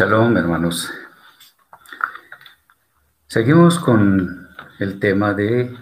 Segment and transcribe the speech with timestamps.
[0.00, 0.90] Shalom, hermanos.
[3.26, 5.76] Seguimos con el tema de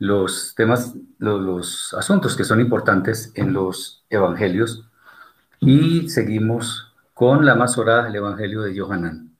[0.00, 4.84] los temas, los, asuntos que son importantes en los evangelios
[5.60, 9.30] y seguimos con la más orada del evangelio de Johanán.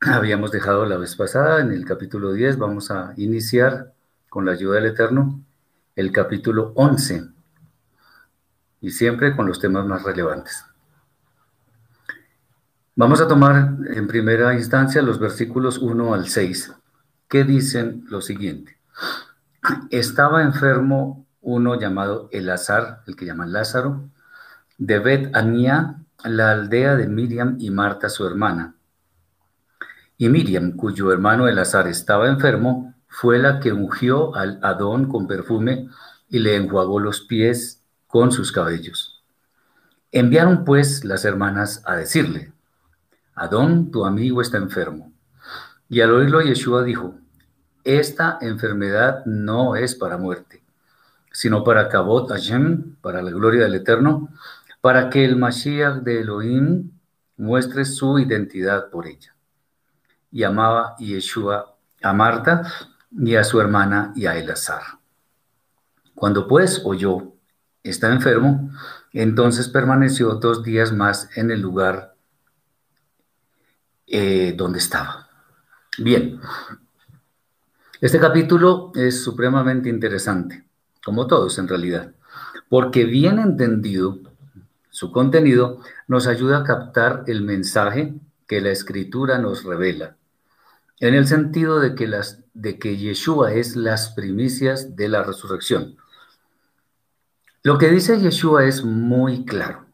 [0.00, 3.94] Habíamos dejado la vez pasada en el capítulo 10, vamos a iniciar
[4.28, 5.42] con la ayuda del Eterno
[5.96, 7.24] el capítulo 11
[8.80, 10.68] y siempre con los temas más relevantes.
[12.98, 16.74] Vamos a tomar en primera instancia los versículos 1 al 6,
[17.28, 18.76] que dicen lo siguiente.
[19.90, 24.02] Estaba enfermo uno llamado Elazar, el que llaman Lázaro,
[24.78, 28.74] de Bet Anía, la aldea de Miriam y Marta, su hermana.
[30.16, 35.88] Y Miriam, cuyo hermano Elazar estaba enfermo, fue la que ungió al Adón con perfume
[36.28, 39.22] y le enjuagó los pies con sus cabellos.
[40.10, 42.57] Enviaron pues las hermanas a decirle,
[43.38, 45.12] Adón, tu amigo está enfermo.
[45.88, 47.14] Y al oírlo Yeshua dijo,
[47.84, 50.62] esta enfermedad no es para muerte,
[51.32, 54.28] sino para Kabot Hashem, para la gloria del Eterno,
[54.80, 56.90] para que el Mashiach de Elohim
[57.36, 59.34] muestre su identidad por ella.
[60.30, 62.62] Y amaba Yeshua a Marta
[63.10, 64.82] y a su hermana y a Elazar.
[66.14, 67.32] Cuando pues oyó,
[67.82, 68.70] está enfermo,
[69.12, 72.17] entonces permaneció dos días más en el lugar
[74.10, 75.28] eh, donde estaba.
[75.98, 76.40] Bien,
[78.00, 80.64] este capítulo es supremamente interesante,
[81.04, 82.12] como todos en realidad,
[82.68, 84.20] porque bien entendido
[84.90, 88.14] su contenido nos ayuda a captar el mensaje
[88.46, 90.16] que la escritura nos revela,
[91.00, 95.96] en el sentido de que, las, de que Yeshua es las primicias de la resurrección.
[97.62, 99.87] Lo que dice Yeshua es muy claro,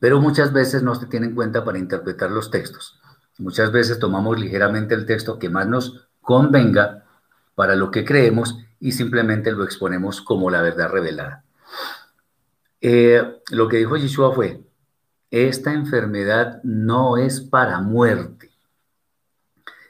[0.00, 3.00] pero muchas veces no se tiene en cuenta para interpretar los textos.
[3.38, 7.04] Muchas veces tomamos ligeramente el texto que más nos convenga
[7.54, 11.44] para lo que creemos y simplemente lo exponemos como la verdad revelada.
[12.80, 14.62] Eh, lo que dijo Yeshua fue,
[15.30, 18.50] esta enfermedad no es para muerte,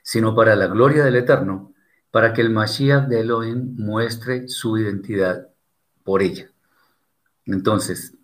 [0.02, 1.74] sino para la gloria del Eterno,
[2.10, 5.48] para que el Mashiach de Elohim muestre su identidad
[6.02, 6.50] por ella.
[7.44, 8.14] Entonces,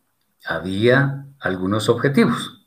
[0.44, 2.66] había algunos objetivos.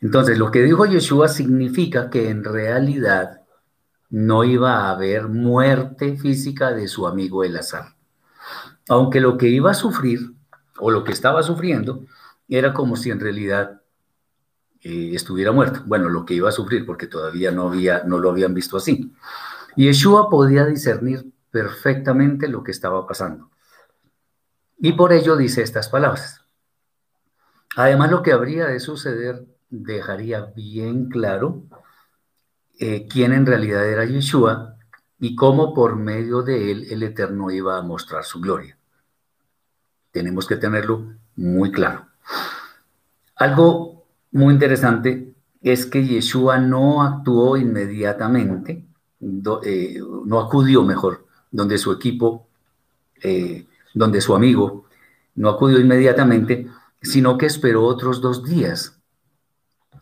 [0.00, 3.40] Entonces, lo que dijo Yeshua significa que en realidad
[4.10, 7.94] no iba a haber muerte física de su amigo Elazar.
[8.88, 10.32] Aunque lo que iba a sufrir,
[10.78, 12.04] o lo que estaba sufriendo,
[12.48, 13.80] era como si en realidad
[14.82, 15.82] eh, estuviera muerto.
[15.86, 19.12] Bueno, lo que iba a sufrir, porque todavía no, había, no lo habían visto así.
[19.76, 23.50] Yeshua podía discernir perfectamente lo que estaba pasando.
[24.78, 26.39] Y por ello dice estas palabras.
[27.76, 31.62] Además, lo que habría de suceder dejaría bien claro
[32.78, 34.76] eh, quién en realidad era Yeshua
[35.18, 38.76] y cómo por medio de él el Eterno iba a mostrar su gloria.
[40.10, 42.06] Tenemos que tenerlo muy claro.
[43.36, 48.86] Algo muy interesante es que Yeshua no actuó inmediatamente,
[49.64, 52.48] eh, no acudió mejor, donde su equipo,
[53.22, 54.86] eh, donde su amigo,
[55.34, 56.66] no acudió inmediatamente,
[57.02, 59.00] sino que esperó otros dos días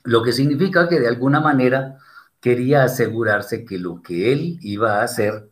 [0.09, 1.99] lo que significa que de alguna manera
[2.41, 5.51] quería asegurarse que lo que él iba a hacer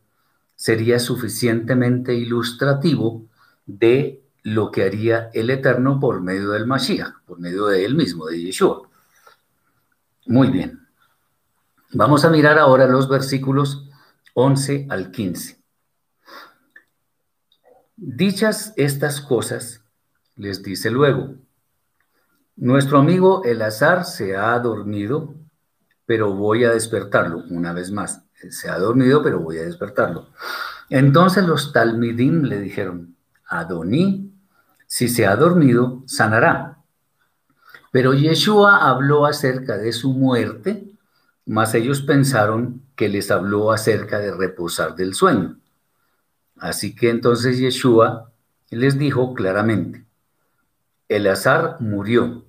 [0.54, 3.26] sería suficientemente ilustrativo
[3.66, 8.26] de lo que haría el Eterno por medio del Mashiach, por medio de él mismo,
[8.26, 8.88] de Yeshua.
[10.26, 10.80] Muy bien.
[11.92, 13.90] Vamos a mirar ahora los versículos
[14.32, 15.60] 11 al 15.
[17.96, 19.82] Dichas estas cosas,
[20.36, 21.34] les dice luego,
[22.56, 25.34] nuestro amigo Elazar se ha dormido,
[26.06, 28.22] pero voy a despertarlo una vez más.
[28.50, 30.28] Se ha dormido, pero voy a despertarlo.
[30.88, 33.14] Entonces los talmidim le dijeron,
[33.46, 34.32] Adoní,
[34.86, 36.78] si se ha dormido, sanará.
[37.90, 40.90] Pero Yeshua habló acerca de su muerte,
[41.44, 45.58] mas ellos pensaron que les habló acerca de reposar del sueño.
[46.56, 48.32] Así que entonces Yeshua
[48.70, 50.05] les dijo claramente,
[51.08, 52.44] Elazar murió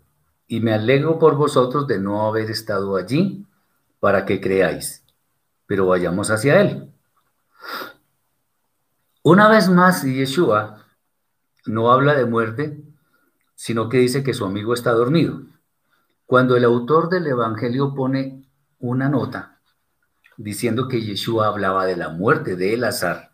[0.47, 3.45] y me alegro por vosotros de no haber estado allí
[3.99, 5.03] para que creáis,
[5.65, 6.91] pero vayamos hacia Él.
[9.23, 10.85] Una vez más, Yeshua
[11.65, 12.81] no habla de muerte,
[13.55, 15.41] sino que dice que su amigo está dormido.
[16.25, 18.45] Cuando el autor del Evangelio pone
[18.79, 19.59] una nota
[20.37, 23.31] diciendo que Yeshua hablaba de la muerte de Elazar,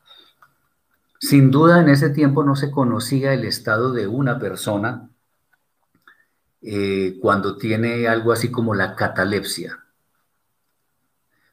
[1.20, 5.10] sin duda en ese tiempo no se conocía el estado de una persona
[6.66, 9.84] eh, cuando tiene algo así como la catalepsia.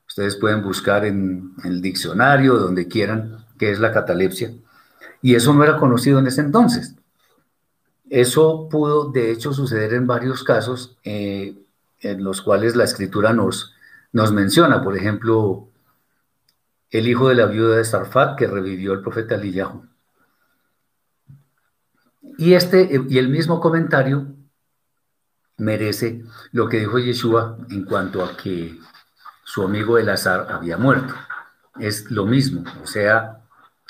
[0.07, 4.53] Ustedes pueden buscar en, el diccionario, donde quieran, qué es la catalepsia.
[5.21, 6.95] Y eso no era conocido en ese entonces.
[8.09, 11.57] Eso pudo, de hecho, suceder en varios casos eh,
[12.01, 13.75] en los cuales la escritura nos,
[14.13, 14.83] nos menciona.
[14.83, 15.69] Por ejemplo,
[16.91, 19.87] el hijo de la viuda de Sarfat que revivió el profeta Eliyahu.
[22.39, 24.40] Y, este, y el mismo comentario
[25.61, 28.79] merece lo que dijo Yeshua en cuanto a que
[29.45, 31.15] su amigo Elazar había muerto.
[31.79, 33.43] Es lo mismo, o sea,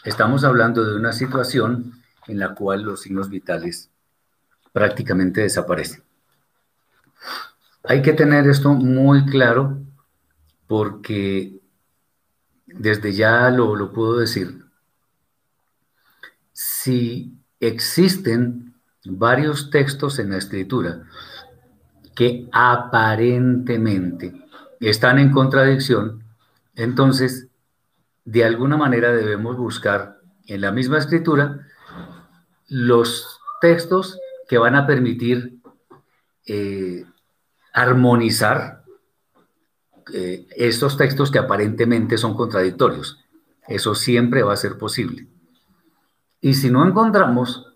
[0.05, 3.91] estamos hablando de una situación en la cual los signos vitales
[4.73, 6.03] prácticamente desaparecen.
[7.85, 9.79] Hay que tener esto muy claro
[10.67, 11.61] porque
[12.67, 14.65] desde ya lo, lo puedo decir.
[16.53, 18.75] Si existen
[19.05, 21.05] varios textos en la escritura
[22.21, 24.35] que aparentemente
[24.79, 26.23] están en contradicción,
[26.75, 27.49] entonces
[28.27, 31.67] de alguna manera debemos buscar en la misma escritura
[32.69, 35.63] los textos que van a permitir
[36.45, 37.07] eh,
[37.73, 38.85] armonizar
[40.13, 43.25] eh, estos textos que aparentemente son contradictorios.
[43.67, 45.27] Eso siempre va a ser posible.
[46.43, 47.73] Y si no encontramos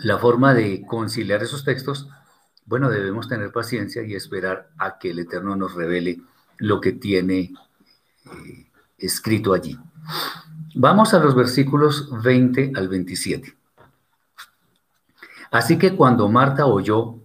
[0.00, 2.08] la forma de conciliar esos textos,
[2.66, 6.20] bueno, debemos tener paciencia y esperar a que el Eterno nos revele
[6.58, 7.52] lo que tiene
[8.24, 8.66] eh,
[8.98, 9.78] escrito allí.
[10.74, 13.54] Vamos a los versículos 20 al 27.
[15.50, 17.20] Así que cuando Marta oyó,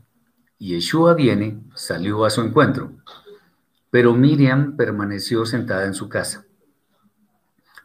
[0.59, 2.91] Yeshua viene, salió a su encuentro,
[3.89, 6.45] pero Miriam permaneció sentada en su casa.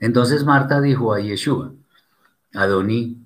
[0.01, 1.73] Entonces Marta dijo a Yeshua,
[2.53, 3.25] Adoní,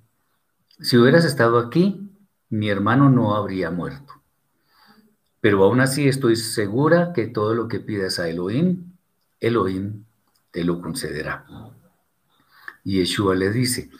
[0.80, 2.08] si hubieras estado aquí,
[2.50, 4.17] mi hermano no habría muerto.
[5.40, 8.92] Pero aún así estoy segura que todo lo que pidas a Elohim,
[9.40, 10.04] Elohim
[10.50, 11.46] te lo concederá.
[12.84, 13.90] Y Yeshua le dice,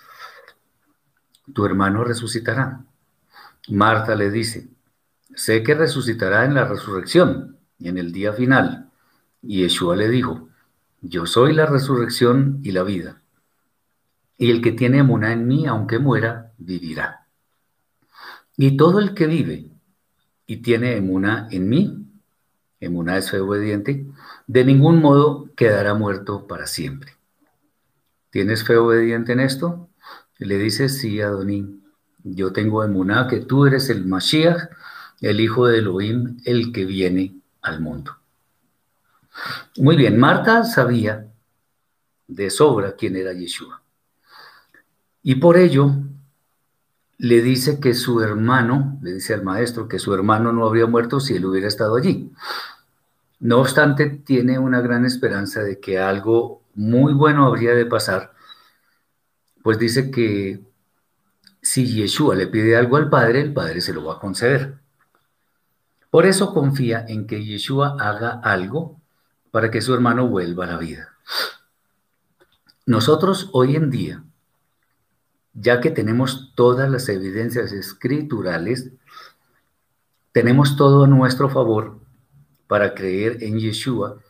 [1.52, 2.84] tu hermano resucitará.
[3.68, 4.68] Marta le dice,
[5.34, 8.90] sé que resucitará en la resurrección, en el día final.
[9.42, 10.48] Y Yeshua le dijo,
[11.00, 13.22] yo soy la resurrección y la vida.
[14.36, 17.26] Y el que tiene emuna en mí, aunque muera, vivirá.
[18.56, 19.70] Y todo el que vive
[20.48, 22.06] y tiene emuna en mí,
[22.80, 24.06] emuna es fe obediente,
[24.46, 27.12] de ningún modo quedará muerto para siempre.
[28.30, 29.84] ¿Tienes fe obediente en esto?
[30.38, 31.82] le dice, sí, Adoní,
[32.22, 34.70] yo tengo emuná que tú eres el Mashiach,
[35.20, 38.16] el hijo de Elohim, el que viene al mundo.
[39.76, 41.26] Muy bien, Marta sabía
[42.28, 43.82] de sobra quién era Yeshua.
[45.22, 45.92] Y por ello
[47.18, 51.18] le dice que su hermano, le dice al maestro que su hermano no habría muerto
[51.18, 52.32] si él hubiera estado allí.
[53.40, 58.32] No obstante, tiene una gran esperanza de que algo muy bueno habría de pasar,
[59.62, 60.64] pues dice que
[61.60, 64.78] si Yeshua le pide algo al Padre, el Padre se lo va a conceder.
[66.10, 69.00] Por eso confía en que Yeshua haga algo
[69.50, 71.14] para que su hermano vuelva a la vida.
[72.86, 74.24] Nosotros hoy en día,
[75.60, 78.90] ya que tenemos todas las evidencias escriturales,
[80.32, 81.98] tenemos todo a nuestro favor
[82.68, 84.20] para creer en Yeshua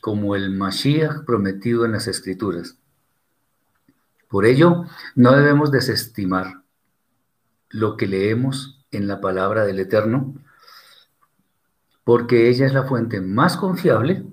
[0.00, 2.76] como el Mashiach prometido en las escrituras.
[4.28, 6.62] Por ello, no debemos desestimar
[7.68, 10.34] lo que leemos en la palabra del Eterno,
[12.02, 14.26] porque ella es la fuente más confiable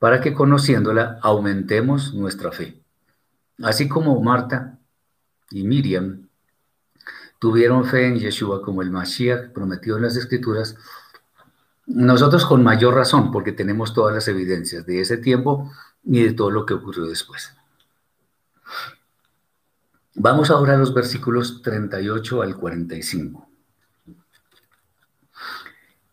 [0.00, 2.82] para que conociéndola aumentemos nuestra fe.
[3.62, 4.78] Así como Marta
[5.54, 6.28] y Miriam
[7.38, 10.76] tuvieron fe en Yeshua como el Mashiach prometido en las Escrituras,
[11.86, 15.70] nosotros con mayor razón, porque tenemos todas las evidencias de ese tiempo
[16.02, 17.54] y de todo lo que ocurrió después.
[20.14, 23.48] Vamos ahora a los versículos 38 al 45.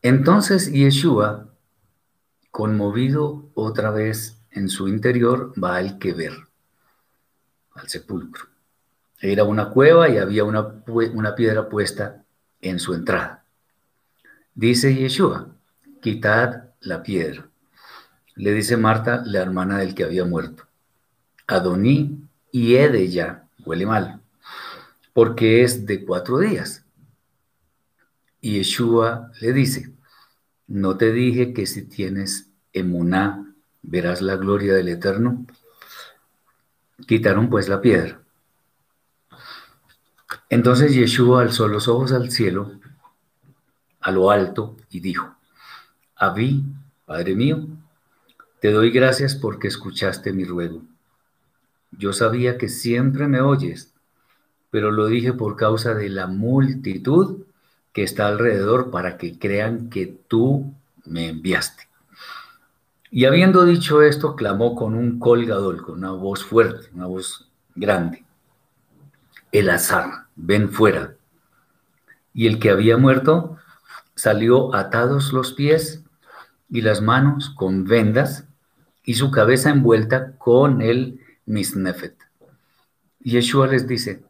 [0.04, 1.50] Entonces Yeshua,
[2.52, 6.34] conmovido otra vez en su interior, va al que ver,
[7.74, 8.51] al sepulcro.
[9.22, 12.26] Era una cueva y había una, una piedra puesta
[12.60, 13.46] en su entrada.
[14.56, 15.56] Dice Yeshua,
[16.02, 17.48] quitad la piedra.
[18.36, 20.66] Le dice Marta, la hermana del que había muerto.
[21.46, 24.22] Adoní y ya huele mal,
[25.14, 26.84] porque es de cuatro días.
[28.42, 29.94] Y Yeshua le dice,
[30.68, 35.46] ¿no te dije que si tienes emuná verás la gloria del Eterno?
[37.06, 38.21] Quitaron pues la piedra.
[40.52, 42.74] Entonces Yeshua alzó los ojos al cielo
[44.02, 45.34] a lo alto y dijo,
[46.14, 46.66] Abí,
[47.06, 47.68] Padre mío,
[48.60, 50.82] te doy gracias porque escuchaste mi ruego.
[51.92, 53.94] Yo sabía que siempre me oyes,
[54.72, 57.46] pero lo dije por causa de la multitud
[57.94, 60.74] que está alrededor para que crean que tú
[61.06, 61.88] me enviaste.
[63.10, 68.26] Y habiendo dicho esto, clamó con un colgador, con una voz fuerte, una voz grande.
[69.54, 71.16] El azar, ven fuera.
[72.34, 73.58] Y el que había muerto
[74.16, 76.04] salió atados los pies
[76.70, 78.46] y las manos con vendas
[79.04, 82.16] y su cabeza envuelta con el misnefet.
[83.20, 84.24] Yeshua les dice,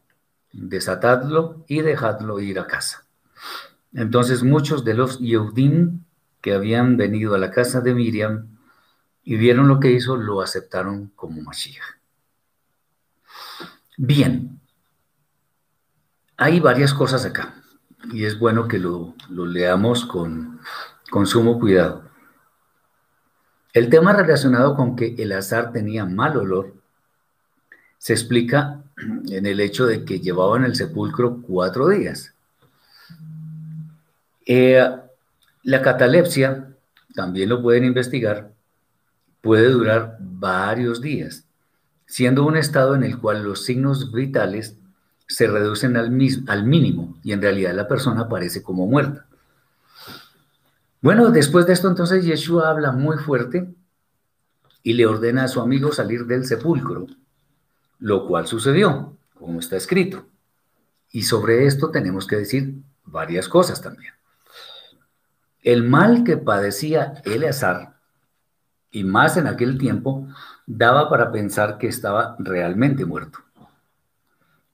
[0.51, 3.05] desatadlo y dejadlo ir a casa.
[3.93, 6.03] Entonces muchos de los Yehudim
[6.41, 8.57] que habían venido a la casa de Miriam
[9.23, 11.99] y vieron lo que hizo, lo aceptaron como Mashiach.
[13.97, 14.60] Bien,
[16.41, 17.53] hay varias cosas acá
[18.11, 20.59] y es bueno que lo, leamos con,
[21.11, 22.01] con sumo cuidado.
[23.73, 26.73] El tema relacionado con que el azar tenía mal olor
[27.99, 28.81] se explica
[29.29, 32.33] en el hecho de que llevaban el sepulcro cuatro días.
[34.47, 34.83] Eh,
[35.61, 36.73] la catalepsia,
[37.13, 38.51] también lo pueden investigar,
[39.41, 41.45] puede durar varios días,
[42.07, 44.80] siendo un estado en el cual los signos vitales
[45.31, 46.11] se reducen al,
[46.47, 49.25] al mínimo y en realidad la persona parece como muerta.
[51.01, 53.73] Bueno, después de esto entonces Yeshua habla muy fuerte
[54.83, 57.07] y le ordena a su amigo salir del sepulcro,
[57.99, 60.27] lo cual sucedió, como está escrito.
[61.11, 64.13] Y sobre esto tenemos que decir varias cosas también.
[65.63, 67.91] El mal que padecía Eleazar
[68.91, 70.27] y más en aquel tiempo,
[70.67, 73.39] daba para pensar que estaba realmente muerto,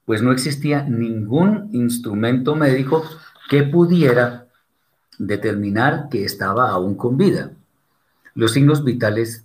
[0.07, 3.03] pues no existía ningún instrumento médico
[3.49, 4.47] que pudiera
[5.17, 7.51] determinar que estaba aún con vida.
[8.33, 9.43] Los signos vitales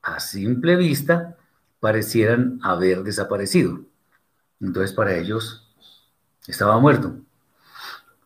[0.00, 1.36] a simple vista
[1.78, 3.80] parecieran haber desaparecido.
[4.62, 5.68] Entonces para ellos
[6.46, 7.16] estaba muerto.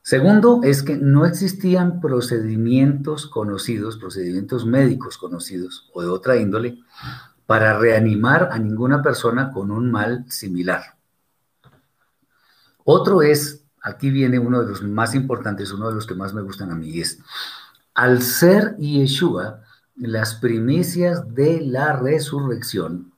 [0.03, 6.79] Segundo, es que no existían procedimientos conocidos, procedimientos médicos conocidos o de otra índole,
[7.45, 11.02] para reanimar a ninguna persona con un mal similar.
[12.85, 16.43] Otro es, aquí viene uno de los más importantes, uno de los que más me
[16.43, 17.19] gustan a mí, es,
[17.95, 19.61] al ser Yeshua
[19.97, 23.13] las primicias de la resurrección,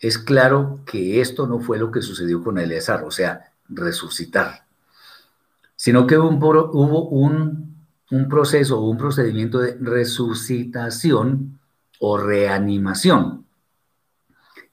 [0.00, 4.66] es claro que esto no fue lo que sucedió con Eleazar, o sea, resucitar
[5.76, 7.76] sino que hubo, un,
[8.10, 11.60] un proceso o un procedimiento de resucitación
[12.00, 13.46] o reanimación,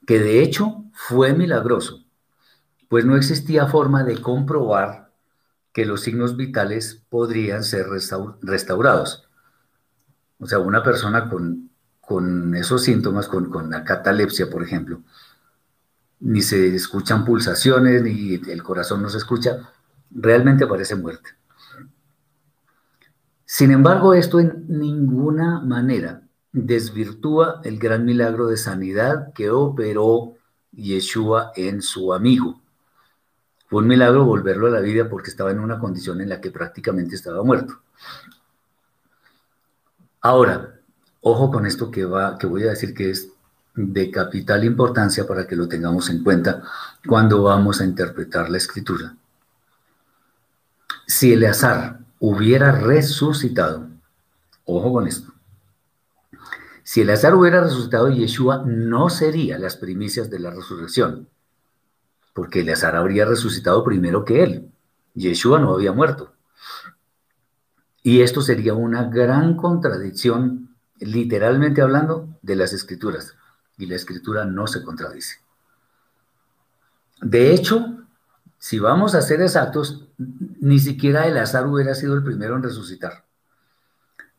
[0.06, 2.03] que de hecho fue milagroso,
[2.94, 5.10] pues no existía forma de comprobar
[5.72, 7.88] que los signos vitales podrían ser
[8.40, 9.28] restaurados.
[10.38, 11.70] O sea, una persona con,
[12.00, 15.02] con esos síntomas, con, con, la catalepsia, por ejemplo,
[16.20, 19.72] ni se escuchan pulsaciones, ni el corazón no se escucha,
[20.12, 21.30] realmente parece muerte.
[23.44, 26.22] Sin embargo, esto en ninguna manera
[26.52, 30.34] desvirtúa el gran milagro de sanidad que operó
[30.70, 32.62] Yeshua en su amigo.
[33.74, 36.52] Fue un milagro volverlo a la vida porque estaba en una condición en la que
[36.52, 37.80] prácticamente estaba muerto.
[40.20, 40.76] Ahora,
[41.22, 43.30] ojo con esto que, va, que voy a decir que es
[43.74, 46.62] de capital importancia para que lo tengamos en cuenta
[47.04, 49.16] cuando vamos a interpretar la escritura.
[51.08, 53.88] Si Eleazar hubiera resucitado,
[54.66, 55.32] ojo con esto,
[56.84, 61.28] si Eleazar hubiera resucitado, Yeshua no sería las primicias de la resurrección,
[62.34, 64.70] porque Eleazar habría resucitado primero que él.
[65.14, 66.34] Yeshua no había muerto.
[68.02, 73.34] Y esto sería una gran contradicción, literalmente hablando, de las escrituras.
[73.78, 75.36] Y la escritura no se contradice.
[77.22, 78.04] De hecho,
[78.58, 83.24] si vamos a ser exactos, ni siquiera el azar hubiera sido el primero en resucitar,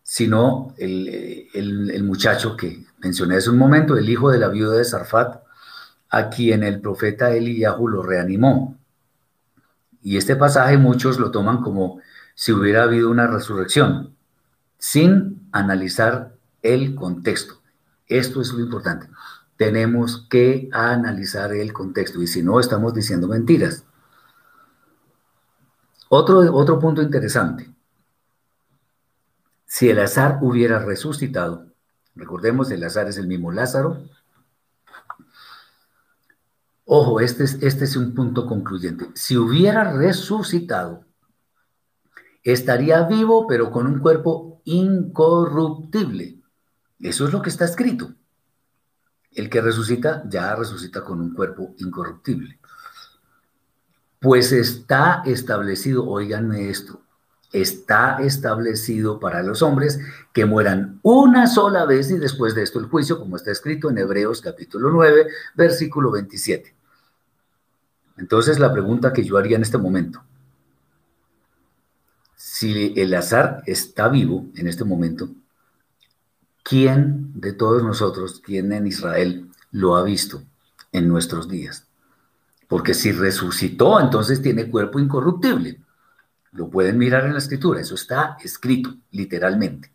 [0.04, 5.45] sino el, muchacho que mencioné hace un momento, el hijo de la viuda de Sarfat,
[6.10, 8.78] a quien el profeta Eliyahu lo reanimó.
[10.02, 12.00] Y este pasaje muchos lo toman como
[12.36, 14.16] si hubiera habido una resurrección,
[14.78, 17.62] sin analizar el contexto.
[18.08, 19.08] Esto es lo importante.
[19.58, 23.86] Tenemos que analizar el contexto y si no, estamos diciendo mentiras.
[26.10, 27.74] Otro, otro punto interesante.
[29.66, 31.68] Si el azar hubiera resucitado,
[32.16, 34.04] recordemos, el azar es el mismo Lázaro.
[36.86, 39.10] Ojo, este es, este es un punto concluyente.
[39.15, 41.06] Si hubiera resucitado,
[42.44, 46.42] estaría vivo pero con un cuerpo incorruptible.
[47.00, 48.13] Eso es lo que está escrito.
[49.32, 52.60] El que resucita ya resucita con un cuerpo incorruptible.
[54.20, 57.05] Pues está establecido, oíganme esto,
[57.62, 60.00] está establecido para los hombres
[60.34, 63.98] que mueran una sola vez y después de esto el juicio, como está escrito en
[63.98, 66.76] Hebreos capítulo 9, versículo 27.
[68.18, 70.22] Entonces la pregunta que yo haría en este momento,
[72.36, 75.30] si el azar está vivo en este momento,
[76.62, 80.44] ¿quién de todos nosotros, quién en Israel lo ha visto
[80.92, 81.88] en nuestros días?
[82.68, 85.85] Porque si resucitó, entonces tiene cuerpo incorruptible.
[86.56, 89.92] Lo pueden mirar en la escritura, eso está escrito literalmente.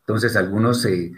[0.00, 1.12] Entonces algunos se,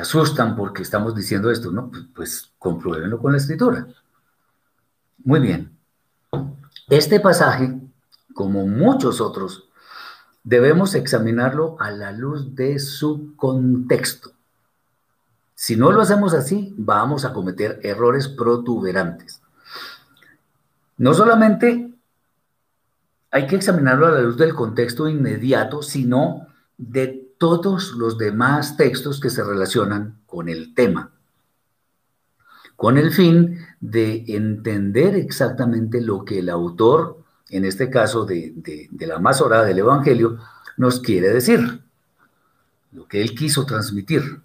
[0.00, 1.90] asustan porque estamos diciendo esto, ¿no?
[1.90, 3.86] Pues, pues compruébenlo con la escritura.
[5.24, 5.76] Muy bien.
[6.88, 7.78] Este pasaje,
[8.32, 9.68] como muchos otros,
[10.42, 14.32] debemos examinarlo a la luz de su contexto.
[15.54, 19.42] Si no lo hacemos así, vamos a cometer errores protuberantes.
[20.96, 21.89] No solamente
[23.30, 29.20] hay que examinarlo a la luz del contexto inmediato, sino de todos los demás textos
[29.20, 31.12] que se relacionan con el tema,
[32.76, 39.18] con el fin de entender exactamente lo que el autor, en este caso de, la
[39.18, 40.38] más hora del Evangelio,
[40.76, 41.82] nos quiere decir,
[42.92, 44.40] lo que él quiso transmitir,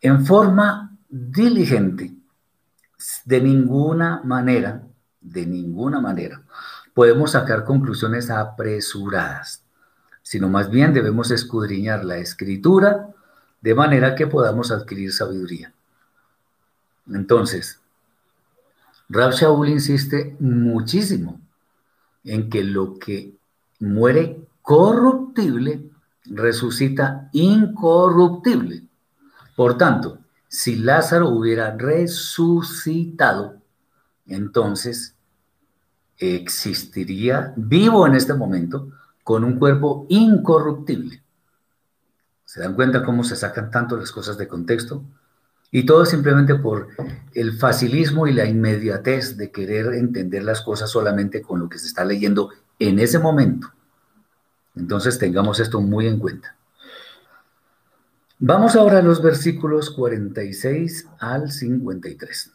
[0.00, 2.14] en forma diligente,
[3.24, 4.82] de ninguna manera,
[5.20, 6.42] de ninguna manera
[6.96, 9.62] podemos sacar conclusiones apresuradas,
[10.22, 13.10] sino más bien debemos escudriñar la escritura
[13.60, 15.74] de manera que podamos adquirir sabiduría.
[17.12, 17.78] Entonces,
[19.10, 21.38] Rab Shaul insiste muchísimo
[22.24, 23.34] en que lo que
[23.78, 25.90] muere corruptible
[26.24, 28.84] resucita incorruptible.
[29.54, 33.60] Por tanto, si Lázaro hubiera resucitado,
[34.26, 35.15] entonces
[36.18, 38.88] existiría vivo en este momento
[39.22, 41.22] con un cuerpo incorruptible.
[42.44, 45.04] ¿Se dan cuenta cómo se sacan tanto las cosas de contexto?
[45.72, 46.88] Y todo simplemente por
[47.34, 51.88] el facilismo y la inmediatez de querer entender las cosas solamente con lo que se
[51.88, 53.72] está leyendo en ese momento.
[54.76, 56.56] Entonces tengamos esto muy en cuenta.
[58.38, 62.52] Vamos ahora a los versículos 46 al 53.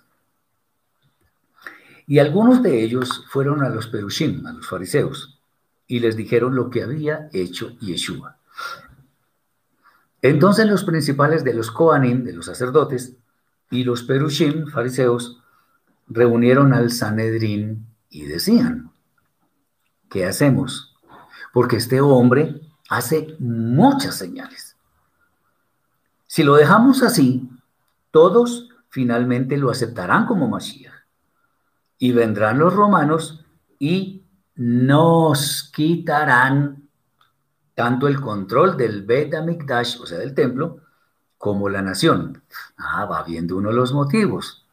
[2.11, 5.39] Y algunos de ellos fueron a los perushim, a los fariseos,
[5.87, 8.35] y les dijeron lo que había hecho Yeshua.
[10.21, 13.15] Entonces los principales de los Kohanim, de los sacerdotes,
[13.69, 15.41] y los perushim, fariseos,
[16.09, 18.91] reunieron al Sanedrín y decían,
[20.09, 20.93] ¿qué hacemos?
[21.53, 24.75] Porque este hombre hace muchas señales.
[26.27, 27.49] Si lo dejamos así,
[28.11, 30.90] todos finalmente lo aceptarán como Mashiach
[32.01, 33.45] y vendrán los romanos
[33.77, 34.23] y
[34.55, 36.89] nos quitarán
[37.75, 40.79] tanto el control del Bet Amikdash, o sea, del templo,
[41.37, 42.41] como la nación.
[42.75, 44.65] Ah, va viendo uno de los motivos.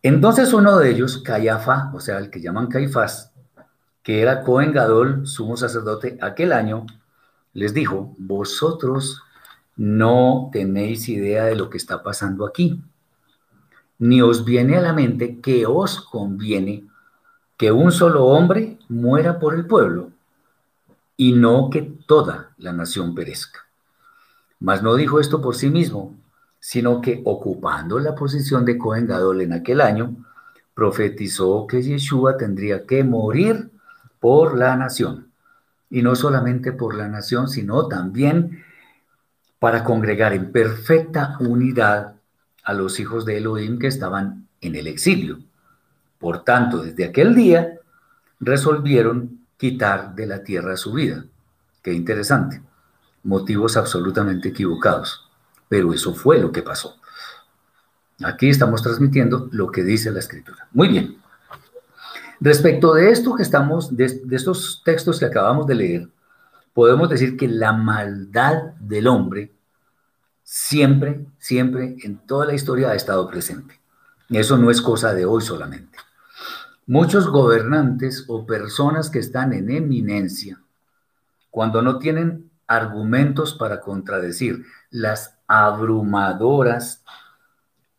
[0.00, 3.32] Entonces uno de ellos, Cayafa, o sea, el que llaman Caifás,
[4.04, 6.86] que era Cohen Gadol, sumo sacerdote aquel año,
[7.52, 9.24] les dijo, vosotros
[9.74, 12.80] no tenéis idea de lo que está pasando aquí
[13.98, 16.84] ni os viene a la mente que os conviene
[17.56, 20.10] que un solo hombre muera por el pueblo
[21.16, 23.60] y no que toda la nación perezca.
[24.60, 26.14] Mas no dijo esto por sí mismo,
[26.60, 30.14] sino que ocupando la posición de Cohen Gadol en aquel año,
[30.74, 33.70] profetizó que Yeshua tendría que morir
[34.20, 35.28] por la nación.
[35.88, 38.64] Y no solamente por la nación, sino también
[39.58, 42.15] para congregar en perfecta unidad
[42.66, 45.38] a los hijos de Elohim que estaban en el exilio.
[46.18, 47.78] Por tanto, desde aquel día
[48.40, 51.24] resolvieron quitar de la tierra su vida.
[51.80, 52.60] Qué interesante.
[53.22, 55.30] Motivos absolutamente equivocados.
[55.68, 56.96] Pero eso fue lo que pasó.
[58.24, 60.66] Aquí estamos transmitiendo lo que dice la escritura.
[60.72, 61.18] Muy bien.
[62.40, 66.08] Respecto de esto que estamos, de, de estos textos que acabamos de leer,
[66.74, 69.55] podemos decir que la maldad del hombre
[70.46, 73.80] siempre, siempre en toda la historia ha estado presente.
[74.30, 75.98] Eso no es cosa de hoy solamente.
[76.86, 80.62] Muchos gobernantes o personas que están en eminencia,
[81.50, 87.02] cuando no tienen argumentos para contradecir las abrumadoras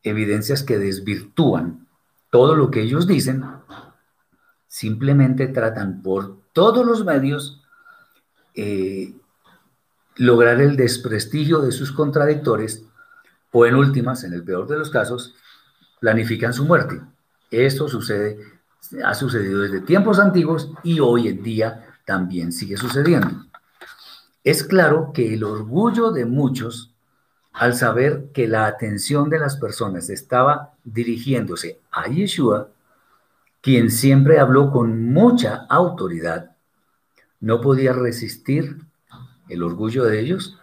[0.02, 1.86] evidencias que desvirtúan
[2.30, 3.44] todo lo que ellos dicen,
[4.68, 7.62] simplemente tratan por todos los medios
[8.56, 9.14] eh,
[10.18, 12.84] lograr el desprestigio de sus contradictores
[13.52, 15.36] o en últimas, en el peor de los casos,
[16.00, 17.02] planifican su muerte.
[17.50, 18.38] Esto sucede,
[19.04, 23.46] ha sucedido desde tiempos antiguos y hoy en día también sigue sucediendo.
[24.44, 26.94] Es claro que el orgullo de muchos
[27.58, 32.70] al saber que la atención de las personas estaba dirigiéndose a Yeshua,
[33.62, 36.52] quien siempre habló con mucha autoridad,
[37.40, 38.78] no podía resistir
[39.50, 40.58] el orgullo de ellos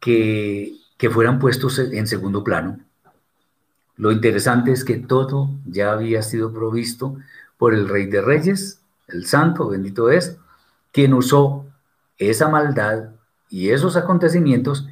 [0.00, 2.78] que, que fueran puestos en segundo plano.
[3.96, 7.16] Lo interesante es que todo ya había sido provisto
[7.56, 10.36] por el Rey de Reyes, el Santo, bendito es,
[10.92, 11.66] quien usó
[12.18, 13.10] esa maldad
[13.50, 14.86] y esos acontecimientos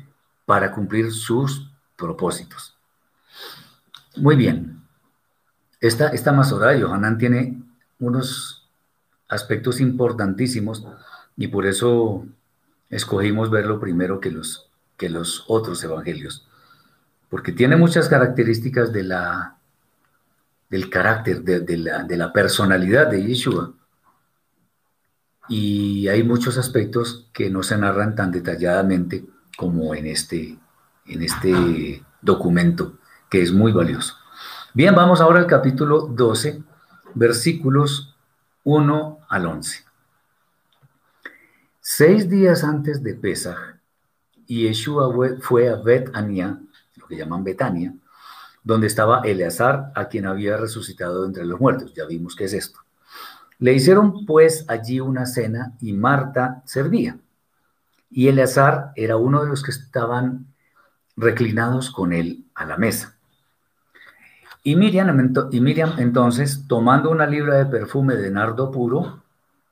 [0.44, 2.76] para cumplir sus propósitos.
[4.16, 4.82] Muy bien.
[5.80, 7.62] Esta, esta Masora de Johanán tiene
[7.98, 8.68] unos
[9.28, 10.86] aspectos importantísimos
[11.36, 12.24] y por eso
[12.90, 16.46] escogimos verlo primero que los, que los otros evangelios,
[17.28, 19.56] porque tiene muchas características de la,
[20.70, 23.72] del carácter, de, la, de la personalidad de Yeshua,
[25.48, 29.24] y hay muchos aspectos que no se narran tan detalladamente
[29.56, 30.58] como en este,
[31.06, 32.98] en este documento,
[33.30, 34.14] que es muy valioso.
[34.74, 36.62] Bien, vamos ahora al capítulo 12,
[37.14, 38.14] versículos
[38.64, 39.85] 1 al 11.
[41.88, 43.78] Seis días antes de Pesach,
[44.48, 45.08] Yeshua
[45.40, 46.58] fue a Bet-Ania,
[46.96, 47.94] lo que llaman Betania,
[48.64, 51.94] donde estaba Eleazar, a quien había resucitado entre los muertos.
[51.94, 52.80] Ya vimos qué es esto.
[53.60, 57.18] Le hicieron pues allí una cena y Marta servía.
[58.10, 60.52] Y Eleazar era uno de los que estaban
[61.16, 63.16] reclinados con él a la mesa.
[64.64, 69.22] Y Miriam, y Miriam entonces, tomando una libra de perfume de nardo puro,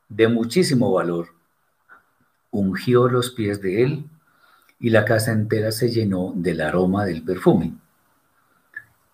[0.08, 1.34] de muchísimo valor,
[2.54, 4.04] ungió los pies de él
[4.78, 7.74] y la casa entera se llenó del aroma del perfume.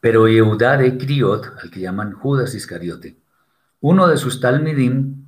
[0.00, 3.16] Pero Yehudá de Criot, al que llaman Judas Iscariote,
[3.81, 5.26] uno de sus talmidim,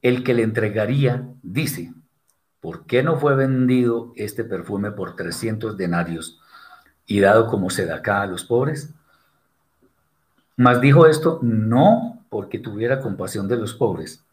[0.00, 1.92] el que le entregaría, dice,
[2.60, 6.40] ¿por qué no fue vendido este perfume por 300 denarios
[7.06, 8.90] y dado como sedacá a los pobres?
[10.56, 14.24] Mas dijo esto no porque tuviera compasión de los pobres,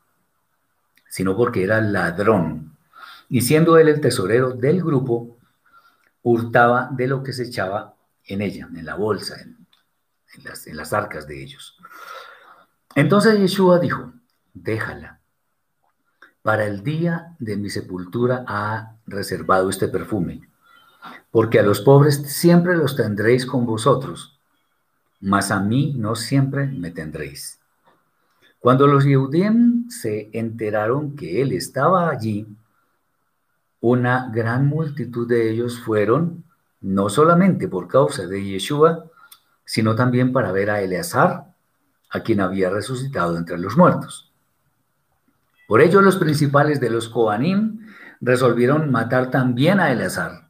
[1.09, 2.77] sino porque era ladrón.
[3.27, 5.37] Y siendo él el tesorero del grupo,
[6.23, 7.95] hurtaba de lo que se echaba
[8.25, 9.67] en ella, en la bolsa, en,
[10.43, 11.77] las, en las arcas de ellos.
[12.95, 14.13] Entonces Yeshua dijo,
[14.53, 15.19] déjala.
[16.41, 20.49] Para el día de mi sepultura ha reservado este perfume,
[21.31, 24.39] porque a los pobres siempre los tendréis con vosotros,
[25.19, 27.58] mas a mí no siempre me tendréis.
[28.59, 32.45] Cuando los Yehudim se enteraron que él estaba allí,
[33.79, 36.43] una gran multitud de ellos fueron,
[36.81, 39.05] no solamente por causa de Yeshua,
[39.63, 41.53] sino también para ver a Eleazar,
[42.09, 44.33] a quien había resucitado entre los muertos.
[45.67, 47.87] Por ello los principales de los Koanim
[48.19, 50.49] resolvieron matar también a Eleazar,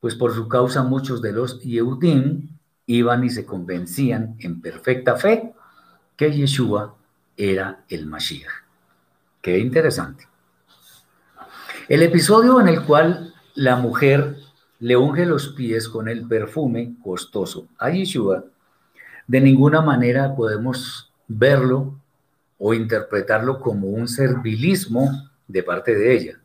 [0.00, 2.48] pues por su causa muchos de los Yehudim
[2.86, 5.54] iban y se convencían en perfecta fe
[6.16, 6.96] que Yeshua
[7.36, 8.50] era el Mashiach.
[9.40, 10.26] Qué interesante.
[11.88, 14.36] El episodio en el cual la mujer
[14.80, 18.44] le unge los pies con el perfume costoso a Yeshua
[19.26, 21.98] de ninguna manera podemos verlo
[22.58, 26.40] o interpretarlo como un servilismo de parte de ella.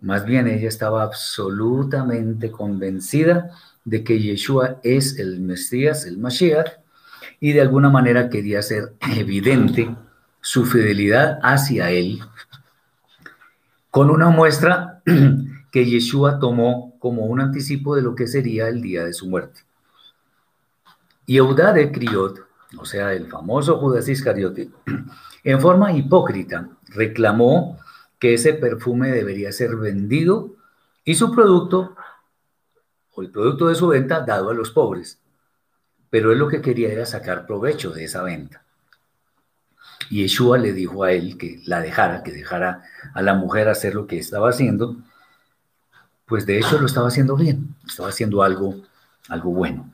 [0.00, 3.50] Más bien ella estaba absolutamente convencida
[3.84, 6.81] de que Yeshua es el Mesías, el Mashiach,
[7.42, 9.94] y de alguna manera quería hacer evidente
[10.40, 12.20] su fidelidad hacia él
[13.90, 15.02] con una muestra
[15.72, 19.62] que Yeshua tomó como un anticipo de lo que sería el día de su muerte.
[21.26, 22.46] Yehuda de Criot,
[22.78, 24.70] o sea, el famoso Judas Iscariote,
[25.42, 27.76] en forma hipócrita reclamó
[28.20, 30.54] que ese perfume debería ser vendido
[31.04, 31.96] y su producto,
[33.14, 35.21] o el producto de su venta, dado a los pobres.
[36.12, 38.62] Pero él lo que quería era sacar provecho de esa venta.
[40.10, 42.82] Y Yeshua le dijo a él que la dejara, que dejara
[43.14, 44.96] a la mujer hacer lo que estaba haciendo,
[46.26, 48.74] pues de hecho lo estaba haciendo bien, estaba haciendo algo,
[49.30, 49.90] algo bueno.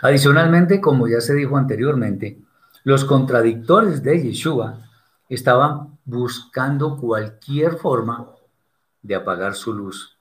[0.00, 2.38] Adicionalmente, como ya se dijo anteriormente,
[2.82, 4.88] los contradictores de Yeshua
[5.28, 8.26] estaban buscando cualquier forma
[9.02, 10.16] de apagar su luz,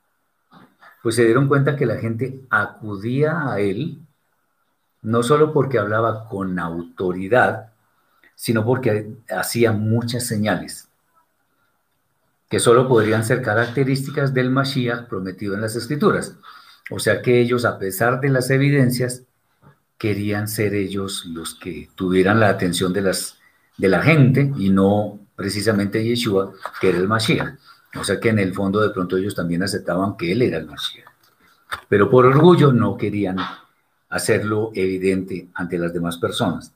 [1.02, 4.02] pues se dieron cuenta que la gente acudía a él
[5.02, 7.72] no solo porque hablaba con autoridad,
[8.36, 10.88] sino porque hacía muchas señales
[12.50, 16.36] que solo podrían ser características del Mashiach prometido en las escrituras.
[16.90, 19.24] O sea que ellos, a pesar de las evidencias,
[19.98, 23.38] querían ser ellos los que tuvieran la atención de, las,
[23.78, 27.56] de la gente y no precisamente Yeshua, que era el Mashiach.
[28.00, 30.68] O sea que en el fondo de pronto ellos también aceptaban que él era el
[30.68, 31.06] Mashiach.
[31.90, 33.38] Pero por orgullo no querían
[34.10, 36.72] hacerlo evidente ante las demás personas.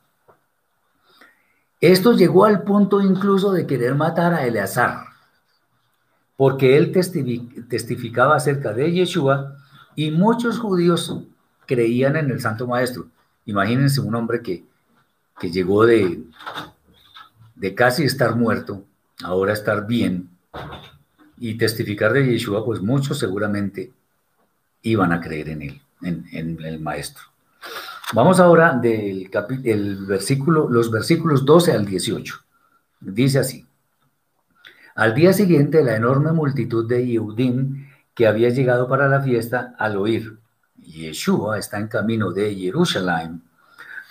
[1.79, 5.05] Esto llegó al punto incluso de querer matar a Eleazar,
[6.37, 6.91] porque él
[7.69, 9.57] testificaba acerca de Yeshua
[9.95, 11.15] y muchos judíos
[11.65, 13.07] creían en el Santo Maestro.
[13.45, 14.63] Imagínense un hombre que,
[15.39, 16.23] que llegó de,
[17.55, 18.83] de casi estar muerto,
[19.23, 20.29] ahora estar bien,
[21.37, 23.91] y testificar de Yeshua, pues muchos seguramente
[24.83, 27.23] iban a creer en él, en, el Maestro.
[28.13, 29.29] Vamos ahora del
[29.63, 32.35] el versículo, los versículos 12 al 18.
[32.99, 33.65] Dice así.
[34.95, 39.97] Al día siguiente, la enorme multitud de Yehudim que había llegado para la fiesta, al
[39.97, 40.37] oír
[40.77, 43.41] Yeshua está en camino de Jerusalén,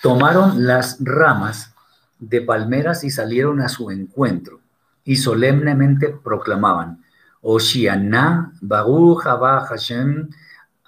[0.03, 1.75] tomaron las ramas
[2.19, 4.61] de palmeras y salieron a su encuentro
[5.05, 7.03] y solemnemente proclamaban,
[7.43, 10.31] Oshiana, Baruch Hashem,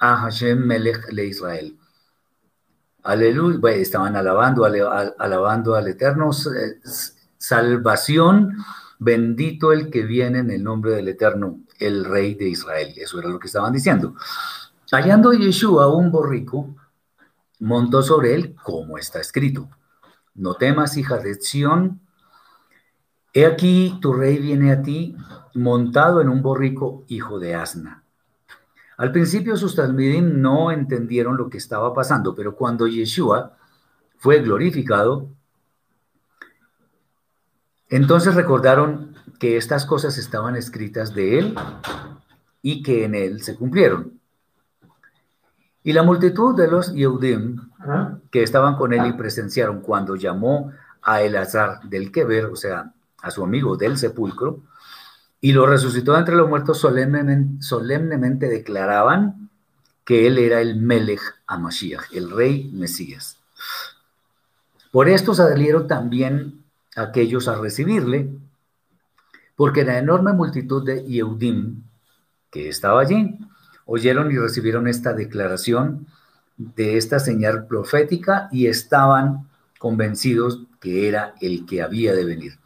[0.02, 1.78] a Hashem Melech le Israel.
[3.04, 6.30] Aleluya, estaban alabando, alabando al Eterno,
[7.38, 8.56] salvación,
[8.98, 12.92] bendito el que viene en el nombre del Eterno, el Rey de Israel.
[12.96, 14.16] Eso era lo que estaban diciendo.
[14.90, 16.74] Hallando Yeshua un borrico,
[17.60, 19.68] montó sobre él, como está escrito.
[20.34, 22.00] No temas, hija de Sión.
[23.32, 25.16] He aquí, tu rey viene a ti,
[25.54, 28.01] montado en un borrico, hijo de asna.
[29.02, 33.56] Al principio sus talmidim no entendieron lo que estaba pasando, pero cuando Yeshua
[34.16, 35.26] fue glorificado,
[37.88, 41.56] entonces recordaron que estas cosas estaban escritas de él
[42.62, 44.20] y que en él se cumplieron.
[45.82, 47.56] Y la multitud de los Yehudim
[48.30, 50.70] que estaban con él y presenciaron cuando llamó
[51.02, 54.60] a Elazar del Keber, o sea, a su amigo del sepulcro,
[55.44, 59.50] y lo resucitó entre los muertos, solemnemente, solemnemente declaraban
[60.04, 63.38] que él era el Melech Amashiach, el rey Mesías.
[64.92, 66.62] Por esto salieron también
[66.94, 68.30] aquellos a recibirle,
[69.56, 71.82] porque la enorme multitud de Yehudim
[72.50, 73.36] que estaba allí
[73.84, 76.06] oyeron y recibieron esta declaración
[76.56, 82.58] de esta señal profética y estaban convencidos que era el que había de venir.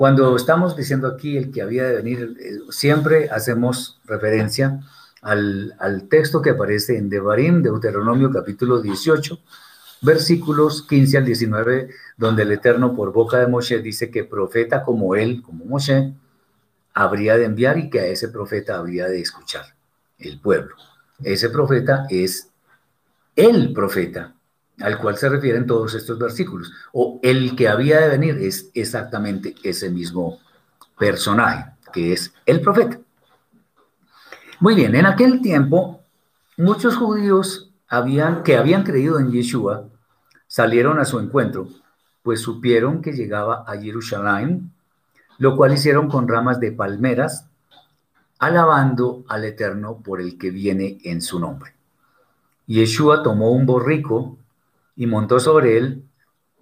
[0.00, 4.80] Cuando estamos diciendo aquí el que había de venir, eh, siempre hacemos referencia
[5.20, 5.74] al,
[6.08, 9.38] texto que aparece en Devarim, Deuteronomio capítulo 18,
[10.00, 15.16] versículos 15 al 19, donde el Eterno por boca de Moshe dice que profeta como
[15.16, 16.14] él, como Moshe,
[16.94, 19.66] habría de enviar y que a ese profeta habría de escuchar
[20.18, 20.76] el pueblo.
[21.22, 22.48] Ese profeta es
[23.36, 24.34] el profeta
[24.82, 26.72] al cual se refieren todos estos versículos.
[26.92, 30.38] O el que había de venir es exactamente ese mismo
[30.98, 32.98] personaje, que es el profeta.
[34.60, 36.02] Muy bien, en aquel tiempo,
[36.56, 39.88] muchos judíos habían, que habían creído en Yeshua
[40.46, 41.68] salieron a su encuentro,
[42.22, 44.72] pues supieron que llegaba a Jerusalén,
[45.38, 47.46] lo cual hicieron con ramas de palmeras,
[48.38, 51.72] alabando al Eterno por el que viene en su nombre.
[52.66, 54.38] Yeshua tomó un borrico
[55.00, 56.04] y montó sobre él,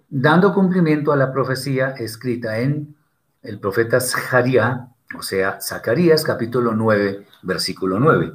[0.07, 2.95] dando cumplimiento a la profecía escrita en
[3.41, 4.79] el profeta Zacarías,
[5.13, 8.31] o sea, Zacarías capítulo 9, versículo 9.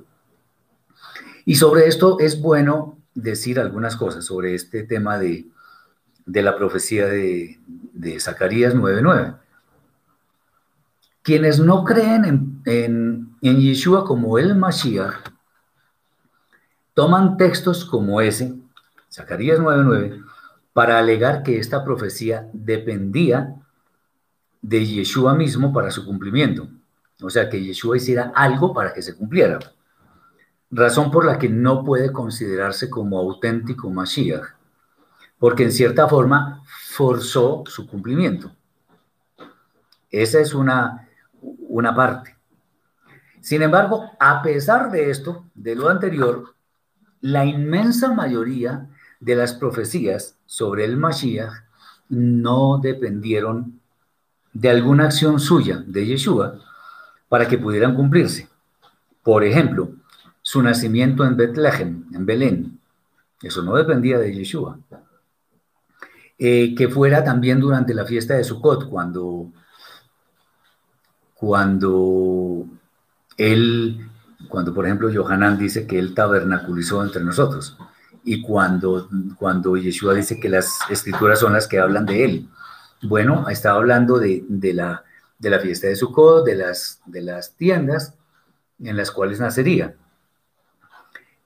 [1.46, 5.46] Y sobre esto es bueno decir algunas cosas sobre este tema de,
[6.26, 9.38] la profecía de, de Zacarías 9.9.
[11.22, 15.30] Quienes no creen en, en, en Yeshua como el Mashiach,
[16.92, 18.63] toman textos como ese
[19.14, 20.24] Zacarías 9:9,
[20.72, 23.54] para alegar que esta profecía dependía
[24.60, 26.66] de Yeshua mismo para su cumplimiento.
[27.22, 29.60] O sea, que Yeshua hiciera algo para que se cumpliera.
[30.68, 34.56] Razón por la que no puede considerarse como auténtico Mashiach,
[35.38, 38.50] porque en cierta forma forzó su cumplimiento.
[40.10, 41.08] Esa es una,
[41.40, 42.36] una parte.
[43.40, 46.56] Sin embargo, a pesar de esto, de lo anterior,
[47.20, 48.88] la inmensa mayoría
[49.24, 51.64] de las profecías sobre el Mashiach
[52.10, 53.80] no dependieron
[54.52, 56.60] de alguna acción suya, de Yeshua,
[57.28, 58.48] para que pudieran cumplirse.
[59.22, 59.92] Por ejemplo,
[60.42, 62.80] su nacimiento en Bethlehem, en Belén,
[63.42, 64.78] eso no dependía de Yeshua.
[66.36, 69.52] eh, que fuera también durante la fiesta de Sukkot, cuando,
[71.34, 72.66] cuando
[73.36, 74.08] él,
[74.48, 77.78] cuando por ejemplo Johanan dice que él tabernaculizó entre nosotros,
[78.24, 79.08] y cuando,
[79.38, 82.48] cuando Yeshua dice que las escrituras son las que hablan de él.
[83.02, 85.04] Bueno, estaba hablando de, la,
[85.38, 88.14] de la fiesta de Sukkot, de las, de las tiendas
[88.82, 89.94] en las cuales nacería.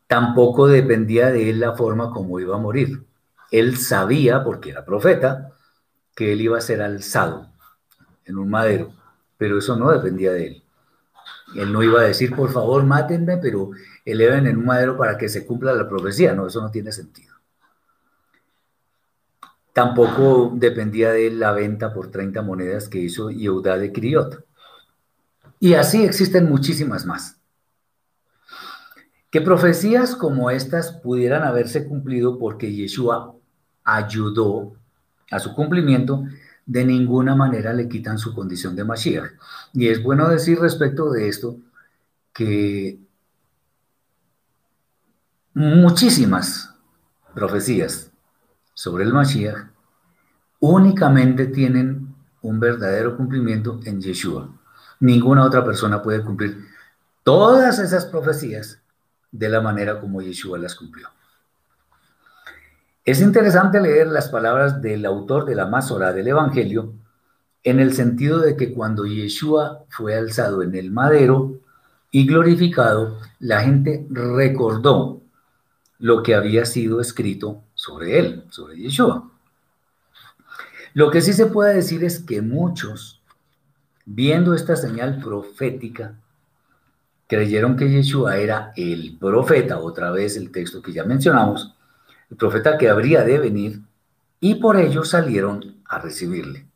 [0.07, 3.05] Tampoco dependía de él la forma como iba a morir.
[3.51, 5.53] Él sabía, porque era profeta,
[6.14, 7.49] que él iba a ser alzado
[8.25, 8.93] en un madero,
[9.37, 10.62] pero eso no dependía de él.
[11.55, 13.71] Él no iba a decir, por favor, mátenme, pero
[14.05, 16.35] eleven en un madero para que se cumpla la profecía.
[16.35, 17.35] No, eso no tiene sentido.
[19.73, 24.45] Tampoco dependía de la venta por 30 monedas que hizo Yehudá de Criot.
[25.61, 27.37] Y así existen muchísimas más.
[29.31, 33.35] Que profecías como estas pudieran haberse cumplido porque Yeshua
[33.85, 34.73] ayudó
[35.31, 36.25] a su cumplimiento,
[36.68, 39.33] de ninguna manera le quitan su condición de Mashiach.
[39.72, 41.57] Y es bueno decir respecto de esto
[42.35, 43.00] que
[45.54, 46.74] muchísimas
[47.35, 48.12] profecías
[48.74, 49.70] sobre el Mashiach
[50.61, 54.54] únicamente tienen un verdadero cumplimiento en Yeshua.
[55.00, 56.66] Ninguna otra persona puede cumplir
[57.22, 58.83] todas esas profecías
[59.33, 61.09] de la manera como Yeshua las cumplió.
[63.09, 66.92] Es interesante leer las palabras del autor de la Masora del Evangelio
[67.64, 71.59] en el sentido de que cuando Yeshua fue alzado en el madero
[72.11, 75.23] y glorificado, la gente recordó
[75.99, 79.31] lo que había sido escrito sobre él, sobre Yeshua.
[80.92, 83.23] Lo que sí se puede decir es que muchos,
[84.05, 86.12] viendo esta señal profética,
[87.27, 91.75] creyeron que Yeshua era el profeta, otra vez el texto que ya mencionamos,
[92.31, 93.83] el profeta que habría de venir,
[94.41, 96.67] y por ello salieron a recibirle.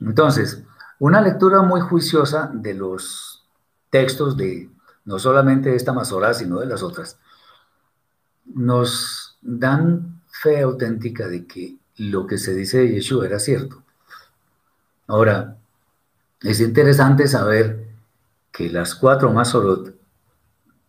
[0.00, 0.62] Entonces,
[0.98, 3.46] una lectura muy juiciosa de los
[3.90, 4.70] textos de
[5.04, 7.18] no solamente esta Masorá, sino de las otras,
[8.46, 13.82] nos dan fe auténtica de que lo que se dice de Yeshua era cierto.
[15.06, 15.56] Ahora,
[16.42, 17.86] es interesante saber
[18.52, 19.94] que las cuatro Masorot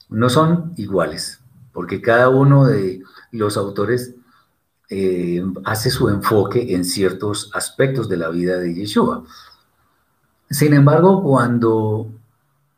[0.09, 4.15] no son iguales, porque cada uno de los autores
[4.89, 9.25] eh, hace su enfoque en ciertos aspectos de la vida de Yeshua.
[10.49, 12.09] Sin embargo, cuando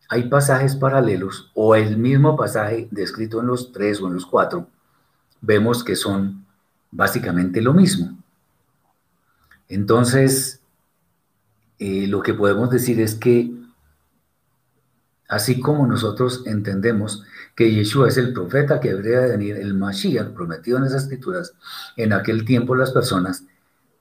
[0.09, 4.67] hay pasajes paralelos o el mismo pasaje descrito en los tres o en los cuatro,
[5.39, 6.45] vemos que son
[6.89, 8.17] básicamente lo mismo.
[9.67, 10.61] Entonces,
[11.77, 13.53] eh, lo que podemos decir es que
[15.29, 17.23] así como nosotros entendemos
[17.55, 21.53] que Yeshua es el profeta que habría de venir, el Mashiach prometido en esas escrituras,
[21.95, 23.43] en aquel tiempo las personas,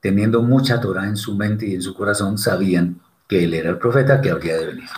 [0.01, 3.77] teniendo mucha Torah en su mente y en su corazón, sabían que él era el
[3.77, 4.89] profeta que habría de venir.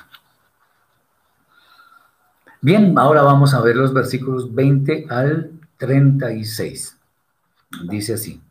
[2.62, 6.98] Bien, ahora vamos a ver los versículos 20 al 36.
[7.90, 8.42] Dice así.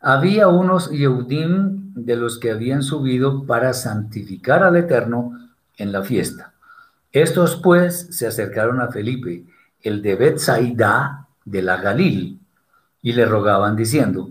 [0.00, 5.41] Había unos Yehudim de los que habían subido para santificar al Eterno
[5.82, 6.54] en la fiesta.
[7.10, 9.44] Estos pues se acercaron a Felipe,
[9.80, 12.40] el de Bethsaida de la Galil,
[13.02, 14.30] y le rogaban diciendo,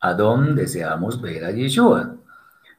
[0.00, 2.14] ¿a dónde deseamos ver a Yeshua?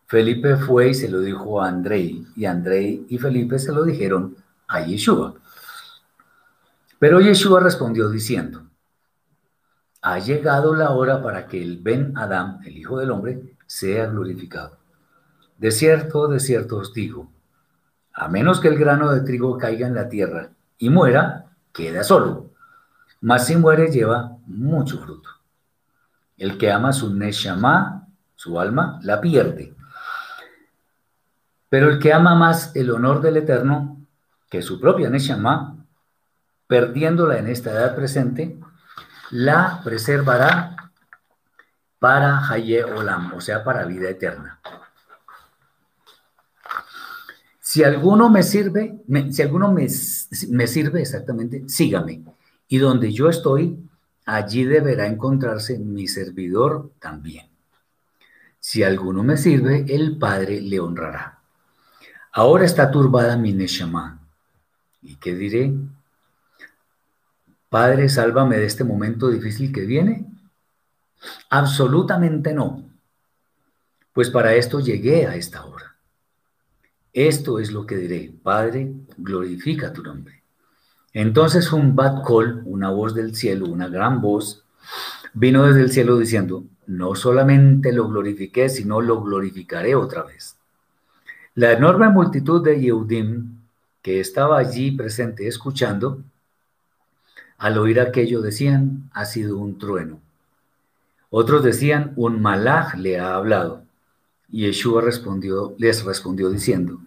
[0.08, 4.38] Felipe fue y se lo dijo a Andrei, y Andrei y Felipe se lo dijeron
[4.68, 5.36] a Yeshua.
[6.98, 8.64] Pero Yeshua respondió diciendo,
[10.02, 14.78] ha llegado la hora para que el Ben Adam, el Hijo del Hombre, sea glorificado.
[15.58, 17.30] De cierto, de cierto os digo,
[18.20, 22.52] a menos que el grano de trigo caiga en la tierra y muera, queda solo.
[23.22, 25.30] Mas si muere, lleva mucho fruto.
[26.38, 29.74] El que ama su Neshama, su alma, la pierde.
[31.70, 33.98] Pero el que ama más el honor del Eterno
[34.50, 35.78] que su propia Neshama,
[36.68, 38.60] perdiéndola en esta edad presente,
[39.32, 40.76] la preservará
[42.00, 44.60] para Haye Olam, o sea, para vida eterna.
[47.70, 49.86] Si alguno me sirve, si alguno me,
[50.50, 52.24] me sirve exactamente, sígame.
[52.68, 53.78] Y donde yo estoy,
[54.26, 57.46] allí deberá encontrarse mi servidor también.
[58.60, 61.42] Si alguno me sirve, el Padre le honrará.
[62.32, 64.20] Ahora está turbada mi Neshama.
[65.04, 65.72] ¿Y qué diré?
[67.70, 70.26] Padre, sálvame de este momento difícil que viene.
[71.52, 72.90] Absolutamente no.
[74.12, 75.89] Pues para esto llegué a esta hora.
[77.14, 80.42] Esto es lo que diré, Padre, glorifica tu nombre.
[81.14, 84.64] Entonces un bat call, una voz del cielo, una gran voz,
[85.34, 90.56] vino desde el cielo diciendo, no solamente lo glorifiqué, sino lo glorificaré otra vez.
[91.56, 93.60] La enorme multitud de Yehudim
[94.02, 96.24] que estaba allí presente escuchando,
[97.58, 100.20] al oír aquello decían, ha sido un trueno.
[101.30, 103.84] Otros decían, un malaj le ha hablado.
[104.52, 107.00] Y Yeshua respondió, les respondió diciendo,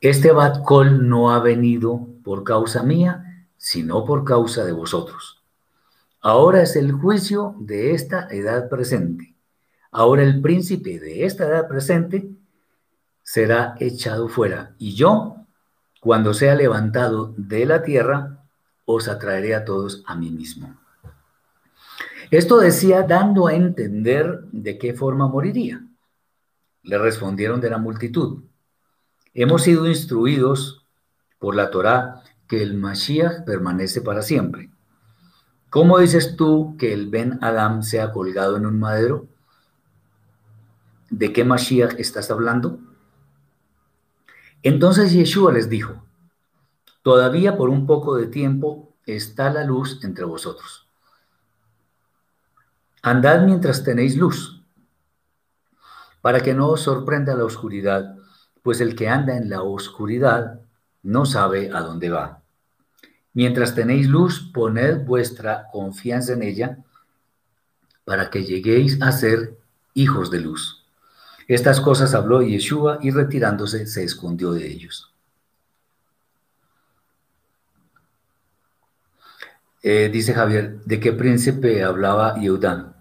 [0.00, 5.42] este Bat Kol no ha venido por causa mía, sino por causa de vosotros.
[6.22, 9.34] Ahora es el juicio de esta edad presente.
[9.90, 12.30] Ahora el príncipe de esta edad presente
[13.22, 14.74] será echado fuera.
[14.78, 15.36] Y yo,
[16.00, 18.44] cuando sea levantado de la tierra,
[18.86, 20.74] os atraeré a todos a mí mismo.
[22.30, 25.84] Esto decía dando a entender de qué forma moriría.
[26.82, 28.44] Le respondieron de la multitud.
[29.34, 30.86] Hemos sido instruidos
[31.38, 34.70] por la Torá que el Mashiach permanece para siempre.
[35.70, 39.28] ¿Cómo dices tú que el Ben Adam sea colgado en un madero?
[41.10, 42.80] ¿De qué Mashiach estás hablando?
[44.62, 46.04] Entonces Yeshua les dijo,
[47.02, 50.88] todavía por un poco de tiempo está la luz entre vosotros.
[53.02, 54.59] Andad mientras tenéis luz,
[56.20, 58.16] para que no os sorprenda la oscuridad,
[58.62, 60.60] pues el que anda en la oscuridad
[61.02, 62.42] no sabe a dónde va.
[63.32, 66.78] Mientras tenéis luz, poned vuestra confianza en ella,
[68.04, 69.56] para que lleguéis a ser
[69.94, 70.84] hijos de luz.
[71.46, 75.12] Estas cosas habló Yeshua y retirándose se escondió de ellos.
[79.82, 82.99] Eh, dice Javier, ¿de qué príncipe hablaba Yehudán?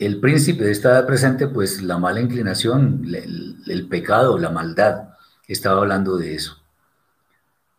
[0.00, 3.04] El príncipe de esta presente, pues la mala inclinación,
[3.66, 5.10] el, pecado, la maldad,
[5.46, 6.56] estaba hablando de eso.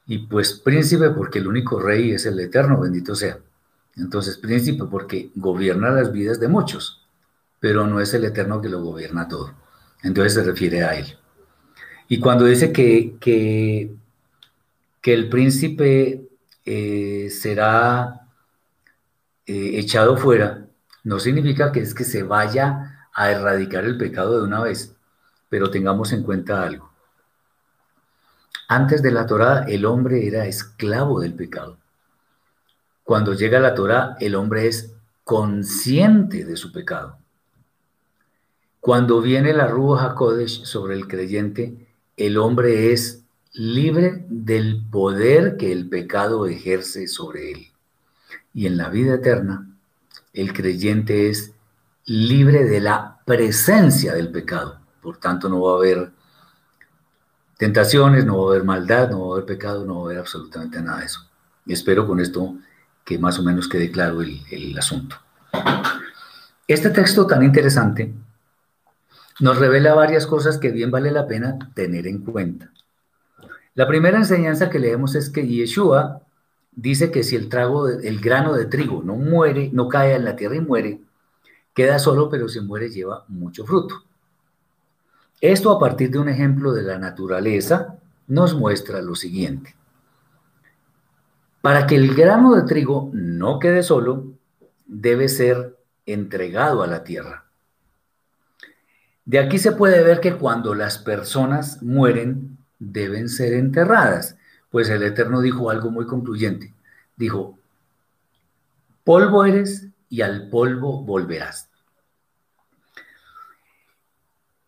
[0.06, 3.40] Y pues príncipe porque el único rey es el eterno, bendito sea.
[3.98, 7.04] Entonces príncipe porque gobierna las vidas de muchos,
[7.60, 9.56] pero no es el eterno que lo gobierna todo.
[10.04, 11.18] Entonces se refiere a él.
[12.08, 13.96] Y cuando dice que, que,
[15.02, 16.30] que el príncipe
[16.66, 18.28] eh, será
[19.48, 20.61] eh, echado fuera,
[21.04, 24.96] no significa que es que se vaya a erradicar el pecado de una vez,
[25.50, 26.92] pero tengamos en cuenta algo.
[28.68, 31.78] Antes de la Torá, el hombre era esclavo del pecado.
[33.04, 34.94] Cuando llega la Torá, el hombre es
[35.24, 37.18] consciente de su pecado.
[38.80, 41.88] Cuando viene la Ruach HaKodesh sobre el creyente,
[42.18, 47.68] el hombre es libre del poder que el pecado ejerce sobre él.
[48.54, 49.71] Y en la vida eterna,
[50.34, 51.54] el creyente es
[52.06, 54.80] libre de la presencia del pecado.
[55.02, 56.12] Por tanto, no va a haber
[57.58, 60.20] tentaciones, no va a haber maldad, no va a haber pecado, no va a haber
[60.20, 61.30] absolutamente nada de eso.
[61.66, 62.56] Y espero con esto
[63.04, 65.18] que más o menos quede claro el, el asunto.
[66.68, 68.14] Este texto tan interesante
[69.40, 72.72] nos revela varias cosas que bien vale la pena tener en cuenta.
[73.74, 76.22] La primera enseñanza que leemos es que Yeshua
[76.72, 80.36] dice que si el trago, el grano de trigo no muere, no cae en la
[80.36, 81.02] tierra y muere,
[81.74, 84.04] queda solo, pero si muere lleva mucho fruto.
[85.40, 87.98] Esto a partir de un ejemplo de la naturaleza
[88.28, 89.76] nos muestra lo siguiente.
[91.62, 94.26] Para que el grano de trigo no quede solo,
[94.86, 97.46] debe ser entregado a la tierra.
[99.26, 104.38] De aquí se puede ver que cuando las personas mueren, deben ser enterradas.
[104.72, 106.74] Pues el Eterno dijo algo muy concluyente.
[107.16, 107.60] Dijo,
[109.04, 111.70] polvo eres y al polvo volverás.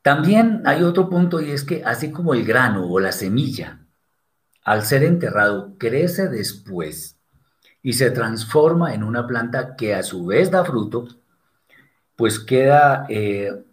[0.03, 3.79] También hay otro punto y es que así como el grano o la semilla,
[4.65, 7.17] al ser enterrado, crece después
[7.81, 11.07] y se transforma en una planta que a su vez da fruto,
[12.17, 13.63] pues queda eh,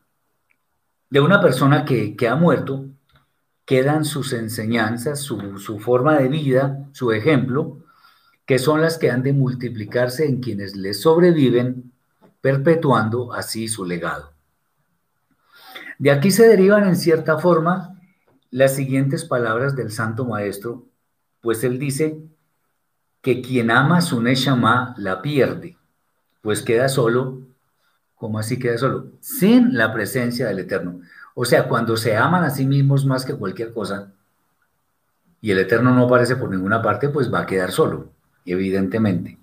[1.10, 2.86] de una persona que, que ha muerto,
[3.70, 7.78] quedan sus enseñanzas, su, forma de vida, su ejemplo,
[8.44, 11.92] que son las que han de multiplicarse en quienes les sobreviven,
[12.40, 14.32] perpetuando así su legado.
[16.00, 17.96] De aquí se derivan en cierta forma
[18.50, 20.88] las siguientes palabras del Santo Maestro,
[21.40, 22.20] pues él dice
[23.22, 25.76] que quien ama su Neshama la pierde,
[26.42, 27.42] pues queda solo,
[28.16, 29.12] como así queda solo?
[29.20, 31.02] Sin la presencia del Eterno.
[31.34, 34.12] O sea, cuando se aman a sí mismos más que cualquier cosa
[35.40, 38.10] y el Eterno no aparece por ninguna parte, pues va a quedar solo,
[38.44, 39.38] evidentemente.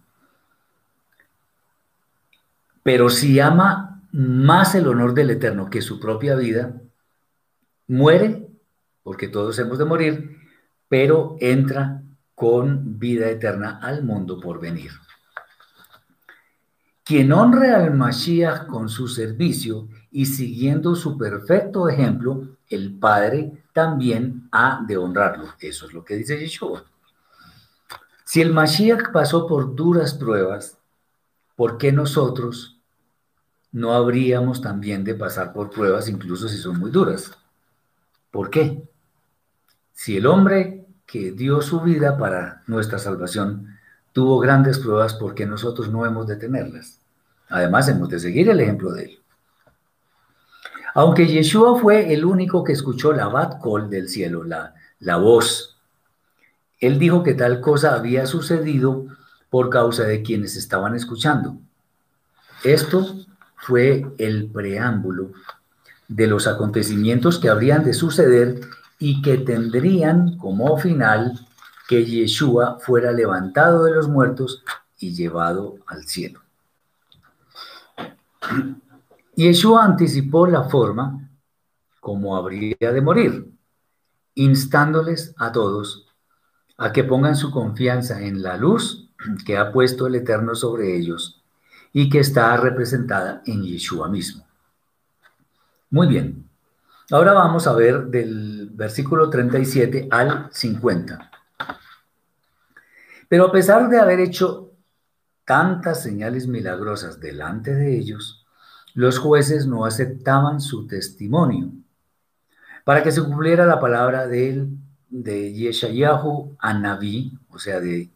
[2.84, 6.80] Pero si ama más el honor del Eterno que su propia vida,
[7.88, 8.48] muere,
[9.04, 10.38] porque todos hemos de morir,
[10.88, 12.04] pero entra
[12.36, 14.92] con vida eterna al mundo por venir.
[17.04, 24.48] Quien honre al Mashiach con su servicio y siguiendo su perfecto ejemplo, el Padre también
[24.52, 25.48] ha de honrarlo.
[25.60, 26.84] Eso es lo que dice Yeshua.
[28.24, 30.78] Si el Mashiach pasó por duras pruebas,
[31.56, 32.80] ¿por qué nosotros
[33.72, 37.32] no habríamos también de pasar por pruebas, incluso si son muy duras?
[38.32, 38.84] ¿Por qué?
[39.94, 43.78] Si el hombre que dio su vida para nuestra salvación
[44.12, 47.00] tuvo grandes pruebas, ¿por qué nosotros no hemos de tenerlas?
[47.50, 49.20] Además, hemos de seguir el ejemplo de él.
[50.98, 55.78] Aunque Yeshua fue el único que escuchó la bat call del cielo, la, la voz,
[56.80, 59.06] él dijo que tal cosa había sucedido
[59.52, 61.60] por causa de quienes estaban escuchando.
[62.64, 63.16] Esto
[63.58, 65.34] fue el preámbulo
[66.08, 68.60] de los acontecimientos que habrían de suceder
[68.98, 71.40] y que tendrían como final
[71.88, 74.64] que Yeshua fuera levantado de los muertos
[74.98, 76.42] y llevado al cielo.
[79.38, 81.30] Yeshua anticipó la forma
[82.00, 83.54] como habría de morir,
[84.34, 86.08] instándoles a todos
[86.76, 89.12] a que pongan su confianza en la luz
[89.46, 91.44] que ha puesto el Eterno sobre ellos
[91.94, 94.44] y que está representada en Yeshua mismo.
[95.92, 96.50] Muy bien,
[97.12, 101.30] ahora vamos a ver del versículo 37 al 50.
[103.30, 104.72] Pero a pesar de haber hecho
[105.46, 108.47] tantas señales milagrosas delante de ellos,
[108.98, 111.70] los jueces no aceptaban su testimonio.
[112.84, 114.70] Para que se cumpliera la palabra de él,
[115.08, 118.10] de Yeshayahu a Naví, o sea, de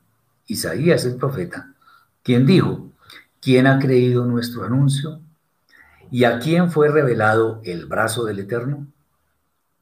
[0.48, 1.72] Isaías el profeta,
[2.24, 2.90] quien dijo,
[3.40, 5.22] ¿quién ha creído nuestro anuncio?
[6.10, 8.88] ¿Y a quién fue revelado el brazo del Eterno?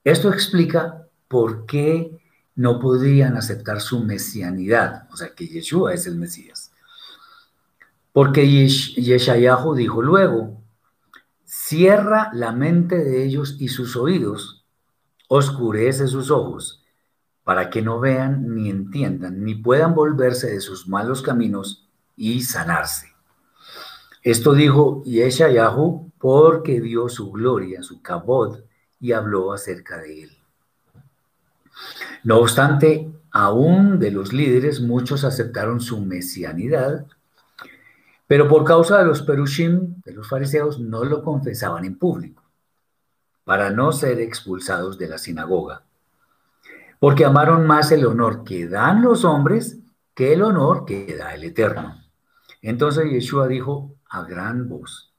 [0.03, 2.11] Esto explica por qué
[2.55, 6.73] no podían aceptar su mesianidad, o sea, que Yeshua es el Mesías.
[8.11, 10.59] Porque Yeshayahu dijo luego,
[11.69, 14.65] cierra la mente de ellos y sus oídos,
[15.27, 16.83] oscurece sus ojos,
[17.43, 23.09] para que no vean ni entiendan, ni puedan volverse de sus malos caminos y sanarse.
[24.23, 28.61] Esto dijo Yeshayahu porque dio su gloria, su cabod,
[28.99, 30.37] y habló acerca de él.
[32.23, 37.05] No obstante, aún de los líderes muchos aceptaron su mesianidad
[38.29, 42.43] pero por causa de los perushim, de los fariseos, no lo confesaban en público,
[43.43, 45.81] para no ser expulsados de la sinagoga.
[46.99, 49.79] Porque amaron más el honor que dan los hombres
[50.13, 52.03] que el honor que da el Eterno.
[52.61, 55.11] Entonces Yeshua dijo a gran voz,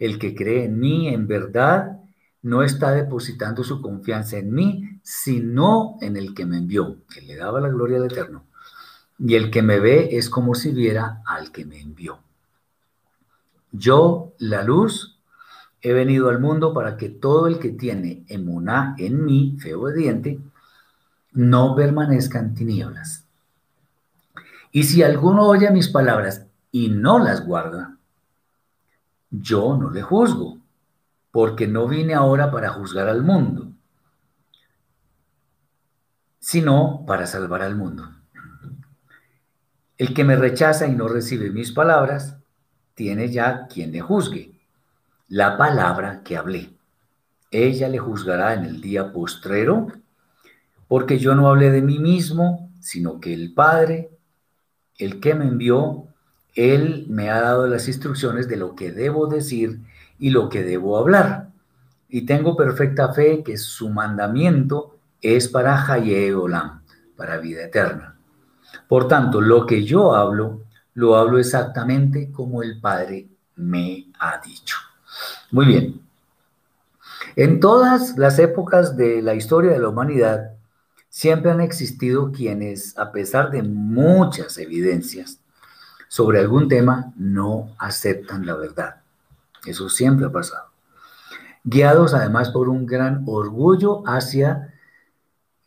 [0.00, 2.00] el que cree en mí en verdad
[2.42, 7.36] no está depositando su confianza en mí, sino en el que me envió, que le
[7.36, 8.46] daba la gloria al Eterno.
[9.16, 12.18] Y el que me ve es como si viera al que me envió.
[13.72, 15.18] Yo, la luz,
[15.80, 20.38] he venido al mundo para que todo el que tiene emuná en mí, fe obediente,
[21.32, 23.26] no permanezca en tinieblas.
[24.70, 27.96] Y si alguno oye mis palabras y no las guarda,
[29.30, 30.58] yo no le juzgo,
[31.30, 33.72] porque no vine ahora para juzgar al mundo,
[36.38, 38.10] sino para salvar al mundo.
[39.96, 42.36] El que me rechaza y no recibe mis palabras,
[43.02, 44.52] tiene ya quien le juzgue.
[45.26, 46.70] La palabra que hablé.
[47.50, 49.88] Ella le juzgará en el día postrero,
[50.86, 54.10] porque yo no hablé de mí mismo, sino que el Padre,
[54.98, 56.06] el que me envió,
[56.54, 59.80] Él me ha dado las instrucciones de lo que debo decir
[60.20, 61.48] y lo que debo hablar.
[62.08, 66.32] Y tengo perfecta fe que su mandamiento es para Haye
[67.16, 68.16] para vida eterna.
[68.86, 70.62] Por tanto, lo que yo hablo,
[70.94, 74.76] lo hablo exactamente como el Padre me ha dicho.
[75.50, 76.00] Muy bien.
[77.36, 80.52] En todas las épocas de la historia de la humanidad,
[81.08, 85.38] siempre han existido quienes, a pesar de muchas evidencias
[86.08, 88.96] sobre algún tema, no aceptan la verdad.
[89.66, 90.66] Eso siempre ha pasado.
[91.64, 94.74] Guiados además por un gran orgullo hacia,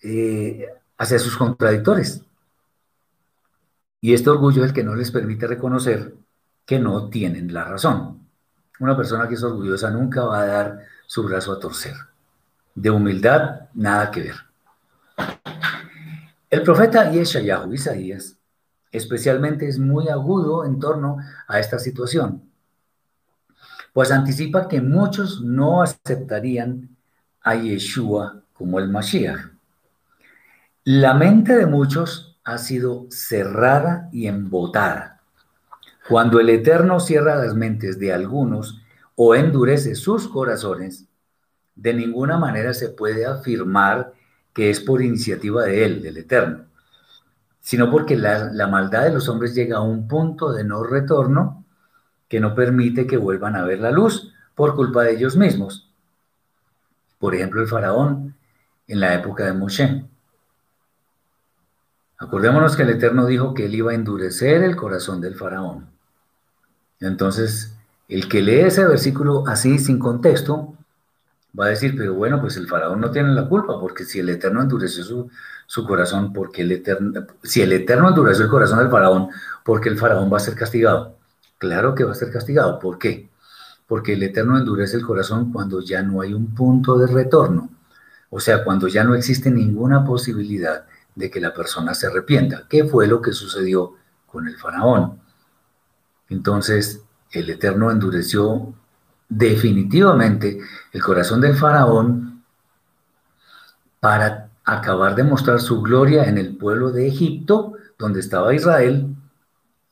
[0.04, 0.68] eh,
[0.98, 2.22] hacia sus contradictores.
[4.06, 6.14] Y este orgullo es el que no les permite reconocer
[6.64, 8.20] que no tienen la razón.
[8.80, 11.96] Una persona que es orgullosa nunca va a dar su brazo a torcer.
[12.76, 14.36] De humildad, nada que ver.
[16.52, 18.38] El profeta Yeshayahu, Isaías,
[18.92, 22.44] especialmente es muy agudo en torno a esta situación,
[23.92, 26.96] pues anticipa que muchos no aceptarían
[27.42, 29.50] a Yeshua como el Mashiach.
[30.84, 35.20] La mente de muchos ha sido cerrada y embotada.
[36.08, 38.82] Cuando el Eterno cierra las mentes de algunos
[39.16, 41.06] o endurece sus corazones,
[41.76, 44.14] de ninguna manera se puede afirmar
[44.54, 46.66] que es por iniciativa de Él, del Eterno,
[47.60, 51.66] sino porque la, maldad de los hombres llega a un punto de no retorno
[52.30, 55.92] que no permite que vuelvan a ver la luz por culpa de ellos mismos.
[57.18, 58.36] Por ejemplo, el faraón
[58.88, 60.06] en la época de Moshe.
[62.18, 65.88] Acordémonos que el Eterno dijo que él iba a endurecer el corazón del faraón.
[67.02, 67.76] Entonces,
[68.08, 70.76] el que lee ese versículo así, sin contexto,
[71.60, 74.30] va a decir, pero bueno, pues el faraón no tiene la culpa, porque si el
[74.30, 75.30] Eterno endureció su,
[75.66, 79.30] su corazón, porque el Eterno, si el Eterno endureció el corazón del faraón,
[79.64, 81.18] porque el faraón va a ser castigado.
[81.58, 82.80] Claro que va a ser castigado.
[82.80, 83.30] ¿Por qué?
[83.88, 87.70] Porque el Eterno endurece el corazón cuando ya no hay un punto de retorno.
[88.30, 90.86] O sea, cuando ya no existe ninguna posibilidad
[91.16, 92.68] de que la persona se arrepienta.
[92.70, 93.94] ¿Qué fue lo que sucedió
[94.26, 95.20] con el faraón?
[96.30, 97.02] Entonces,
[97.32, 98.74] el Eterno endureció
[99.30, 100.60] definitivamente
[100.92, 102.44] el corazón del faraón
[104.00, 109.16] para acabar de mostrar su gloria en el pueblo de Egipto, donde estaba Israel,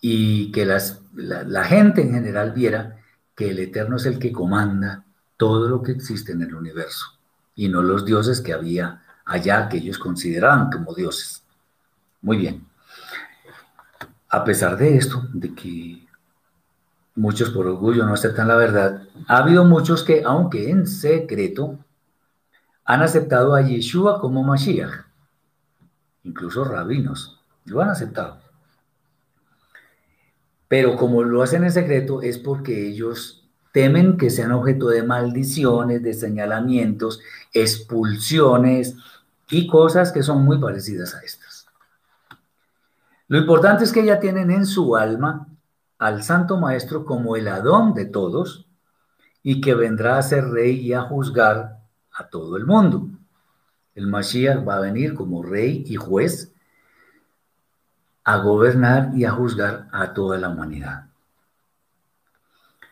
[0.02, 2.98] y que las, la, la, gente en general viera
[3.36, 5.06] que el Eterno es el que comanda
[5.38, 7.06] todo lo que existe en el universo,
[7.56, 9.03] y no los dioses que había
[9.34, 11.44] allá que ellos consideraban como dioses.
[12.22, 12.68] Muy bien.
[14.30, 16.08] A pesar de esto, de que
[17.16, 21.80] muchos por orgullo no aceptan la verdad, ha habido muchos que, aunque en secreto,
[22.86, 25.06] han aceptado a Yeshua como Mashiach.
[26.24, 28.40] Incluso rabinos lo han aceptado.
[30.68, 36.04] Pero como lo hacen en secreto es porque ellos temen que sean objeto de maldiciones,
[36.04, 37.20] de señalamientos,
[37.52, 38.96] expulsiones
[39.50, 41.68] y cosas que son muy parecidas a estas.
[43.28, 45.48] Lo importante es que ya tienen en su alma
[45.98, 48.68] al Santo Maestro como el Adón de todos
[49.42, 51.80] y que vendrá a ser rey y a juzgar
[52.12, 53.08] a todo el mundo.
[53.96, 56.54] El Mashiach va a venir como rey y juez
[58.24, 61.08] a gobernar y a juzgar a toda la humanidad.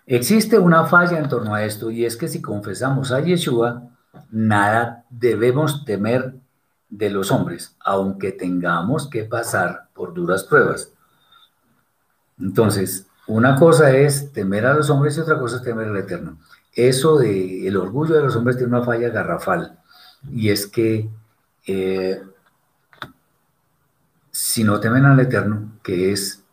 [0.06, 3.91] Existe una falla en torno a esto y es que si confesamos a Yeshua,
[4.30, 6.36] nada debemos temer
[6.90, 10.92] de los hombres, aunque tengamos que pasar por duras pruebas.
[12.40, 16.38] Entonces, una cosa es temer a los hombres y otra cosa es temer al Eterno.
[16.74, 19.80] Eso de el orgullo de los hombres tiene una falla garrafal
[20.30, 21.10] y es que
[21.68, 22.22] eh,
[24.32, 26.44] si no temen al Eterno, que es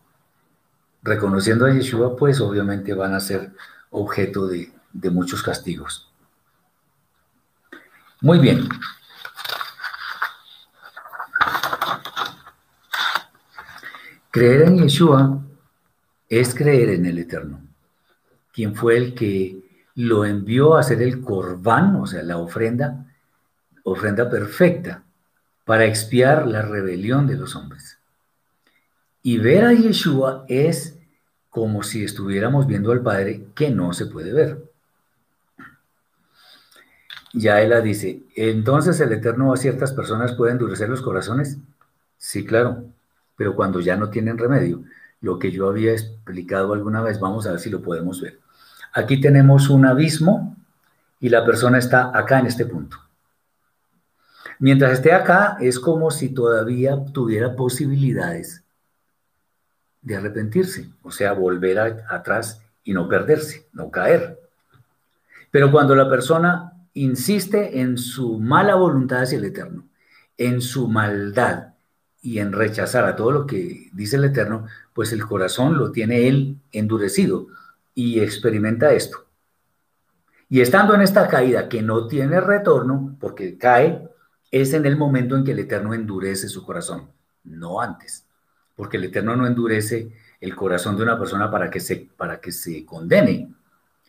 [1.02, 3.52] reconociendo a Yeshua, pues obviamente van a ser
[3.90, 6.07] objeto de, de muchos castigos.
[8.20, 8.68] Muy bien.
[14.30, 15.40] Creer en Yeshua
[16.28, 17.60] es creer en el Eterno,
[18.52, 19.56] quien fue el que
[19.94, 23.06] lo envió a hacer el corbán, o sea, la ofrenda,
[23.84, 25.02] ofrenda perfecta,
[25.64, 27.98] para expiar la rebelión de los hombres.
[29.22, 30.98] Y ver a Yeshua es
[31.50, 34.67] como si estuviéramos viendo al Padre que no se puede ver.
[37.32, 41.58] Ya él dice, entonces el Eterno a ciertas personas puede endurecer los corazones.
[42.16, 42.84] Sí, claro,
[43.36, 44.82] pero cuando ya no tienen remedio
[45.20, 47.18] lo que yo había explicado alguna vez.
[47.20, 48.38] Vamos a ver si lo podemos ver.
[48.92, 50.56] Aquí tenemos un abismo
[51.20, 52.96] y la persona está acá en este punto.
[54.60, 58.64] Mientras esté acá, es como si todavía tuviera posibilidades
[60.02, 64.40] de arrepentirse, o sea, volver atrás y no perderse, no caer.
[65.50, 66.72] Pero cuando la persona
[67.02, 69.88] insiste en su mala voluntad hacia el Eterno,
[70.36, 71.74] en su maldad
[72.20, 76.26] y en rechazar a todo lo que dice el Eterno, pues el corazón lo tiene
[76.28, 77.46] él endurecido
[77.94, 79.26] y experimenta esto.
[80.48, 84.08] Y estando en esta caída que no tiene retorno, porque cae,
[84.50, 87.10] es en el momento en que el Eterno endurece su corazón,
[87.44, 88.26] no antes,
[88.74, 92.50] porque el Eterno no endurece el corazón de una persona para que se, para que
[92.50, 93.52] se condene,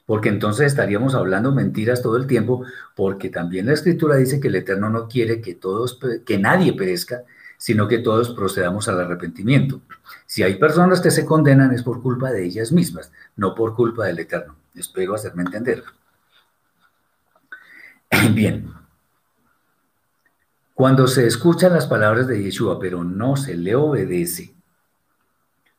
[0.10, 4.56] porque entonces estaríamos hablando mentiras todo el tiempo, porque también la Escritura dice que el
[4.56, 7.26] Eterno no quiere que todos, que nadie perezca,
[7.60, 9.82] sino que todos procedamos al arrepentimiento.
[10.26, 14.08] Si hay personas que se condenan es por culpa de ellas mismas, no por culpa
[14.08, 14.56] del Eterno.
[14.74, 15.84] Espero hacerme entender.
[18.34, 18.74] Bien.
[20.74, 24.56] Cuando se escuchan las palabras de Yeshua, pero no se le obedece,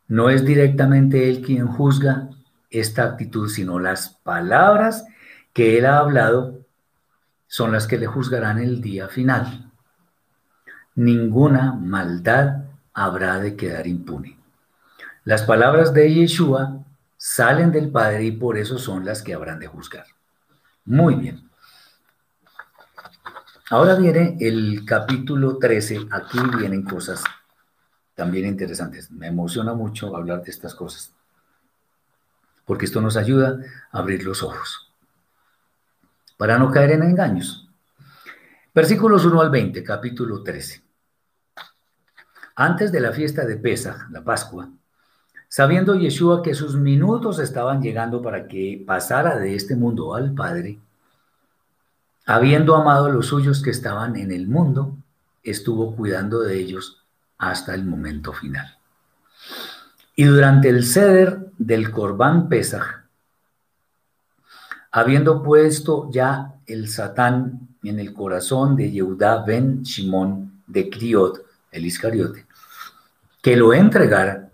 [0.07, 2.31] no es directamente él quien juzga
[2.71, 5.05] esta actitud, sino las palabras
[5.53, 6.61] que él ha hablado
[7.47, 9.71] son las que le juzgarán el día final
[10.95, 14.39] ninguna maldad habrá de quedar impune.
[15.25, 16.85] Las palabras de Yeshua
[17.17, 20.07] salen del Padre y por eso son las que habrán de juzgar.
[20.85, 21.49] Muy bien.
[23.71, 26.09] Ahora viene el capítulo 13.
[26.11, 27.23] Aquí vienen cosas
[28.15, 29.11] también interesantes.
[29.11, 31.15] Me emociona mucho hablar de estas cosas,
[32.71, 33.59] porque esto nos ayuda
[33.91, 34.93] a abrir los ojos,
[36.37, 37.69] para no caer en engaños.
[38.73, 40.81] Versículos 1 al 20, capítulo 13.
[42.55, 44.71] Antes de la fiesta de Pesach, la Pascua,
[45.49, 50.79] Sabiendo Yeshua que sus minutos estaban llegando para que pasara de este mundo al Padre,
[52.25, 54.97] habiendo amado a los suyos que estaban en el mundo,
[55.43, 57.03] estuvo cuidando de ellos
[57.37, 58.80] hasta el momento final.
[60.21, 63.07] Y durante el ceder del Corbán Pesach,
[64.91, 71.43] habiendo puesto ya el Satán en el corazón de Yehudá ben Shimón de Criot,
[71.73, 72.45] el Iscariote,
[73.41, 74.51] que lo entregara,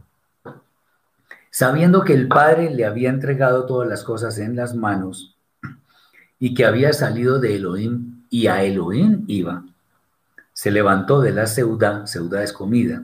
[1.50, 5.34] sabiendo que el Padre le había entregado todas las cosas en las manos
[6.38, 9.64] y que había salido de Elohim y a Elohim iba,
[10.52, 13.02] se levantó de la seudá, seudá es comida,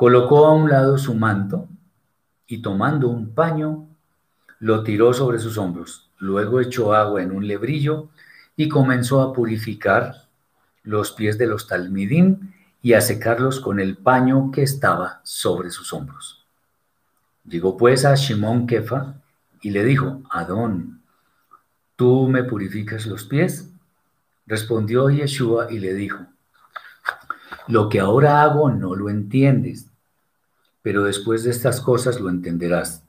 [0.00, 1.68] colocó a un lado su manto
[2.46, 3.86] y tomando un paño,
[4.58, 6.10] lo tiró sobre sus hombros.
[6.16, 8.08] Luego echó agua en un lebrillo
[8.56, 10.26] y comenzó a purificar
[10.84, 15.92] los pies de los talmidim y a secarlos con el paño que estaba sobre sus
[15.92, 16.46] hombros.
[17.44, 19.16] Llegó pues a Shimón Kefa
[19.60, 21.02] y le dijo, Adón,
[21.96, 23.68] ¿tú me purificas los pies?
[24.46, 26.20] Respondió Yeshua y le dijo,
[27.68, 29.89] lo que ahora hago no lo entiendes,
[30.82, 33.04] pero después de estas cosas lo entenderás.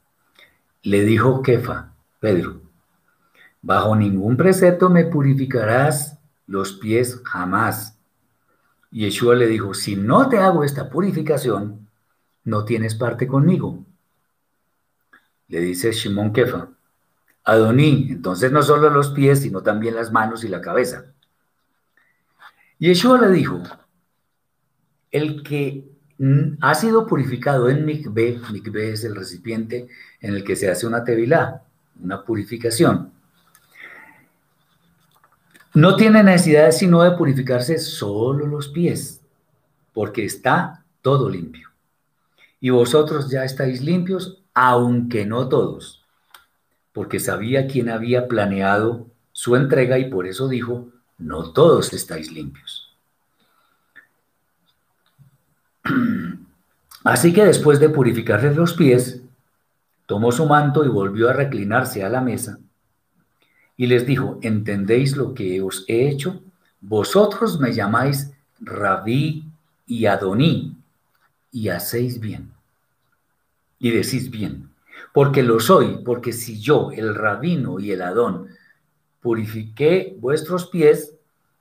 [0.83, 2.61] Le dijo Kefa, Pedro,
[3.61, 6.17] bajo ningún precepto me purificarás
[6.47, 7.97] los pies jamás.
[8.91, 11.87] Yeshua le dijo, si no te hago esta purificación,
[12.43, 13.85] no tienes parte conmigo
[15.51, 16.69] le dice Shimon Kefa,
[17.43, 21.13] Adoní, entonces no solo los pies, sino también las manos y la cabeza.
[22.79, 23.61] Y Yeshua le dijo,
[25.11, 25.90] el que
[26.59, 29.87] ha sido purificado en mikve, mikve es el recipiente
[30.19, 31.63] en el que se hace una tevilá,
[31.99, 33.11] una purificación.
[35.73, 39.21] No tiene necesidad sino de purificarse solo los pies,
[39.93, 41.69] porque está todo limpio.
[42.59, 46.05] Y vosotros ya estáis limpios aunque no todos,
[46.93, 52.80] porque sabía quién había planeado su entrega y por eso dijo, no todos estáis limpios.
[57.03, 59.21] Así que después de purificarles los pies,
[60.05, 62.59] tomó su manto y volvió a reclinarse a la mesa
[63.77, 66.41] y les dijo, ¿entendéis lo que os he hecho?
[66.81, 69.45] Vosotros me llamáis Rabí
[69.87, 70.75] y Adoní
[71.51, 72.51] y hacéis bien
[73.79, 74.69] y decís bien,
[75.11, 78.49] porque lo soy, porque si yo, el rabino y el Adón,
[79.19, 81.15] purifiqué vuestros pies,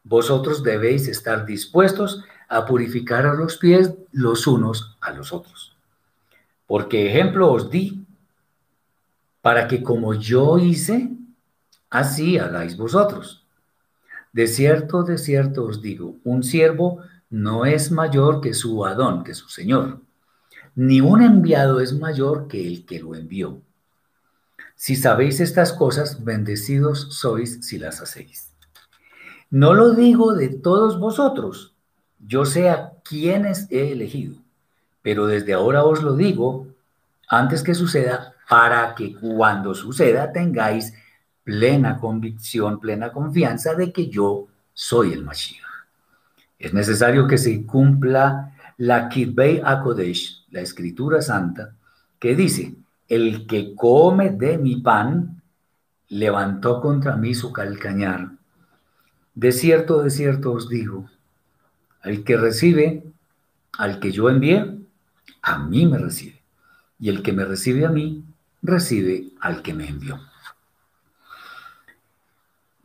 [0.05, 5.75] vosotros debéis estar dispuestos a purificar a los pies los unos a los otros.
[6.67, 8.05] Porque ejemplo os di,
[9.41, 11.11] para que como yo hice,
[11.89, 13.47] así hagáis vosotros.
[14.35, 19.33] De cierto, de cierto os digo, un siervo no es mayor que su Adón, que
[19.33, 20.03] su Señor
[20.75, 23.61] ni un enviado es mayor que el que lo envió.
[24.77, 28.55] Si sabéis estas cosas, bendecidos sois si las hacéis.
[29.51, 31.75] No lo digo de todos vosotros,
[32.27, 34.37] yo sé a quienes he elegido,
[35.03, 36.66] pero desde ahora os lo digo
[37.29, 40.93] antes que suceda, para que cuando suceda tengáis
[41.45, 45.62] plena convicción, plena confianza de que yo soy el Mashiach.
[46.59, 51.75] Es necesario que se cumpla la Kibbei Akodesh, la escritura santa,
[52.18, 52.75] que dice,
[53.09, 55.41] el que come de mi pan,
[56.09, 58.33] levantó contra mí su calcañar.
[59.35, 61.09] De cierto, de cierto os digo,
[62.03, 63.05] al que recibe,
[63.79, 64.79] al que yo envié,
[65.43, 66.41] a mí me recibe.
[66.99, 68.25] Y el que me recibe a mí,
[68.63, 70.21] recibe al que me envió.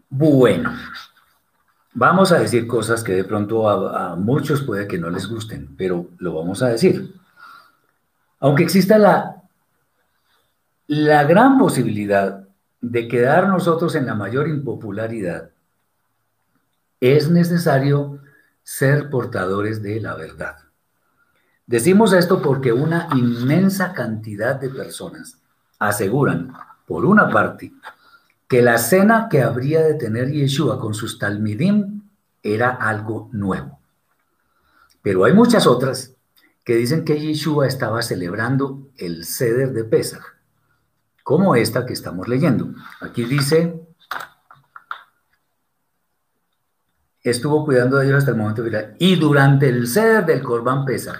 [0.09, 0.73] Bueno,
[1.93, 5.75] vamos a decir cosas que de pronto a, a muchos puede que no les gusten,
[5.77, 7.13] pero lo vamos a decir.
[8.39, 9.43] Aunque exista la,
[10.87, 12.47] la gran posibilidad
[12.79, 15.49] de quedar nosotros en la mayor impopularidad,
[17.01, 18.19] es necesario
[18.65, 20.57] ser portadores de la verdad.
[21.67, 25.37] Decimos esto porque una inmensa cantidad de personas
[25.79, 26.51] aseguran,
[26.87, 27.71] por una parte,
[28.47, 32.01] que la cena que habría de tener Yeshua con sus talmidim
[32.41, 33.79] era algo nuevo.
[35.01, 36.15] Pero hay muchas otras
[36.63, 40.23] que dicen que Yeshua estaba celebrando el ceder de Pesach,
[41.23, 42.73] como esta que estamos leyendo.
[42.99, 43.84] Aquí dice,
[47.29, 51.19] estuvo cuidando de ellos hasta el momento final, y durante el ceder del Corban Pesach.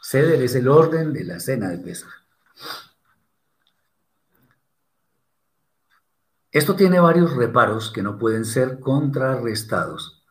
[0.00, 2.10] Ceder es el orden de la cena de Pesach.
[6.50, 10.22] Esto tiene varios reparos que no pueden ser contrarrestados,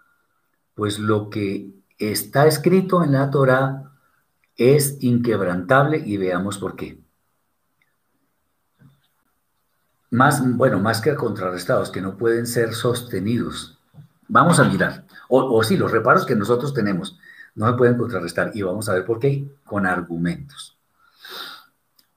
[0.76, 3.91] pues lo que está escrito en la Torá
[4.55, 7.01] es inquebrantable y veamos por qué.
[10.12, 13.80] Más, bueno, más que contrarrestados, que no pueden ser sostenidos.
[14.34, 17.19] Vamos a mirar, o, o sí, los reparos que nosotros tenemos
[17.53, 20.77] no se pueden contrarrestar y vamos a ver por qué con argumentos.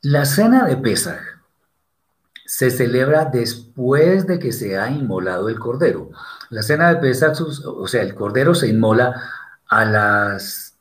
[0.00, 1.18] La cena de Pesaj
[2.46, 6.10] se celebra después de que se ha inmolado el cordero.
[6.50, 9.20] La cena de Pesach, o sea, el cordero se inmola
[9.66, 10.76] a las,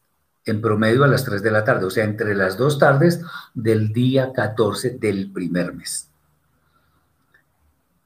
[0.45, 3.21] en promedio a las 3 de la tarde, o sea, entre las dos tardes
[3.55, 6.11] del día 14 del primer mes.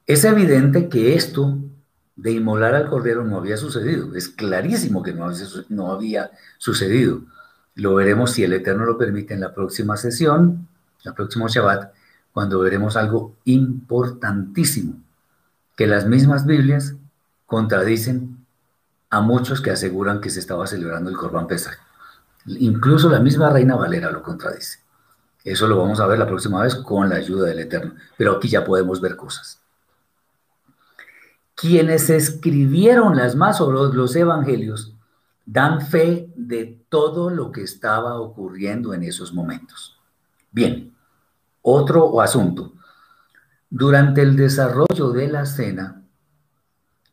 [0.06, 1.58] Es evidente que esto
[2.18, 4.14] de inmolar al cordero no había sucedido.
[4.16, 7.22] Es clarísimo que no había, sucedido.
[7.76, 10.66] Lo veremos si el Eterno lo permite en la próxima sesión,
[11.04, 11.92] la próxima Shabbat,
[12.32, 14.94] cuando veremos algo importantísimo,
[15.76, 16.96] que las mismas Biblias
[17.46, 18.44] contradicen
[19.10, 21.78] a muchos que aseguran que se estaba celebrando el Corban Pesach.
[22.46, 24.80] Incluso la misma Reina Valera lo contradice.
[25.44, 27.94] Eso lo vamos a ver la próxima vez con la ayuda del Eterno.
[28.16, 29.60] Pero aquí ya podemos ver cosas.
[31.60, 34.94] Quienes escribieron las más los evangelios
[35.44, 39.98] dan fe de todo lo que estaba ocurriendo en esos momentos.
[40.52, 40.94] Bien,
[41.60, 42.74] otro asunto.
[43.68, 46.02] Durante el desarrollo de la cena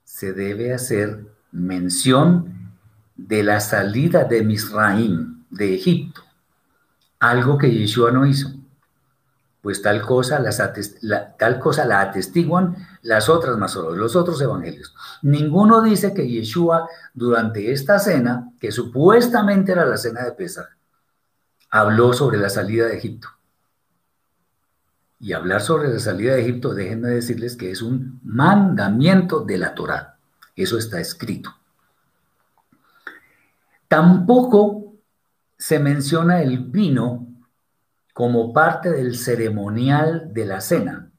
[0.03, 2.71] se debe hacer mención
[3.15, 6.21] de la salida de Misraim, de Egipto,
[7.19, 8.53] algo que Yeshua no hizo,
[9.65, 10.61] pues tal cosa, las
[11.01, 12.75] la, tal cosa la atestiguan
[13.05, 14.93] las otras masoros, los otros evangelios.
[15.21, 20.69] Ninguno dice que Yeshua durante esta cena, que supuestamente era la cena de Pesach,
[21.69, 23.27] habló sobre la salida de Egipto.
[25.19, 29.75] Y hablar sobre la salida de Egipto, déjenme decirles que es un mandamiento de la
[29.75, 30.17] Torá.
[30.55, 31.53] Eso está escrito.
[33.87, 34.95] Tampoco
[35.57, 37.27] se menciona el vino
[38.13, 41.11] como parte del ceremonial de la cena,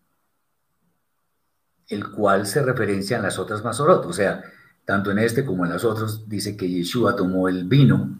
[1.89, 4.07] el cual se referencia en las otras Masorot.
[4.07, 4.43] O sea,
[4.84, 8.18] tanto en este como en las otras dice que Yeshua tomó el vino.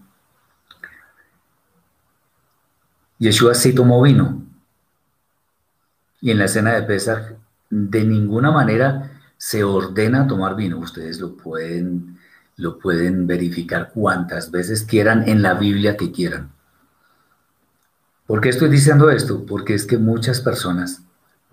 [3.19, 4.47] Yeshua sí tomó vino,
[6.21, 7.37] y en la cena de Pesach
[7.71, 10.79] de ninguna manera se ordena tomar vino.
[10.79, 12.19] Ustedes lo pueden,
[12.57, 16.51] lo pueden verificar cuantas veces quieran en la Biblia que quieran.
[18.27, 19.47] ¿Por qué estoy diciendo esto?
[19.47, 21.03] Porque es que muchas personas,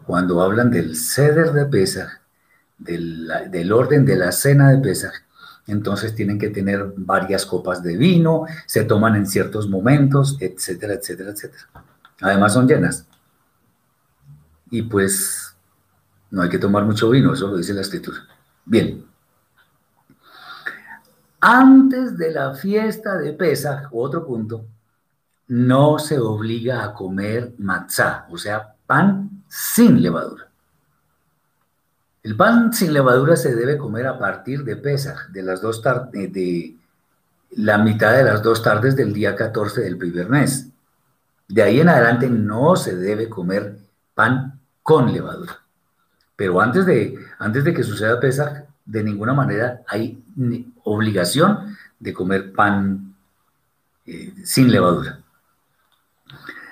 [0.06, 2.22] cuando hablan del ceder de Pesach,
[2.78, 5.14] del, del orden de la cena de Pesach,
[5.68, 11.32] entonces tienen que tener varias copas de vino, se toman en ciertos momentos, etcétera, etcétera,
[11.32, 11.64] etcétera.
[12.22, 13.08] Además son llenas
[14.70, 15.56] y pues
[16.32, 18.18] no hay que tomar mucho vino, eso lo dice la escritura.
[18.66, 19.06] Bien.
[21.40, 24.66] Antes de la fiesta de Pesach, otro punto,
[25.48, 30.50] no se obliga a comer matzá, o sea, pan sin levadura.
[32.24, 36.76] El pan sin levadura se debe comer a partir de Pesach, de las dos de
[37.52, 40.70] la mitad de las dos tardes del día 14 del primer mes.
[41.48, 43.78] De ahí en adelante no se debe comer
[44.16, 45.60] pan con levadura.
[46.36, 50.24] Pero antes de, antes de que suceda Pesach, de ninguna manera hay
[50.84, 53.14] obligación de comer pan
[54.08, 55.20] eh, sin levadura.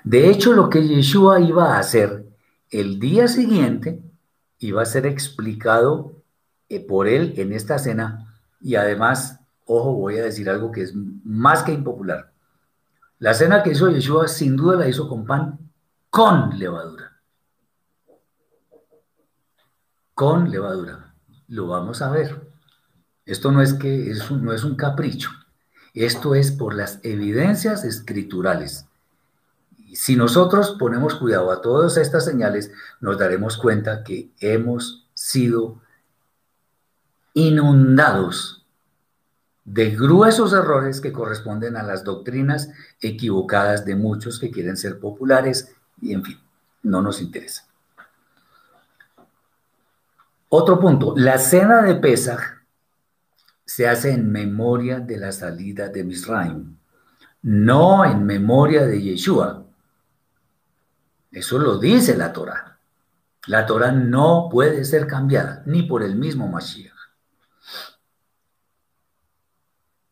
[0.04, 2.21] De hecho, lo que Yeshua iba a hacer
[2.72, 4.02] el día siguiente
[4.60, 6.24] iba a ser explicado
[6.70, 10.94] eh, por él en esta cena y además, ojo, voy a decir algo que es
[10.96, 12.32] más que impopular.
[13.20, 15.60] La cena que hizo Yeshua sin duda la hizo con pan
[16.10, 17.12] con levadura.
[20.22, 21.16] con levadura.
[21.48, 22.48] Lo vamos a ver.
[23.26, 25.32] Esto no es que no es un capricho.
[25.96, 28.86] Esto es por las evidencias escriturales.
[29.96, 35.82] Si nosotros ponemos cuidado a todas estas señales, nos daremos cuenta que hemos sido
[37.34, 38.66] inundados
[39.64, 42.70] de gruesos errores que corresponden a las doctrinas
[43.00, 46.40] equivocadas de muchos que quieren ser populares y en fin,
[46.84, 47.68] no nos interesa.
[50.50, 52.42] Otro punto, la cena de Pesach
[53.64, 56.78] se hace en memoria de la salida de Misraim.
[57.44, 59.66] no en memoria de Yeshua.
[61.32, 62.78] Eso lo dice la Torah.
[63.48, 66.92] La Torah no puede ser cambiada, ni por el mismo Mashiach.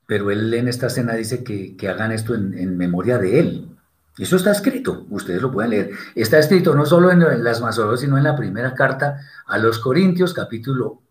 [0.07, 3.78] Pero él en esta escena dice que, hagan esto en, memoria de él.
[4.17, 5.91] Eso está escrito, ustedes lo pueden leer.
[6.15, 10.34] Está escrito no solo en, las Masoros, sino en la primera carta a los Corintios,
[10.34, 11.03] capítulo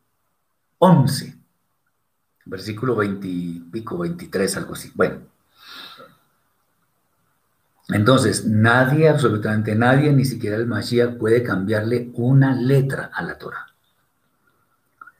[0.78, 1.38] 11,
[2.46, 4.90] versículo 20 pico, 23, algo así.
[4.94, 5.20] Bueno,
[7.90, 13.66] entonces, nadie, absolutamente nadie, ni siquiera el Mashiach, puede cambiarle una letra a la Torah.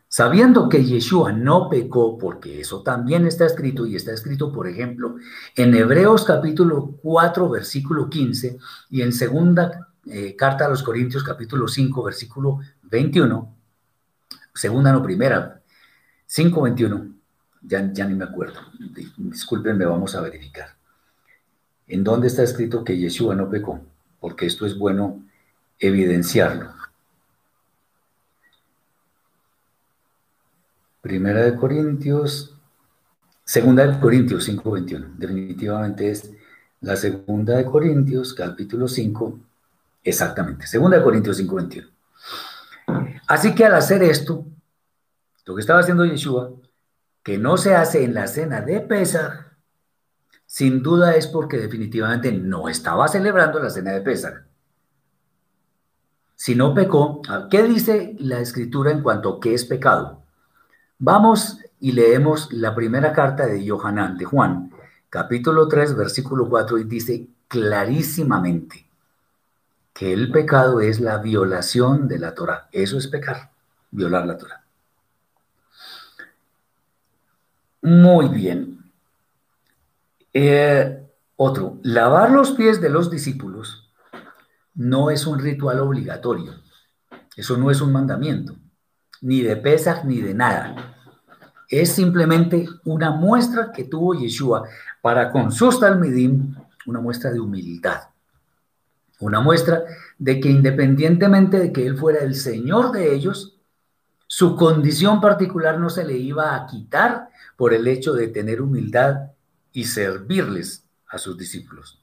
[0.06, 5.16] Sabiendo que Yeshua no pecó, porque eso también está escrito, y está escrito, por ejemplo,
[5.54, 8.58] en Hebreos capítulo 4, versículo 15,
[8.90, 13.54] y en segunda eh, carta a los Corintios capítulo 5, versículo 21,
[14.54, 15.62] segunda no primera,
[16.26, 17.14] 5, 21,
[17.62, 18.60] ya, ya ni me acuerdo,
[19.16, 20.78] discúlpenme, vamos a verificar.
[21.89, 23.80] ¿En dónde está escrito que Yeshua no pecó?
[24.20, 25.22] Porque esto es bueno
[25.78, 26.74] evidenciarlo.
[31.01, 32.55] Primera de Corintios,
[33.45, 35.14] segunda de Corintios 5.21.
[35.16, 36.30] Definitivamente es
[36.82, 39.39] la segunda de Corintios, capítulo 5,
[40.05, 41.89] exactamente, segunda de Corintios 5.21.
[43.26, 44.45] Así que al hacer esto,
[45.47, 46.53] lo que estaba haciendo Yeshua,
[47.22, 49.47] que no se hace en la cena de Pesach,
[50.49, 54.44] sin duda es porque definitivamente no estaba celebrando la cena de Pesach.
[56.34, 57.20] Si no pecó,
[57.51, 60.22] ¿qué dice la escritura en cuanto a qué es pecado?
[60.99, 64.72] Vamos y leemos la primera carta de Yohanan, de Juan,
[65.11, 68.88] capítulo 3, versículo 4, y dice clarísimamente
[69.92, 72.70] que el pecado es la violación de la Torah.
[72.72, 73.51] Eso es pecar,
[73.90, 74.64] violar la Torah.
[77.82, 78.78] Muy bien.
[80.33, 81.03] Eh,
[81.37, 83.93] otro, lavar los pies de los discípulos
[84.74, 86.55] no es un ritual obligatorio.
[87.37, 88.57] Eso no es un mandamiento,
[89.20, 90.95] ni de Pesach ni de nada.
[91.68, 94.64] Es simplemente una muestra que tuvo Yeshua
[95.01, 96.55] para con sus talmidim,
[96.87, 98.09] una muestra de humildad.
[99.20, 99.85] Una muestra
[100.18, 103.57] de que independientemente de que él fuera el Señor de ellos,
[104.26, 109.33] su condición particular no se le iba a quitar por el hecho de tener humildad
[109.72, 111.98] y servirles a sus discípulos.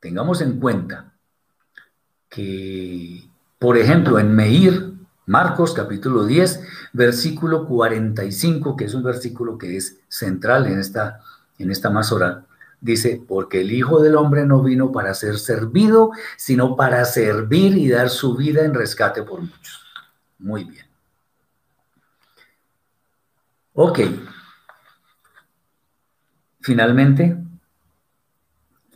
[0.00, 1.12] Tengamos en cuenta
[2.28, 4.92] que, por ejemplo, en Meir,
[5.26, 6.60] Marcos capítulo 10,
[6.92, 11.20] versículo 45, que es un versículo que es central en esta,
[11.58, 12.46] en esta masora,
[12.80, 17.88] dice, porque el Hijo del Hombre no vino para ser servido, sino para servir y
[17.88, 19.84] dar su vida en rescate por muchos.
[20.38, 20.86] Muy bien.
[23.74, 24.00] Ok,
[26.66, 27.38] Finalmente,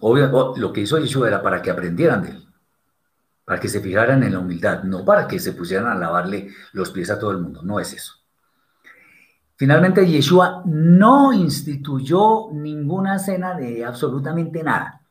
[0.01, 2.49] obvio, lo que hizo Yeshua era para que aprendieran de él,
[3.45, 6.91] para que se fijaran en la humildad, no para que se pusieran a lavarle los
[6.91, 8.15] pies a todo el mundo, no es eso.
[9.55, 15.03] Finalmente, Yeshua no instituyó ninguna cena de absolutamente nada.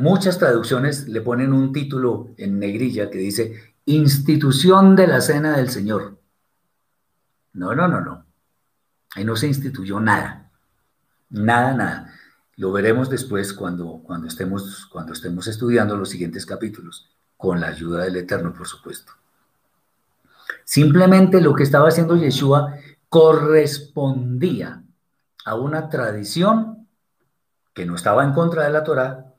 [0.00, 5.68] muchas traducciones le ponen un título en negrilla que dice institución de la cena del
[5.68, 6.18] Señor.
[7.52, 8.25] No, no, no, no.
[9.16, 10.50] Ahí no se instituyó nada,
[11.30, 12.14] nada, nada.
[12.56, 17.08] Lo veremos después cuando, cuando, estemos, cuando estemos estudiando los siguientes capítulos,
[17.38, 19.12] con la ayuda del Eterno, por supuesto.
[20.64, 22.74] Simplemente lo que estaba haciendo Yeshua
[23.08, 24.82] correspondía
[25.46, 26.86] a una tradición
[27.72, 29.32] que no estaba en contra de la Torá,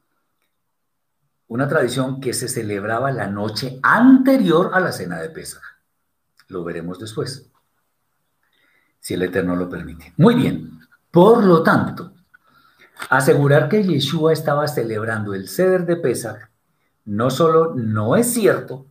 [1.50, 5.62] una tradición que se celebraba la noche anterior a la cena de Pesach.
[6.48, 7.52] Lo veremos después
[9.08, 10.12] si el Eterno lo permite.
[10.18, 10.82] Muy bien,
[11.12, 12.12] por lo tanto,
[13.10, 16.50] asegurar que Yeshua estaba celebrando el ceder de Pesach
[17.06, 18.86] no solo no es cierto,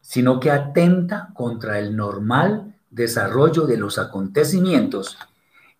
[0.00, 5.16] sino que atenta contra el normal desarrollo de los acontecimientos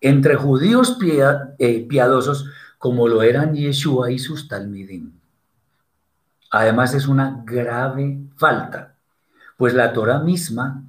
[0.01, 0.97] entre judíos
[1.59, 2.49] eh, piadosos
[2.79, 5.19] como lo eran Yeshua y sus talmidim.
[6.53, 8.95] Además es una grave falta,
[9.57, 10.88] pues la Torah misma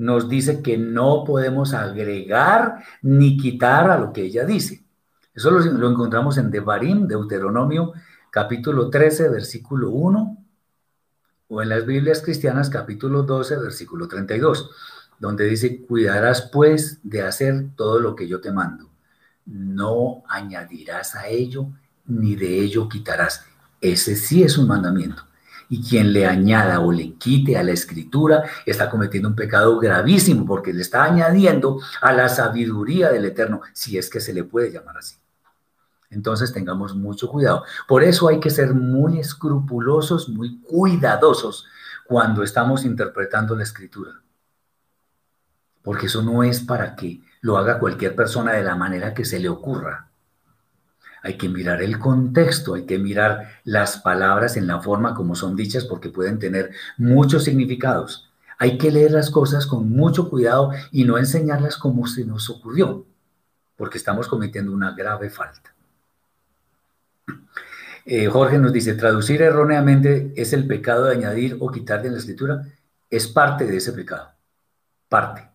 [0.00, 4.82] nos dice que no podemos agregar ni quitar a lo que ella dice.
[5.34, 7.92] Eso lo, encontramos en Devarim, Deuteronomio,
[8.30, 10.38] capítulo 13, versículo 1,
[11.48, 14.70] o en las Biblias cristianas, capítulo 12, versículo 32,
[15.18, 18.88] donde dice, cuidarás pues de hacer todo lo que yo te mando.
[19.44, 21.66] No añadirás a ello,
[22.06, 23.44] ni de ello quitarás.
[23.82, 25.24] Ese sí es un mandamiento.
[25.70, 30.44] Y quien le añada o le quite a la escritura está cometiendo un pecado gravísimo
[30.44, 34.70] porque le está añadiendo a la sabiduría del Eterno, si es que se le puede
[34.70, 35.16] llamar así.
[36.10, 37.64] Entonces tengamos mucho cuidado.
[37.86, 41.66] Por eso hay que ser muy escrupulosos, muy cuidadosos
[42.04, 44.20] cuando estamos interpretando la escritura.
[45.82, 49.38] Porque eso no es para que lo haga cualquier persona de la manera que se
[49.38, 50.09] le ocurra.
[51.22, 55.54] Hay que mirar el contexto, hay que mirar las palabras en la forma como son
[55.54, 58.30] dichas porque pueden tener muchos significados.
[58.58, 63.06] Hay que leer las cosas con mucho cuidado y no enseñarlas como se nos ocurrió,
[63.76, 65.74] porque estamos cometiendo una grave falta.
[68.04, 72.18] Eh, Jorge nos dice, traducir erróneamente es el pecado de añadir o quitar de la
[72.18, 72.66] escritura.
[73.08, 74.30] Es parte de ese pecado,
[75.08, 75.48] parte.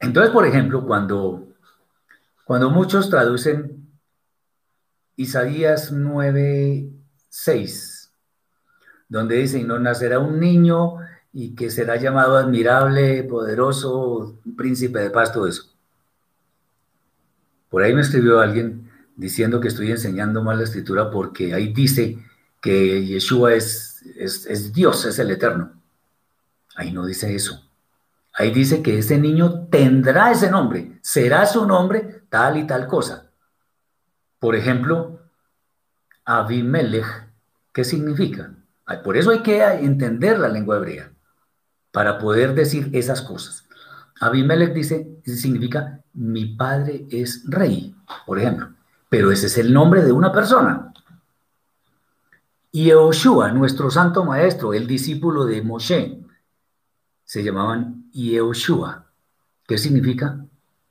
[0.00, 1.48] Entonces, por ejemplo, cuando,
[2.44, 3.83] cuando muchos traducen
[5.16, 6.90] Isaías 9,
[7.28, 8.12] 6,
[9.08, 10.96] donde dice, y no nacerá un niño
[11.32, 15.64] y que será llamado admirable, poderoso, príncipe de paz, todo eso.
[17.68, 22.18] Por ahí me escribió alguien diciendo que estoy enseñando mal la escritura porque ahí dice
[22.60, 25.72] que Yeshua es, es, es Dios, es el eterno.
[26.76, 27.62] Ahí no dice eso.
[28.32, 33.23] Ahí dice que ese niño tendrá ese nombre, será su nombre tal y tal cosa.
[34.44, 35.20] Por ejemplo,
[36.26, 37.06] Abimelech,
[37.72, 38.54] ¿qué significa?
[39.02, 41.10] Por eso hay que entender la lengua hebrea,
[41.90, 43.64] para poder decir esas cosas.
[44.20, 48.68] Abimelech dice, significa, mi padre es rey, por ejemplo,
[49.08, 50.92] pero ese es el nombre de una persona.
[52.70, 56.22] Y Yehoshua, nuestro santo maestro, el discípulo de Moshe,
[57.24, 59.06] se llamaban Yehoshua,
[59.66, 60.44] ¿Qué significa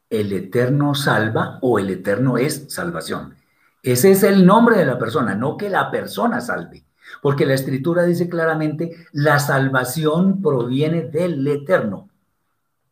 [0.09, 3.35] el eterno salva o el eterno es salvación.
[3.83, 6.85] Ese es el nombre de la persona, no que la persona salve.
[7.21, 12.09] Porque la escritura dice claramente, la salvación proviene del eterno.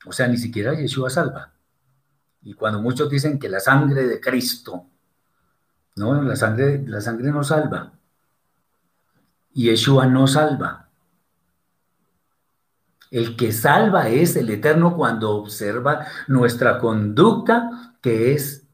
[0.05, 1.53] O sea, ni siquiera Yeshua salva.
[2.43, 4.87] Y cuando muchos dicen que la sangre de Cristo,
[5.95, 7.93] no, la sangre, la sangre no salva.
[9.53, 10.89] Yeshua no salva.
[13.11, 18.65] El que salva es el Eterno cuando observa nuestra conducta, que es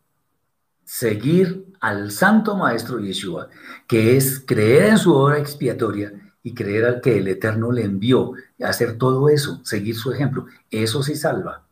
[0.84, 3.50] seguir al Santo Maestro Yeshua,
[3.88, 6.14] que es creer en su obra expiatoria
[6.44, 10.46] y creer al que el Eterno le envió, hacer todo eso, seguir su ejemplo.
[10.72, 11.64] Eso sí salva,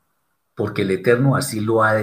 [0.53, 1.93] porque el Eterno así lo ha,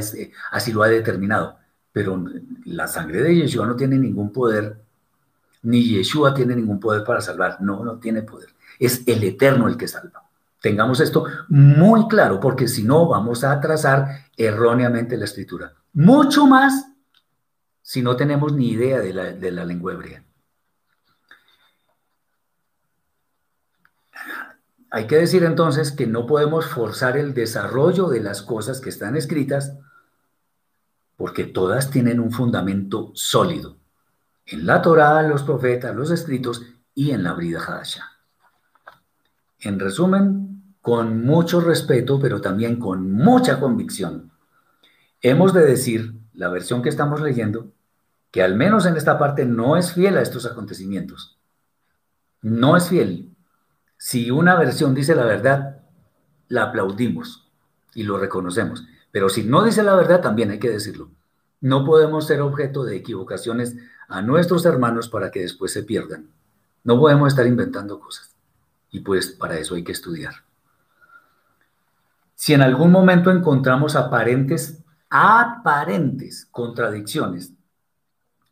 [0.51, 1.57] así lo ha determinado.
[1.93, 2.25] Pero
[2.65, 4.81] la sangre de Yeshua no tiene ningún poder,
[5.63, 7.61] ni Yeshua tiene ningún poder para salvar.
[7.61, 8.49] No, no tiene poder.
[8.79, 10.23] Es el Eterno el que salva.
[10.63, 15.73] Tengamos esto muy claro, porque si no vamos a trazar erróneamente la escritura.
[15.93, 16.92] Mucho más
[17.93, 19.13] si no tenemos ni idea de
[19.53, 20.25] la, lengua hebrea.
[24.91, 29.15] Hay que decir entonces que no podemos forzar el desarrollo de las cosas que están
[29.15, 29.77] escritas
[31.19, 33.77] porque todas tienen un fundamento sólido
[34.47, 36.63] en la Torá, los profetas, los escritos
[36.95, 38.13] y en la Brida Hadasha.
[39.61, 44.33] En resumen, con mucho respeto, pero también con mucha convicción,
[45.21, 47.71] hemos de decir, la versión que estamos leyendo,
[48.33, 51.39] que al menos en esta parte no es fiel a estos acontecimientos.
[52.41, 53.31] No es fiel.
[53.99, 55.83] Si una versión dice la verdad,
[56.49, 57.49] la aplaudimos
[57.95, 58.85] y lo reconocemos.
[59.13, 61.11] Pero si no dice la verdad, también hay que decirlo.
[61.61, 63.77] No podemos ser objeto de equivocaciones
[64.09, 66.31] a nuestros hermanos para que después se pierdan.
[66.85, 68.35] No podemos estar inventando cosas.
[68.91, 70.35] Y pues para eso hay que estudiar.
[72.35, 77.53] Si en algún momento encontramos aparentes, aparentes contradicciones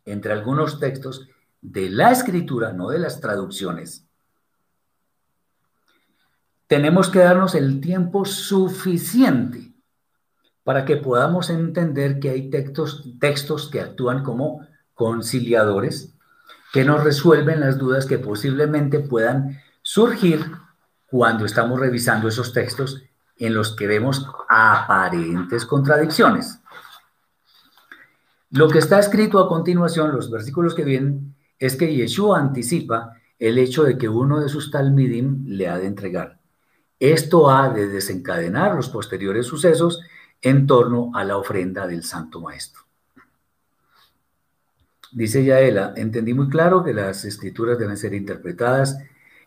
[0.05, 1.27] entre algunos textos
[1.61, 4.05] de la escritura, no de las traducciones,
[6.71, 9.73] tenemos que darnos el tiempo suficiente
[10.63, 16.13] para que podamos entender que hay textos, que actúan como conciliadores,
[16.71, 20.49] que nos resuelven las dudas que posiblemente puedan surgir
[21.07, 23.03] cuando estamos revisando esos textos
[23.35, 26.60] en los que vemos aparentes contradicciones.
[28.51, 33.57] Lo que está escrito a continuación, los versículos que vienen, es que Yeshua anticipa el
[33.57, 36.37] hecho de que uno de sus talmidim le ha de entregar.
[36.99, 40.01] Esto ha de desencadenar los posteriores sucesos
[40.41, 42.81] en torno a la ofrenda del Santo Maestro.
[45.13, 48.97] Dice Yaela, entendí muy claro que las escrituras deben ser interpretadas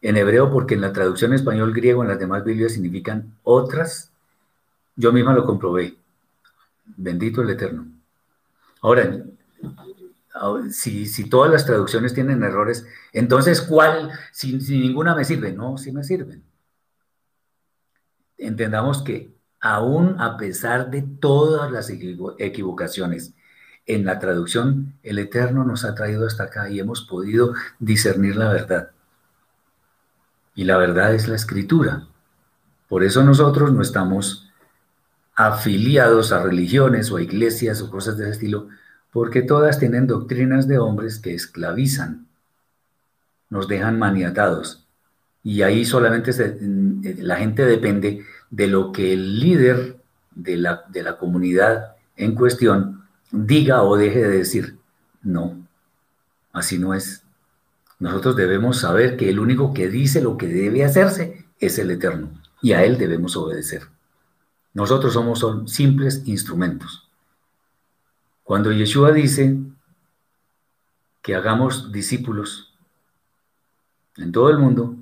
[0.00, 4.12] en hebreo porque en la traducción español griego en las demás Biblias significan otras.
[4.96, 5.96] Yo misma lo comprobé.
[6.96, 7.93] Bendito el Eterno.
[8.84, 9.24] Ahora,
[10.70, 14.10] si, todas las traducciones tienen errores, entonces ¿cuál?
[14.30, 15.54] Si, si ninguna me sirve.
[15.54, 16.44] No, sí me sirven.
[18.36, 23.32] Entendamos que aún a pesar de todas las equivocaciones
[23.86, 28.52] en la traducción, el Eterno nos ha traído hasta acá y hemos podido discernir la
[28.52, 28.90] verdad.
[30.54, 32.06] Y la verdad es la escritura.
[32.90, 34.43] Por eso nosotros no estamos
[35.34, 38.68] afiliados a religiones o a iglesias o cosas de ese estilo,
[39.12, 42.26] porque todas tienen doctrinas de hombres que esclavizan,
[43.50, 44.86] nos dejan maniatados.
[45.42, 49.98] Y ahí solamente eh, la gente depende de lo que el líder
[50.34, 54.78] de la, de la comunidad en cuestión diga o deje de decir.
[55.22, 55.66] No,
[56.52, 57.22] así no es.
[57.98, 62.30] Nosotros debemos saber que el único que dice lo que debe hacerse es el Eterno
[62.60, 63.93] y a Él debemos obedecer.
[64.74, 67.08] Nosotros somos simples instrumentos.
[68.42, 69.56] Cuando Yeshua dice
[71.22, 72.74] que hagamos discípulos
[74.16, 74.96] en todo el mundo,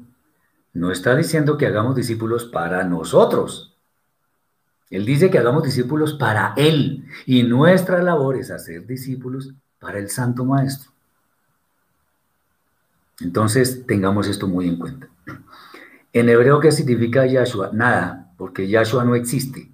[0.74, 3.74] no está diciendo que hagamos discípulos para nosotros.
[4.90, 10.11] Él dice que hagamos discípulos para Él y nuestra labor es hacer discípulos para el
[10.11, 10.93] Santo Maestro.
[13.20, 15.09] Entonces tengamos esto muy en cuenta.
[16.12, 17.70] En hebreo, ¿qué significa Yahshua?
[17.73, 19.70] Nada, porque Yahshua no existe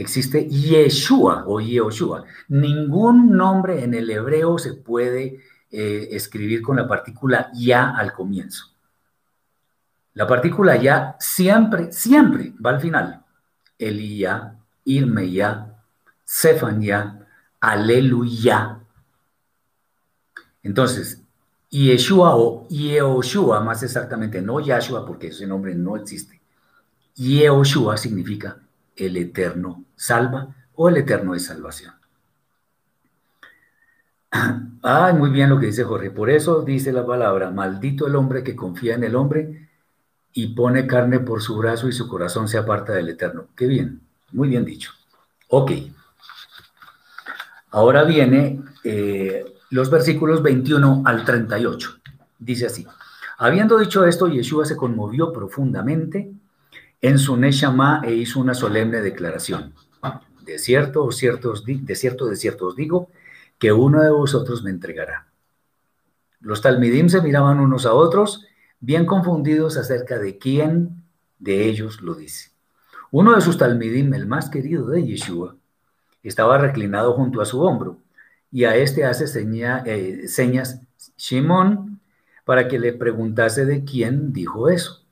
[0.00, 2.24] existe Yeshua o Yehoshua.
[2.48, 5.40] Ningún nombre en el hebreo se puede
[5.70, 8.66] eh, escribir con la partícula ya al comienzo.
[10.14, 13.24] La partícula ya siempre, siempre va al final.
[13.78, 15.76] Elía, Irme ya,
[16.24, 17.26] Sefan ya,
[17.60, 18.80] Aleluya.
[20.62, 21.22] Entonces,
[21.70, 26.37] Yeshua o Yehoshua, más exactamente, no Yahshua, porque ese nombre no existe.
[27.18, 28.58] Yehoshua significa
[28.96, 31.94] el Eterno salva o el Eterno es salvación.
[34.80, 36.12] Ah, muy bien lo que dice Jorge.
[36.12, 39.68] Por eso dice la palabra, maldito el hombre que confía en el hombre
[40.32, 43.48] y pone carne por su brazo y su corazón se aparta del Eterno.
[43.56, 44.00] Qué bien,
[44.30, 44.92] muy bien dicho.
[45.48, 45.72] Ok.
[47.72, 51.98] Ahora viene eh, los versículos 21 al 38.
[52.38, 52.86] Dice así.
[53.36, 56.32] Habiendo dicho esto, Yeshua se conmovió profundamente
[57.00, 59.74] en su Neshama e hizo una solemne declaración.
[60.42, 63.10] De cierto, o ciertos, de cierto, de cierto os digo,
[63.58, 65.26] que uno de vosotros me entregará.
[66.40, 68.46] Los talmidim se miraban unos a otros,
[68.80, 71.02] bien confundidos acerca de quién
[71.38, 72.50] de ellos lo dice.
[73.10, 75.56] Uno de sus talmidim, el más querido de Yeshua,
[76.22, 77.98] estaba reclinado junto a su hombro,
[78.50, 79.24] y a este hace
[79.84, 80.80] eh, señas
[81.16, 82.00] Shimón
[82.44, 85.04] para que le preguntase de quién dijo eso.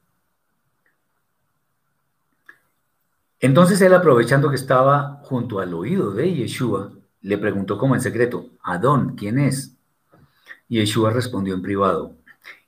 [3.40, 8.50] Entonces él, aprovechando que estaba junto al oído de Yeshua, le preguntó como en secreto,
[8.62, 9.76] Adón, ¿quién es?
[10.68, 12.16] Yeshua respondió en privado,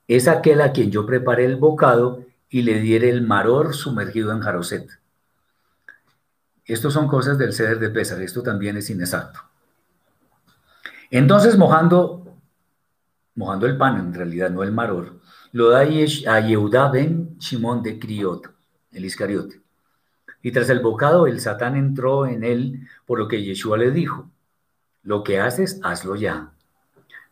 [0.06, 4.40] es aquel a quien yo preparé el bocado y le diere el maror sumergido en
[4.40, 4.88] jaroset.
[6.64, 9.40] Estos son cosas del ceder de Pésar, esto también es inexacto.
[11.10, 12.36] Entonces, mojando,
[13.34, 15.20] mojando el pan, en realidad no el maror,
[15.52, 18.50] lo da a Yehuda ben Shimón de Criot,
[18.92, 19.62] el Iscariote.
[20.42, 24.30] Y tras el bocado, el Satán entró en él, por lo que Yeshua le dijo,
[25.02, 26.52] lo que haces, hazlo ya.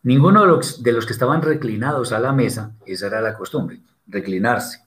[0.03, 4.81] Ninguno de los, que estaban reclinados a la mesa, esa era la costumbre, reclinarse,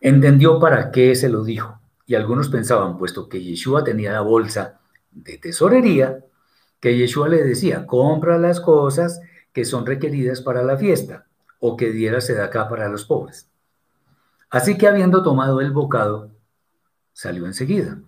[0.00, 1.80] entendió para qué se lo dijo.
[2.06, 4.78] Y algunos pensaban, puesto que Yeshua tenía la bolsa
[5.10, 6.20] de tesorería,
[6.78, 9.20] que Yeshua le decía, compra las cosas
[9.52, 11.26] que son requeridas para la fiesta,
[11.58, 13.50] o que diera acá para los pobres.
[14.50, 16.30] Así que habiendo tomado el bocado,
[17.16, 17.98] salió enseguida.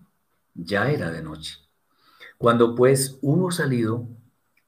[0.55, 1.57] Ya era de noche.
[2.37, 4.07] Cuando pues hubo salido,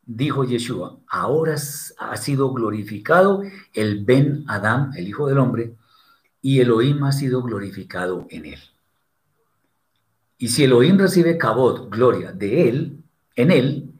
[0.07, 1.57] dijo Yeshua, ahora
[1.99, 3.43] ha sido glorificado
[3.75, 5.77] el Ben Adam, el Hijo del Hombre,
[6.41, 8.61] y Elohim ha sido glorificado en él.
[10.39, 13.05] Y si Elohim recibe cabot, gloria, de él,
[13.37, 13.93] en él,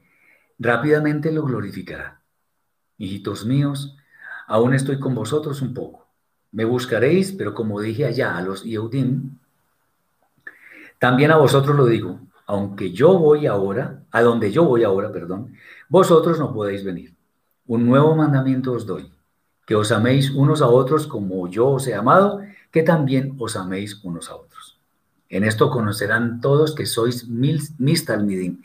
[0.57, 2.23] rápidamente lo glorificará.
[2.97, 3.95] Hijitos míos,
[4.47, 6.07] aún estoy con vosotros un poco.
[6.51, 9.37] Me buscaréis, pero como dije allá a los Yehudim,
[11.01, 15.55] también a vosotros lo digo, aunque yo voy ahora, a donde yo voy ahora, perdón,
[15.89, 17.15] vosotros no podéis venir.
[17.65, 19.11] Un nuevo mandamiento os doy,
[19.65, 23.99] que os améis unos a otros como yo os he amado, que también os améis
[24.03, 24.77] unos a otros.
[25.27, 28.61] En esto conocerán todos que sois mis talmidim,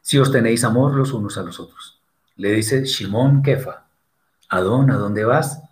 [0.00, 2.00] si os tenéis amor los unos a los otros.
[2.34, 3.86] Le dice Shimón Kefa,
[4.48, 5.62] Adón, ¿a dónde vas?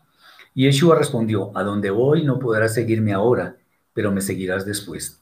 [0.54, 3.56] Y Yeshua respondió, a donde voy no podrás seguirme ahora,
[3.92, 5.20] pero me seguirás después.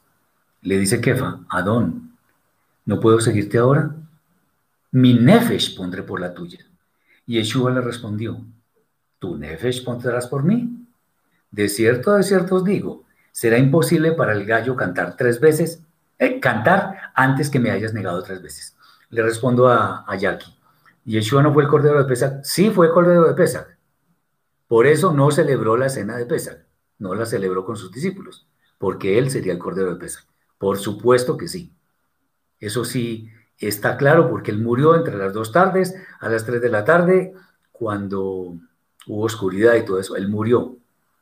[0.65, 2.17] Le dice Kefa, Adón,
[2.85, 3.95] ¿no puedo seguirte ahora?
[4.95, 6.61] mi nefesh pondré por la tuya.
[7.27, 8.41] Y Yeshua le respondió,
[9.19, 10.87] ¿tu nefesh pondrás por mí?
[11.51, 15.83] De cierto, de cierto os digo, será imposible para el gallo cantar tres veces,
[16.19, 18.77] eh, cantar antes que me hayas negado tres veces.
[19.11, 20.57] Le respondo a, a Yaki,
[21.05, 22.45] ¿Yeshua no fue el cordero de Pesach?
[22.45, 23.67] Sí, fue el cordero de Pesach.
[24.69, 26.61] Por eso no celebró la cena de Pesach,
[27.01, 28.47] no la celebró con sus discípulos,
[28.79, 30.25] porque él sería el cordero de Pesach.
[30.59, 31.73] Por supuesto que sí.
[32.61, 36.71] Eso sí está claro porque él murió entre las dos tardes, a las tres de
[36.71, 37.35] la tarde,
[37.73, 38.57] cuando
[39.07, 40.17] hubo oscuridad y todo eso.
[40.17, 40.77] Él murió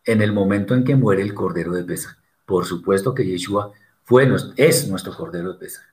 [0.05, 2.17] en el momento en que muere el cordero de Pesach.
[2.47, 3.73] Por supuesto que Yeshua
[4.57, 5.85] es nuestro cordero de Pesach.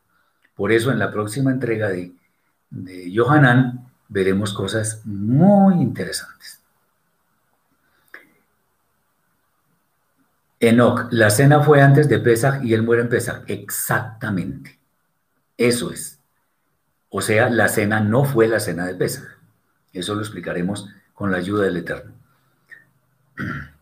[0.56, 2.12] Por eso en la próxima entrega de,
[2.70, 3.10] de
[4.10, 6.59] veremos cosas muy interesantes.
[10.60, 13.44] Enoch, la cena fue antes de Pesach y él muere en Pesach.
[13.48, 14.80] Exactamente.
[15.58, 16.20] Eso es.
[17.10, 19.28] O sea, la cena no fue la cena de Pesach.
[19.94, 22.14] Eso lo explicaremos con la ayuda del Eterno.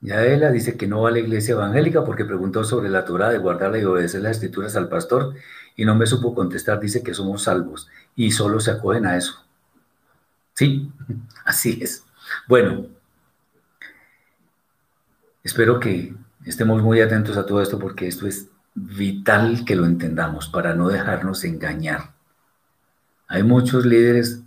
[0.00, 3.38] Yaela dice que no va a la iglesia evangélica porque preguntó sobre la Torah de
[3.38, 5.34] guardarla y obedecer las escrituras al pastor
[5.74, 6.78] y no me supo contestar.
[6.78, 9.44] Dice que somos salvos y solo se acogen a eso.
[10.54, 10.92] Sí,
[11.44, 12.04] así es.
[12.46, 12.86] Bueno,
[15.46, 16.12] Espero que
[16.44, 20.88] estemos muy atentos a todo esto porque esto es vital que lo entendamos para no
[20.88, 22.10] dejarnos engañar.
[23.28, 24.42] Hay muchos líderes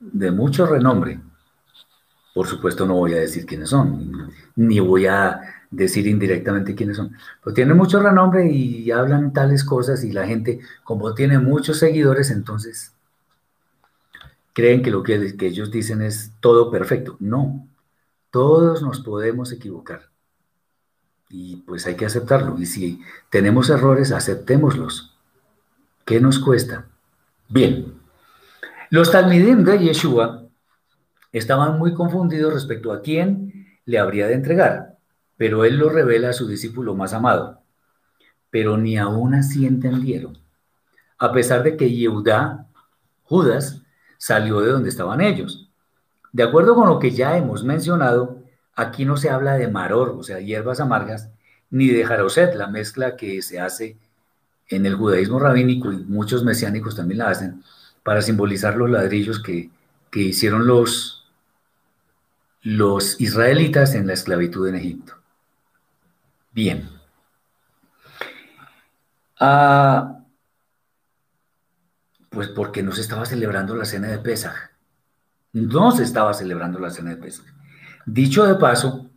[0.00, 1.20] de mucho renombre.
[2.34, 5.40] Por supuesto no voy a decir quiénes son, ni voy a
[5.70, 10.58] decir indirectamente quiénes son, pero tienen mucho renombre y hablan tales cosas y la gente,
[10.82, 12.92] como tiene muchos seguidores, entonces
[14.52, 17.16] creen que lo que, que ellos dicen es todo perfecto.
[17.20, 17.68] No,
[18.32, 20.12] todos nos podemos equivocar
[21.36, 22.60] y pues hay que aceptarlo.
[22.60, 25.16] Y si tenemos errores, aceptémoslos.
[26.04, 26.86] ¿Qué nos cuesta?
[27.48, 27.92] Bien,
[28.88, 30.44] los talmidim de Yeshua
[31.32, 34.96] estaban muy confundidos respecto a quién le habría de entregar,
[35.36, 37.62] pero él lo revela a su discípulo más amado.
[38.50, 40.38] Pero ni aún así entendieron,
[41.18, 42.68] a pesar de que Yehudá,
[43.24, 43.82] Judas,
[44.18, 45.68] salió de donde estaban ellos.
[46.32, 48.43] De acuerdo con lo que ya hemos mencionado,
[48.76, 51.30] Aquí no se habla de maror, o sea, hierbas amargas,
[51.70, 53.96] ni de jaroset, la mezcla que se hace
[54.68, 57.62] en el judaísmo rabínico y muchos mesiánicos también la hacen
[58.02, 59.70] para simbolizar los ladrillos que,
[60.12, 61.26] hicieron los,
[62.62, 65.14] los israelitas en la esclavitud en Egipto.
[66.52, 66.88] Bien.
[69.40, 70.20] Ah,
[72.30, 74.54] pues porque no se estaba celebrando la cena de Pesaj.
[75.52, 77.53] No se estaba celebrando la cena de Pesaj.
[78.06, 79.10] Dicho de paso,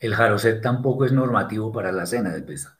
[0.00, 2.78] el jaroset tampoco es normativo para la cena de pesa.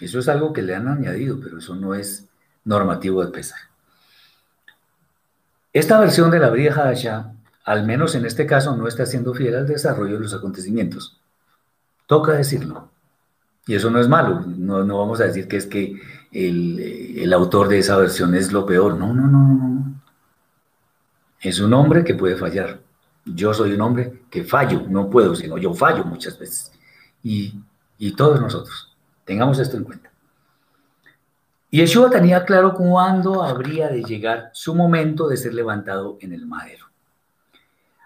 [0.00, 2.28] Eso es algo que le han añadido, pero eso no es
[2.64, 3.56] normativo de pesa.
[5.72, 7.32] Esta versión de la vieja Hasha,
[7.64, 11.20] al menos en este caso, no está siendo fiel al desarrollo de los acontecimientos.
[12.06, 12.90] Toca decirlo.
[13.66, 14.40] Y eso no es malo.
[14.46, 16.00] No, vamos a decir que es que
[16.32, 18.96] el, el, autor de esa versión es lo peor.
[18.96, 20.02] No, no, no, no.
[21.40, 22.80] Es un hombre que puede fallar.
[23.24, 26.72] Yo soy un hombre que fallo, no puedo, sino yo fallo muchas veces.
[27.22, 27.62] Y,
[28.16, 30.10] todos nosotros, tengamos esto en cuenta.
[31.70, 36.46] Y Yeshua tenía claro cuándo habría de llegar su momento de ser levantado en el
[36.46, 36.86] madero.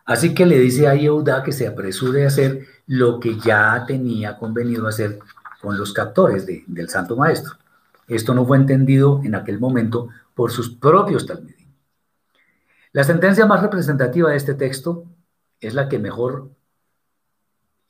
[0.04, 4.36] Así que le dice a Yehuda que se apresure a hacer lo que ya tenía
[4.36, 5.18] convenido hacer
[5.60, 7.54] con los captores del Santo Maestro.
[8.06, 11.55] Esto no fue entendido en aquel momento por sus propios talmidim.
[12.96, 15.04] La sentencia más representativa de este texto
[15.60, 16.48] es la que mejor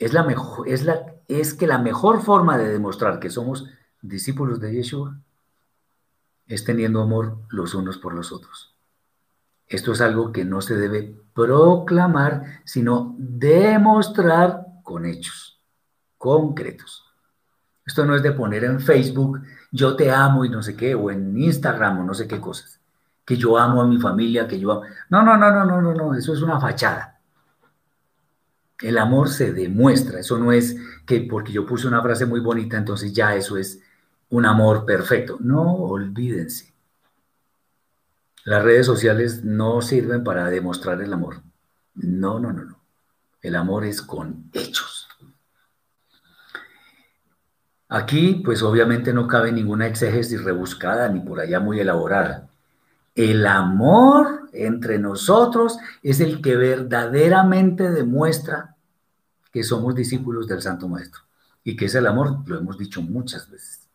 [0.00, 3.70] es la mejor es la es que la mejor forma de demostrar que somos
[4.02, 5.16] discípulos de Yeshua
[6.48, 8.74] es teniendo amor los unos por los otros.
[9.68, 15.62] Esto es algo que no se debe proclamar, sino demostrar con hechos
[16.18, 17.04] concretos.
[17.86, 21.12] Esto no es de poner en Facebook, yo te amo y no sé qué, o
[21.12, 22.80] en Instagram o no sé qué cosas
[23.26, 24.82] que yo amo a mi familia, que yo amo.
[25.10, 27.20] No, no, no, no, no, no, no, eso es una fachada.
[28.80, 32.76] El amor se demuestra, eso no es que porque yo puse una frase muy bonita,
[32.76, 33.80] entonces ya eso es
[34.30, 35.38] un amor perfecto.
[35.40, 36.72] No, olvídense.
[38.44, 41.42] Las redes sociales no sirven para demostrar el amor.
[41.94, 42.80] No, no, no, no.
[43.42, 45.08] El amor es con hechos.
[47.88, 52.45] Aquí, pues obviamente no cabe ninguna exégesis rebuscada ni por allá muy elaborada.
[53.16, 58.76] El amor entre nosotros es el que verdaderamente demuestra
[59.50, 61.22] que somos discípulos del Santo Maestro.
[61.64, 63.88] Y que es el amor, lo hemos dicho muchas veces.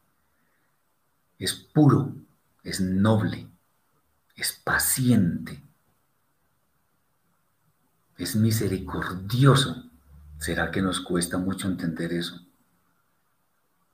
[1.37, 2.15] Es puro,
[2.63, 3.47] es noble,
[4.35, 5.63] es paciente,
[8.17, 9.83] es misericordioso.
[10.39, 12.41] ¿Será que nos cuesta mucho entender eso?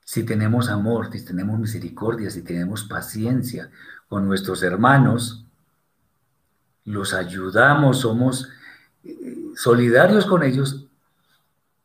[0.06, 3.70] Si tenemos amor, si tenemos misericordia, si tenemos paciencia
[4.08, 5.46] con nuestros hermanos,
[6.86, 8.50] los ayudamos, somos
[9.04, 10.86] eh, solidarios con ellos,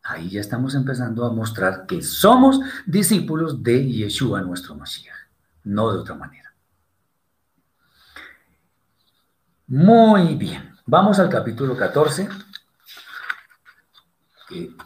[0.02, 5.16] ahí ya estamos empezando a mostrar que somos discípulos de Yeshua, nuestro Mashiach,
[5.64, 6.52] no de otra manera.
[9.66, 12.28] Muy bien, vamos al capítulo 14,
[14.48, 14.76] que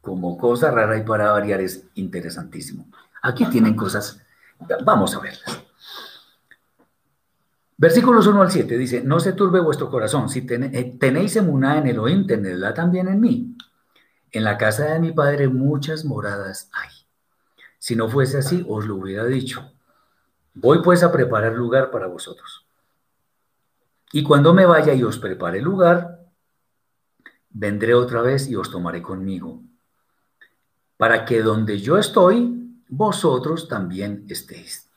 [0.00, 2.86] como cosa rara y para variar es interesantísimo.
[3.20, 4.20] Aquí tienen cosas,
[4.84, 5.61] vamos a verlas.
[7.82, 11.88] Versículos 1 al 7 dice, no se turbe vuestro corazón, si eh, tenéis emuná en
[11.88, 13.56] Elohim, tenedla también en mí.
[14.30, 16.90] En la casa de mi padre muchas moradas hay.
[17.80, 19.72] Si no fuese así, os lo hubiera dicho.
[20.54, 22.64] Voy pues a preparar lugar para vosotros.
[24.12, 26.20] Y cuando me vaya y os prepare lugar,
[27.50, 29.60] vendré otra vez y os tomaré conmigo,
[30.96, 34.91] para que donde yo estoy, vosotros también estéis.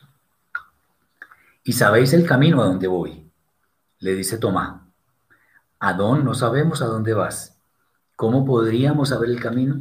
[1.67, 3.27] Y sabéis el camino a donde voy,
[3.97, 4.81] le dice Tomás.
[5.79, 7.57] Adón, no sabemos a dónde vas.
[8.15, 9.79] ¿Cómo podríamos saber el camino?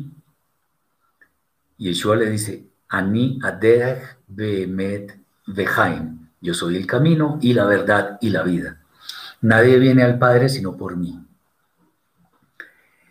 [1.77, 6.31] Y Yeshua le dice, Ani Aderech Behemet Vehaim.
[6.41, 8.81] Yo soy el camino y la verdad y la vida.
[9.43, 11.23] Nadie viene al Padre sino por mí.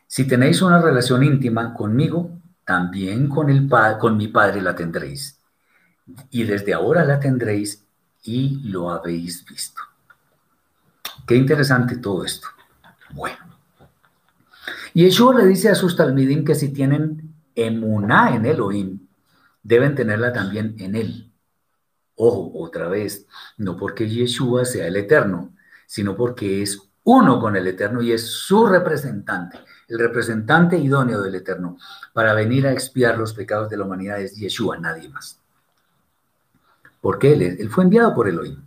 [0.08, 2.32] Si tenéis una relación íntima conmigo,
[2.66, 3.70] también con, el,
[4.00, 5.40] con mi Padre la tendréis.
[6.32, 7.83] Y desde ahora la tendréis
[8.24, 9.82] y lo habéis visto.
[11.28, 12.48] Qué interesante todo esto.
[13.12, 13.38] Bueno.
[14.94, 19.08] Yeshua le dice a sus talmidim que si tienen emuná en Elohim,
[19.62, 21.32] deben tenerla también en él.
[22.16, 23.26] Ojo, otra vez,
[23.58, 25.56] no porque Yeshua sea el eterno,
[25.88, 31.36] sino porque es uno con el eterno y es su representante, el representante idóneo del
[31.36, 31.78] eterno,
[32.14, 35.43] para venir a expiar los pecados de la humanidad es Yeshua, nadie más.
[37.04, 38.66] Porque él, él fue enviado por Elohim.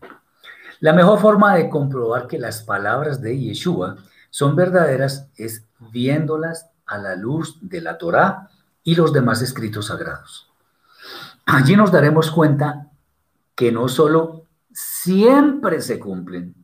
[0.81, 3.97] La mejor forma de comprobar que las palabras de Yeshua
[4.29, 8.51] son verdaderas es viéndolas a la luz de la Torá
[8.85, 10.51] y los demás escritos sagrados.
[11.47, 12.91] Allí nos daremos cuenta
[13.55, 16.55] que no solo siempre se cumplen,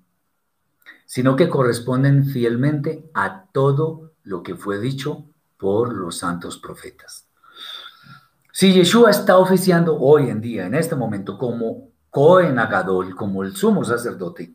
[1.07, 5.25] sino que corresponden fielmente a todo lo que fue dicho
[5.57, 7.22] por los santos profetas.
[8.53, 13.57] Si Yeshua está oficiando hoy en día, en este momento, como Cohen Agadol, como el
[13.57, 14.55] sumo sacerdote,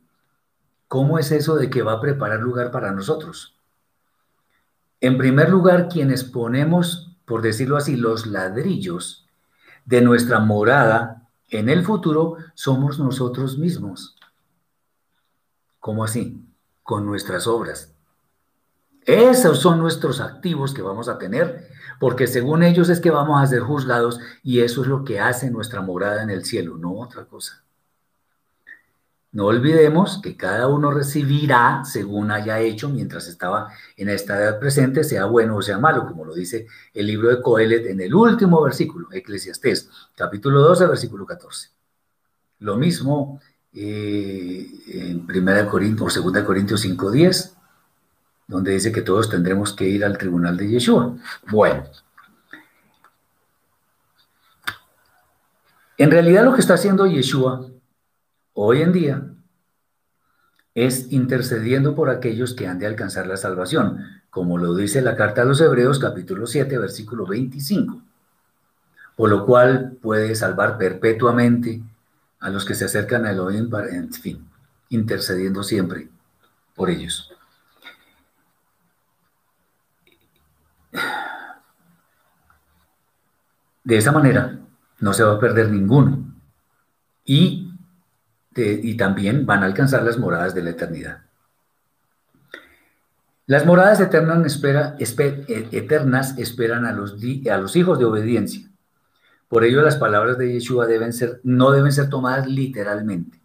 [0.88, 3.58] ¿Cómo es eso de que va a preparar lugar para nosotros?
[5.02, 9.28] En primer lugar, quienes ponemos, por decirlo así, los ladrillos
[9.86, 14.16] de nuestra morada en el futuro somos nosotros mismos.
[15.80, 16.42] ¿Cómo así?
[16.84, 17.94] Con nuestras obras.
[19.06, 21.70] Esos son nuestros activos que vamos a tener,
[22.00, 25.50] porque según ellos es que vamos a ser juzgados y eso es lo que hace
[25.50, 27.64] nuestra morada en el cielo, no otra cosa.
[29.32, 35.04] No olvidemos que cada uno recibirá según haya hecho mientras estaba en esta edad presente,
[35.04, 38.62] sea bueno o sea malo, como lo dice el libro de Coelet en el último
[38.64, 41.70] versículo, Eclesiastés, capítulo 12, versículo 14.
[42.60, 43.40] Lo mismo
[43.74, 47.57] eh, en 1 Corintios o 2 Corintios 5, 10,
[48.48, 51.16] donde dice que todos tendremos que ir al tribunal de Yeshua.
[51.52, 51.84] Bueno,
[55.98, 57.68] en realidad lo que está haciendo Yeshua
[58.54, 59.22] hoy en día
[60.74, 64.00] es intercediendo por aquellos que han de alcanzar la salvación,
[64.30, 68.02] como lo dice la carta a los Hebreos capítulo 7, versículo 25,
[69.16, 71.82] por lo cual puede salvar perpetuamente
[72.40, 74.48] a los que se acercan a Elohim, en fin,
[74.90, 76.10] intercediendo siempre
[76.76, 77.37] por ellos.
[83.88, 84.60] De esa manera
[85.00, 86.26] no se va a perder ninguno.
[87.24, 87.68] Y
[88.58, 91.22] y también van a alcanzar las moradas de la eternidad.
[93.46, 97.16] Las moradas eternas, espera, e, eternas esperan a los,
[97.50, 98.68] a los hijos de obediencia.
[99.48, 103.40] Por ello las palabras de Yeshua deben ser, no deben ser tomadas literalmente,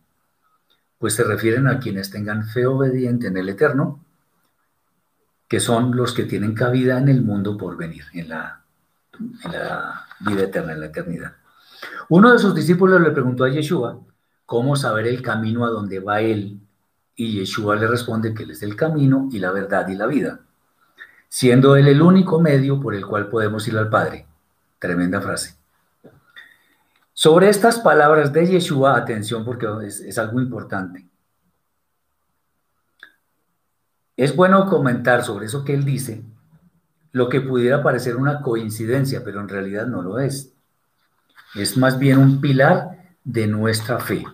[0.98, 4.04] pues se refieren a quienes tengan fe obediente en el eterno,
[5.46, 8.61] que son los que tienen cabida en el mundo por venir, en la,
[9.18, 11.32] en la vida eterna, en la eternidad.
[12.08, 14.00] Uno de sus discípulos le preguntó a Yeshua
[14.46, 16.60] ¿Cómo saber el camino a donde va Él?
[17.16, 20.40] Y Yeshua le responde que Él es el camino y la verdad y la vida,
[21.28, 24.26] siendo Él el único medio por el cual podemos ir al Padre.
[24.78, 25.56] Tremenda frase.
[27.14, 31.06] Sobre estas palabras de Yeshua, atención porque es, es algo importante.
[34.16, 36.22] Es bueno comentar sobre eso que él dice,
[37.12, 40.52] lo que pudiera parecer una coincidencia, pero en realidad no lo es.
[41.54, 44.24] Es más bien un pilar de nuestra fe.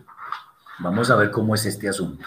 [0.79, 2.25] Vamos a ver cómo es este asunto.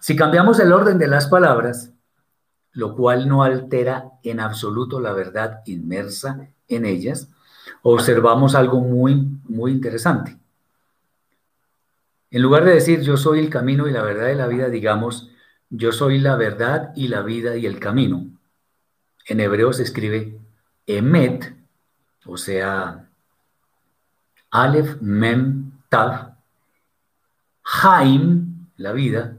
[0.00, 1.92] Si cambiamos el orden de las palabras,
[2.72, 7.28] lo cual no altera en absoluto la verdad inmersa en ellas,
[7.82, 10.38] observamos algo muy, muy interesante.
[12.30, 15.30] En lugar de decir yo soy el camino y la verdad de la vida, digamos
[15.70, 18.37] yo soy la verdad y la vida y el camino.
[19.28, 20.40] En hebreo se escribe
[20.86, 21.54] Emet,
[22.24, 23.06] o sea,
[24.50, 26.34] Aleph, Mem, Tav,
[27.82, 29.36] Haim, la vida,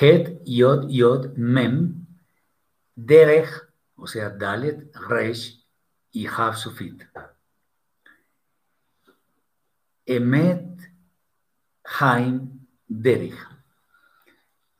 [0.00, 2.06] Het, Yod, Yod, Mem,
[2.96, 3.50] Derech,
[3.96, 5.62] o sea, Dalet, Resh
[6.12, 7.04] y Hav Sufit.
[10.06, 10.90] Emet,
[11.84, 13.36] Haim, Derech.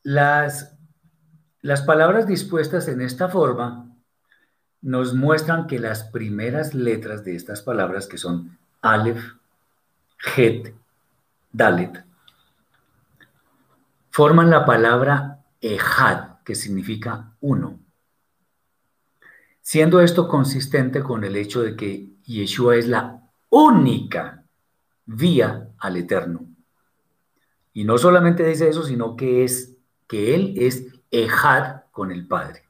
[0.03, 0.75] Las,
[1.61, 3.90] las palabras dispuestas en esta forma
[4.83, 9.23] nos muestran que las primeras letras de estas palabras, que son Aleph,
[10.37, 10.75] Het,
[11.53, 12.05] Dalet,
[14.11, 17.79] forman la palabra Ejad, que significa uno.
[19.61, 24.45] Siendo esto consistente con el hecho de que Yeshua es la única
[25.07, 26.47] vía al Eterno.
[27.73, 29.77] Y no solamente dice eso, sino que es
[30.09, 32.70] que Él es Ejad con el Padre.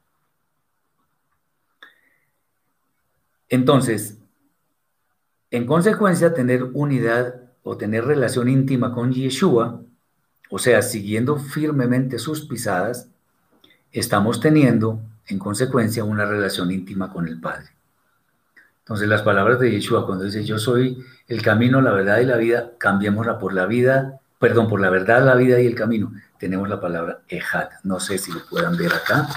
[3.51, 4.17] Entonces,
[5.51, 9.81] en consecuencia, tener unidad o tener relación íntima con Yeshua,
[10.49, 13.09] o sea, siguiendo firmemente sus pisadas,
[13.91, 17.67] estamos teniendo, en consecuencia, una relación íntima con el Padre.
[18.79, 22.37] Entonces, las palabras de Yeshua, cuando dice yo soy el camino, la verdad y la
[22.37, 26.13] vida, cambiémosla por la vida, perdón, por la verdad, la vida y el camino.
[26.39, 27.67] Tenemos la palabra Ejad.
[27.83, 29.27] No sé si lo puedan ver acá.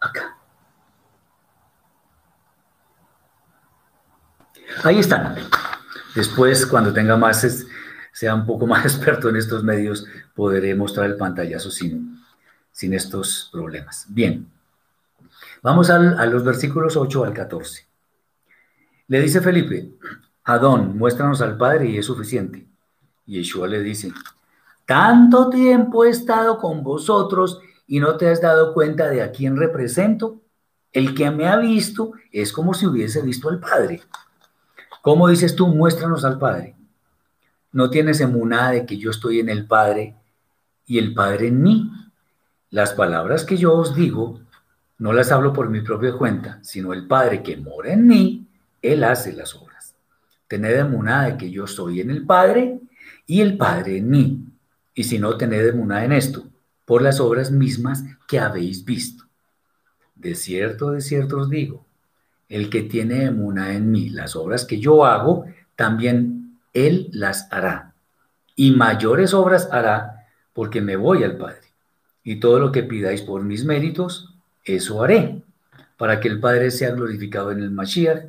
[0.00, 0.37] Acá.
[4.84, 5.34] Ahí están.
[6.14, 7.66] Después, cuando tenga más,
[8.12, 12.20] sea un poco más experto en estos medios, podré mostrar el pantallazo sin,
[12.70, 14.06] sin estos problemas.
[14.08, 14.48] Bien,
[15.62, 17.86] vamos a los versículos 8 al 14.
[19.08, 19.92] Le dice Felipe,
[20.44, 22.66] Adón, muéstranos al Padre y es suficiente.
[23.26, 24.12] Y Yeshua le dice,
[24.86, 29.56] tanto tiempo he estado con vosotros y no te has dado cuenta de a quién
[29.56, 30.40] represento.
[30.92, 34.02] El que me ha visto es como si hubiese visto al Padre.
[35.02, 36.74] ¿Cómo dices tú, muéstranos al Padre?
[37.72, 40.16] No tienes emunada de que yo estoy en el Padre
[40.86, 41.90] y el Padre en mí.
[42.70, 44.40] Las palabras que yo os digo
[44.98, 48.48] no las hablo por mi propia cuenta, sino el Padre que mora en mí,
[48.82, 49.94] Él hace las obras.
[50.48, 52.80] Tened emunada de que yo estoy en el Padre
[53.24, 54.44] y el Padre en mí.
[54.94, 56.48] Y si no, tened emunada en esto,
[56.84, 59.24] por las obras mismas que habéis visto.
[60.16, 61.86] De cierto, de cierto os digo,
[62.48, 65.46] el que tiene emuna en mí, las obras que yo hago,
[65.76, 67.92] también él las hará.
[68.56, 71.68] Y mayores obras hará porque me voy al Padre.
[72.24, 74.34] Y todo lo que pidáis por mis méritos,
[74.64, 75.42] eso haré,
[75.96, 78.24] para que el Padre sea glorificado en el Mashiach.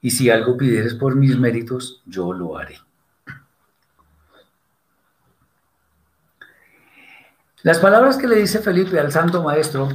[0.00, 2.78] Y si algo pidieres por mis méritos, yo lo haré.
[7.62, 9.88] Las palabras que le dice Felipe al Santo Maestro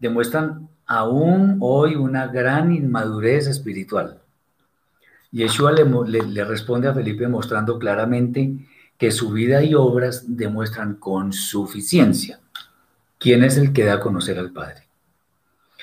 [0.00, 4.20] demuestran aún hoy una gran inmadurez espiritual.
[5.32, 8.56] Yeshua le, le, responde a Felipe mostrando claramente
[8.96, 12.40] que su vida y obras demuestran con suficiencia
[13.18, 14.86] quién es el que da a conocer al Padre.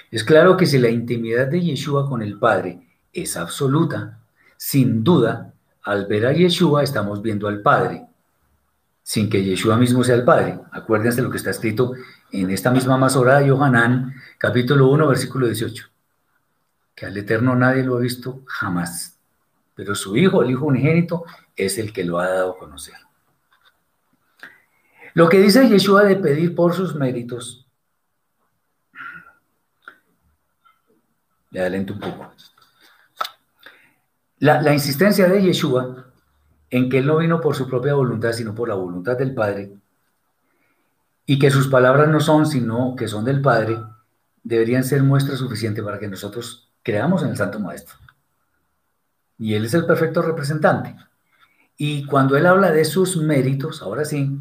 [0.10, 4.20] Es claro que si la intimidad de Yeshua con el Padre es absoluta,
[4.58, 5.54] sin duda,
[5.84, 8.06] al ver a Yeshua estamos viendo al Padre,
[9.04, 10.60] sin que Yeshua mismo sea el Padre.
[10.72, 11.94] Acuérdense lo que está escrito
[12.32, 15.90] en esta misma Masorá de Yohanan, capítulo 1, versículo 18,
[16.96, 19.20] que al Eterno nadie lo ha visto jamás,
[19.76, 21.26] pero su Hijo, el Hijo unigénito,
[21.56, 22.96] es el que lo ha dado a conocer.
[25.14, 27.68] Lo que dice Yeshua de pedir por sus méritos,
[31.52, 32.34] le adelento un poco.
[34.40, 36.13] La, la insistencia de Yeshua
[36.74, 39.74] en que Él no vino por su propia voluntad, sino por la voluntad del Padre,
[41.24, 43.78] y que sus palabras no son sino que son del Padre,
[44.42, 48.00] deberían ser muestra suficiente para que nosotros creamos en el Santo Maestro.
[49.38, 50.96] Y Él es el perfecto representante.
[51.78, 54.36] Y cuando Él habla de sus méritos, ahora sí,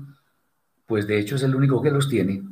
[0.87, 2.45] pues de hecho es el único que los tiene,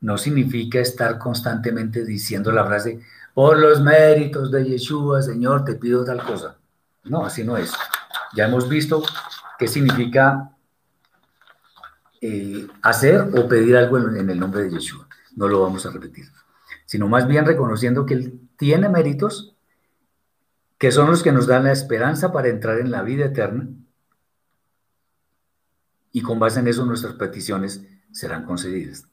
[0.00, 2.98] no significa estar constantemente diciendo la frase,
[3.34, 6.56] por los méritos de Yeshua, Señor, te pido tal cosa.
[7.04, 7.72] No, así no es.
[8.34, 9.02] Ya hemos visto
[9.58, 10.52] qué significa
[12.20, 15.08] eh, hacer o pedir algo en, el nombre de Yeshua.
[15.36, 16.26] No lo vamos a repetir,
[16.84, 19.56] sino más bien reconociendo que Él tiene méritos
[20.78, 23.68] que son los que nos dan la esperanza para entrar en la vida eterna
[26.10, 29.06] y con base en eso nuestras peticiones serán concedidas.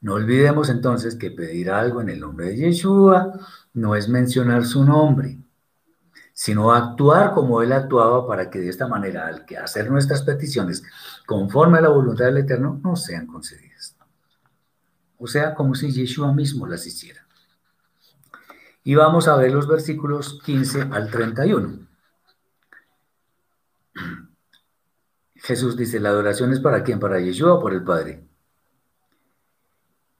[0.00, 3.32] No olvidemos entonces que pedir algo en el nombre de Yeshua
[3.74, 5.38] no es mencionar su nombre,
[6.38, 10.82] sino actuar como Él actuaba para que de esta manera, al que hacer nuestras peticiones
[11.24, 13.96] conforme a la voluntad del Eterno, no sean concedidas.
[15.16, 17.26] O sea, como si Yeshua mismo las hiciera.
[18.84, 21.78] Y vamos a ver los versículos 15 al 31.
[25.36, 28.22] Jesús dice, la adoración es para quién, para Yeshua o por el Padre.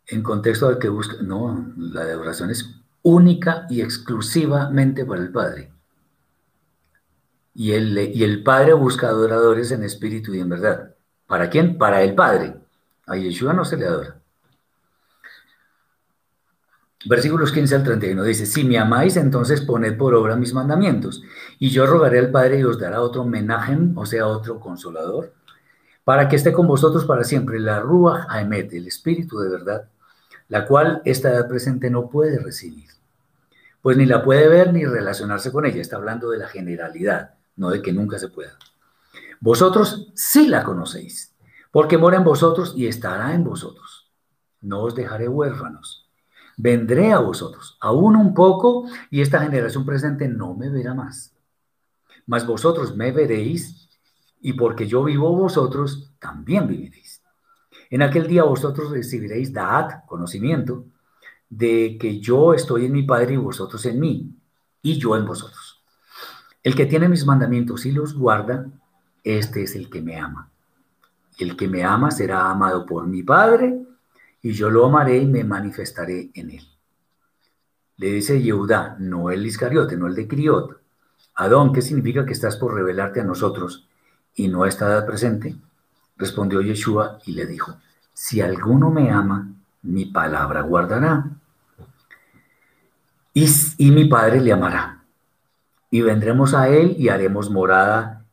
[0.07, 5.76] En contexto al que busca, no, la adoración es única y exclusivamente para el Padre.
[7.59, 10.95] Y el, Padre busca adoradores en espíritu y en verdad.
[11.27, 11.78] ¿Para quién?
[11.78, 12.55] Para el Padre.
[13.07, 14.20] A Yeshua no se le adora.
[17.07, 21.23] Versículos 15 al 31 dice, si me amáis, entonces poned por obra mis mandamientos,
[21.59, 25.33] y yo rogaré al Padre y os dará otro homenaje, o sea, otro consolador,
[26.05, 29.89] para que esté con vosotros para siempre, la Ruach Haemet, el Espíritu de verdad,
[30.49, 32.89] la cual esta edad presente no puede recibir,
[33.83, 37.70] pues ni la puede ver ni relacionarse con ella, está hablando de la generalidad, no
[37.70, 38.59] de que nunca se pueda.
[39.41, 41.35] Vosotros sí la conocéis,
[41.70, 44.11] porque mora en vosotros y estará en vosotros.
[44.61, 46.07] No os dejaré huérfanos
[46.57, 51.35] vendré a vosotros, aún un poco, y esta generación presente no me verá más.
[52.27, 53.89] Mas vosotros me veréis,
[54.41, 57.23] y porque yo vivo vosotros, también viviréis.
[57.91, 60.87] En aquel día vosotros recibiréis Daat, conocimiento,
[61.49, 64.35] de que yo estoy en mi Padre y vosotros en mí,
[64.83, 65.66] y yo en vosotros.
[66.67, 68.67] El que tiene mis mandamientos y los guarda,
[69.23, 70.51] este es el que me ama.
[71.39, 73.87] El que me ama será amado por mi Padre,
[74.43, 76.69] y yo lo amaré y me manifestaré en él.
[77.99, 80.81] Le dice Yehudá, no el Iscariote, no el de Criot.
[81.37, 83.87] Adón, ¿qué significa que estás por revelarte a nosotros
[84.35, 85.55] y no está presente?
[86.17, 87.77] Respondió Yeshua y le dijo,
[88.13, 89.53] si alguno me ama,
[89.83, 91.31] mi palabra guardará.
[93.33, 94.95] Y mi Padre le amará.
[95.91, 98.25] Y vendremos a él y haremos morada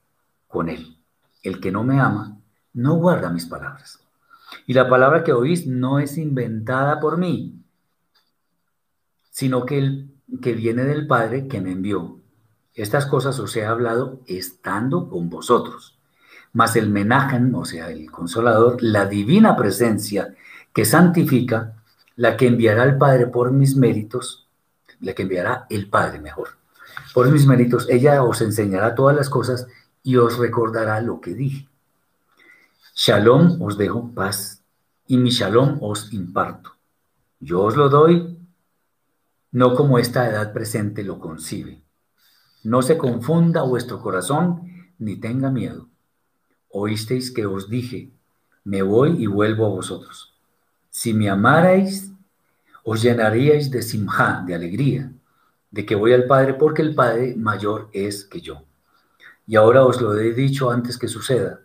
[0.47, 0.97] con él.
[1.43, 2.37] El que no me ama,
[2.73, 3.99] no guarda mis palabras.
[4.65, 7.59] Y la palabra que oís no es inventada por mí,
[9.29, 10.05] sino que,
[10.41, 12.19] que viene del Padre que me envió.
[12.75, 15.97] Estas cosas os he hablado estando con vosotros.
[16.53, 20.35] Mas el menajen, o sea, el consolador, la divina presencia
[20.71, 21.75] que santifica,
[22.15, 24.47] la que enviará el Padre por mis méritos,
[24.99, 26.49] la que enviará el Padre mejor,
[27.13, 29.67] por mis méritos, ella os enseñará todas las cosas
[30.01, 31.67] y os recordará lo que dije.
[32.95, 34.61] Shalom os dejo paz
[35.07, 36.71] y mi shalom os imparto.
[37.39, 38.37] Yo os lo doy
[39.53, 41.83] no como esta edad presente lo concibe.
[42.63, 45.89] No se confunda vuestro corazón ni tenga miedo.
[46.69, 48.09] Oísteis que os dije,
[48.63, 50.33] me voy y vuelvo a vosotros.
[50.89, 52.11] Si me amarais,
[52.83, 55.12] os llenaríais de simja, de alegría,
[55.73, 58.61] de que voy al Padre, porque el Padre mayor es que yo.
[59.47, 61.61] Y ahora os lo he dicho antes que suceda,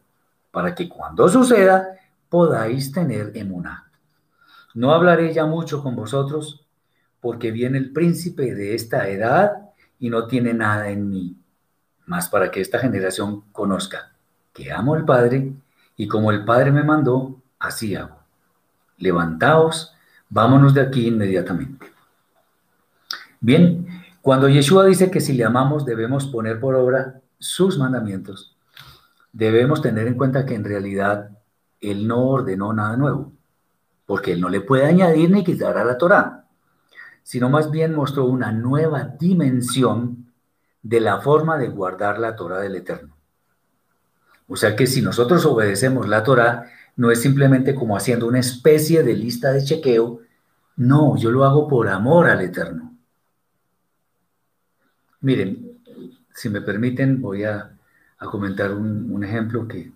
[0.50, 1.90] para que cuando suceda
[2.30, 3.92] podáis tener emuná.
[4.72, 6.64] No hablaré ya mucho con vosotros,
[7.20, 11.36] porque viene el príncipe de esta edad y no tiene nada en mí,
[12.06, 14.12] más para que esta generación conozca
[14.54, 15.52] que amo al Padre
[15.98, 18.16] y como el Padre me mandó, así hago.
[18.96, 19.94] Levantaos,
[20.30, 21.92] vámonos de aquí inmediatamente.
[23.40, 23.97] Bien,
[24.28, 28.58] cuando Yeshua dice que si le amamos debemos poner por obra sus mandamientos,
[29.32, 31.30] debemos tener en cuenta que en realidad
[31.80, 33.32] Él no ordenó nada nuevo,
[34.04, 36.44] porque Él no le puede añadir ni quitar a la Torá,
[37.22, 40.30] sino más bien mostró una nueva dimensión
[40.82, 43.16] de la forma de guardar la Torá del Eterno.
[44.46, 49.02] O sea que si nosotros obedecemos la Torá, no es simplemente como haciendo una especie
[49.02, 50.20] de lista de chequeo,
[50.76, 52.87] no, yo lo hago por amor al Eterno.
[55.20, 55.80] Miren,
[56.32, 57.76] si me permiten, voy a
[58.30, 59.92] comentar un, ejemplo que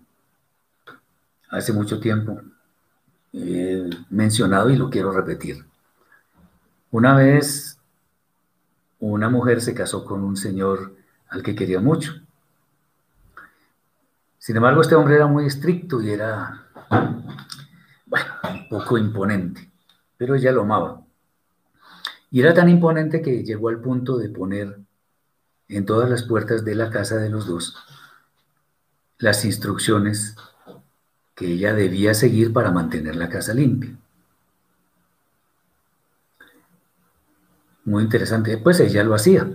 [1.49, 2.41] hace mucho tiempo
[3.31, 5.65] he mencionado y lo quiero repetir.
[6.91, 7.79] Una vez
[8.99, 10.95] una mujer se casó con un señor
[11.29, 12.13] al que quería mucho.
[14.37, 16.67] Sin embargo, este hombre era muy estricto y era,
[18.05, 19.71] bueno, un poco imponente,
[20.17, 21.01] pero ella lo amaba.
[22.29, 24.82] Y era tan imponente que llegó al punto de poner
[25.67, 27.75] en todas las puertas de la casa de los dos
[29.23, 30.35] las instrucciones
[31.33, 33.95] que ella debía seguir para mantener la casa limpia.
[37.85, 39.49] Muy interesante, pues ella lo hacía,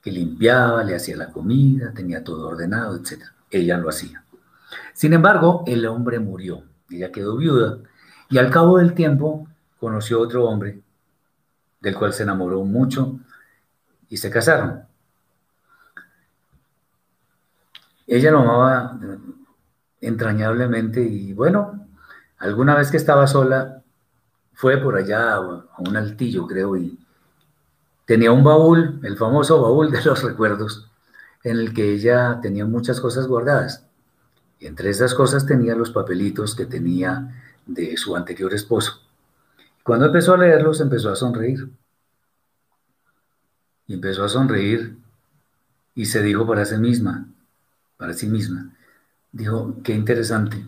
[0.00, 3.24] que limpiaba, le hacía la comida, tenía todo ordenado, etc.
[3.50, 4.24] Ella lo hacía.
[4.92, 7.78] Sin embargo, el hombre murió, ella quedó viuda
[8.30, 9.48] y al cabo del tiempo
[9.80, 10.80] conoció otro hombre
[11.80, 13.18] del cual se enamoró mucho
[14.14, 14.84] y se casaron.
[18.06, 18.96] Ella lo amaba
[20.00, 21.88] entrañablemente y bueno,
[22.38, 23.82] alguna vez que estaba sola,
[24.52, 25.40] fue por allá a
[25.78, 26.96] un altillo, creo, y
[28.04, 30.88] tenía un baúl, el famoso baúl de los recuerdos,
[31.42, 33.84] en el que ella tenía muchas cosas guardadas.
[34.60, 37.34] Y entre esas cosas tenía los papelitos que tenía
[37.66, 39.00] de su anterior esposo.
[39.82, 41.68] Cuando empezó a leerlos, empezó a sonreír.
[43.86, 44.96] Y empezó a sonreír
[45.94, 47.26] y se dijo para sí misma,
[47.96, 48.74] para sí misma.
[49.32, 50.64] Dijo, qué interesante.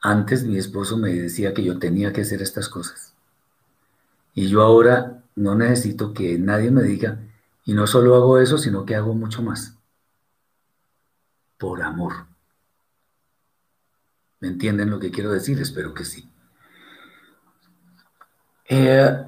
[0.00, 3.14] Antes mi esposo me decía que yo tenía que hacer estas cosas.
[4.34, 7.18] Y yo ahora no necesito que nadie me diga,
[7.64, 9.76] y no solo hago eso, sino que hago mucho más.
[11.58, 12.26] Por amor.
[14.40, 15.58] ¿Me entienden lo que quiero decir?
[15.60, 16.28] Espero que sí.
[18.68, 19.24] Eh,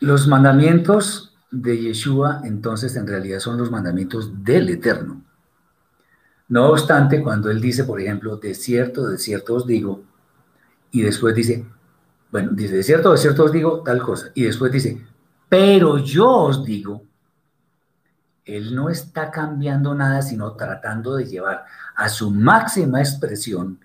[0.00, 5.22] los mandamientos de Yeshua, entonces, en realidad son los mandamientos del Eterno.
[6.48, 10.02] No obstante, cuando él dice, por ejemplo, de cierto, de cierto os digo,
[10.90, 11.64] y después dice,
[12.30, 15.06] bueno, dice, de cierto, de cierto os digo tal cosa, y después dice,
[15.48, 17.04] pero yo os digo,
[18.44, 21.64] él no está cambiando nada, sino tratando de llevar
[21.94, 23.80] a su máxima expresión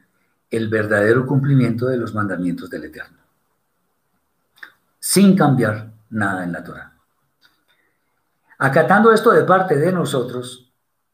[0.50, 3.20] el verdadero cumplimiento de los mandamientos del Eterno,
[5.00, 6.99] sin cambiar nada en la Torah.
[8.62, 10.70] Acatando esto de parte de nosotros,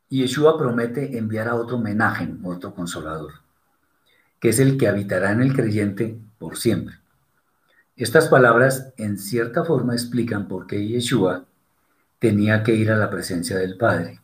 [0.10, 3.34] Yeshua promete enviar a otro homenaje, otro consolador,
[4.40, 6.96] que es el que habitará en el creyente por siempre.
[7.96, 11.46] Estas palabras en cierta forma explican por qué Yeshua
[12.18, 14.22] tenía que ir a la presencia del Padre.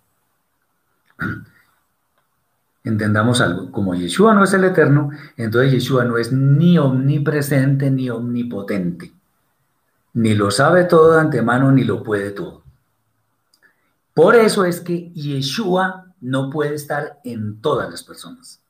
[2.83, 8.09] Entendamos algo, como Yeshua no es el eterno, entonces Yeshua no es ni omnipresente ni
[8.09, 9.13] omnipotente,
[10.13, 12.60] ni lo sabe todo de antemano ni lo puede todo.
[14.13, 18.61] Por eso es que Yeshua no puede estar en todas las personas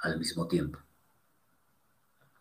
[0.00, 0.78] al mismo tiempo.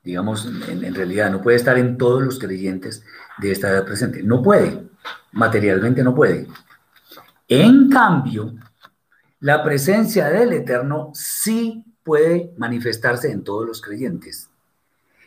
[0.04, 3.04] Digamos, en, realidad no puede estar en todos los creyentes
[3.38, 4.24] de esta edad presente.
[4.24, 4.90] No puede,
[5.32, 6.48] materialmente no puede.
[7.48, 8.56] En cambio,
[9.40, 14.50] la presencia del Eterno sí puede manifestarse en todos los creyentes.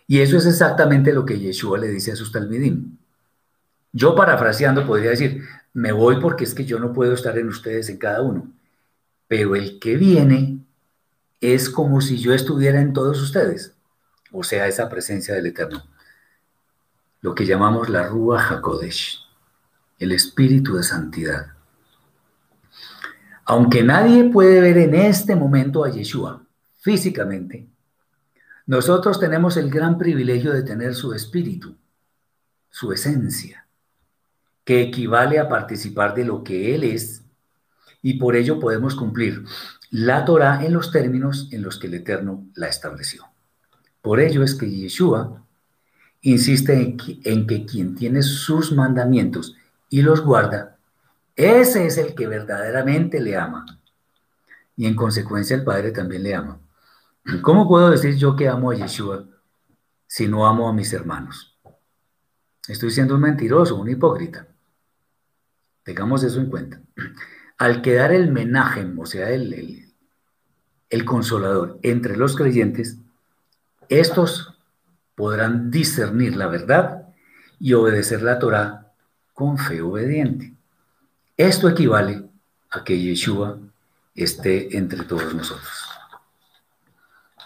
[0.06, 2.96] Y eso es exactamente lo que Yeshua le dice a sus talmidim.
[3.92, 5.44] Yo parafraseando podría decir,
[5.74, 8.50] me voy porque es que yo no puedo estar en ustedes en cada uno.
[9.26, 10.60] Pero el que viene
[11.40, 13.74] es como si yo estuviera en todos ustedes,
[14.32, 15.84] o sea, esa presencia del Eterno.
[17.20, 19.18] Lo que llamamos la Rúa Hakodesh,
[19.98, 21.48] el espíritu de santidad.
[23.44, 26.42] Aunque nadie puede ver en este momento a Yeshua
[26.80, 27.68] físicamente,
[28.66, 31.76] nosotros tenemos el gran privilegio de tener su espíritu,
[32.70, 33.63] su esencia
[34.64, 37.22] que equivale a participar de lo que Él es,
[38.02, 39.44] y por ello podemos cumplir
[39.90, 43.24] la Torah en los términos en los que el Eterno la estableció.
[44.02, 45.42] Por ello es que Yeshua
[46.20, 49.56] insiste en que, en que quien tiene sus mandamientos
[49.88, 50.76] y los guarda,
[51.36, 53.64] ese es el que verdaderamente le ama.
[54.76, 56.60] Y en consecuencia el Padre también le ama.
[57.40, 59.24] ¿Cómo puedo decir yo que amo a Yeshua
[60.06, 61.58] si no amo a mis hermanos?
[62.68, 64.46] Estoy siendo un mentiroso, un hipócrita.
[65.84, 66.80] Tengamos eso en cuenta.
[67.58, 69.86] Al quedar el menaje, o sea, el,
[70.90, 72.98] el consolador entre los creyentes,
[73.88, 74.58] estos
[75.14, 77.08] podrán discernir la verdad
[77.60, 78.92] y obedecer la Torah
[79.32, 80.54] con fe obediente.
[81.36, 82.24] Esto equivale
[82.70, 83.58] a que Yeshua
[84.14, 85.88] esté entre todos nosotros.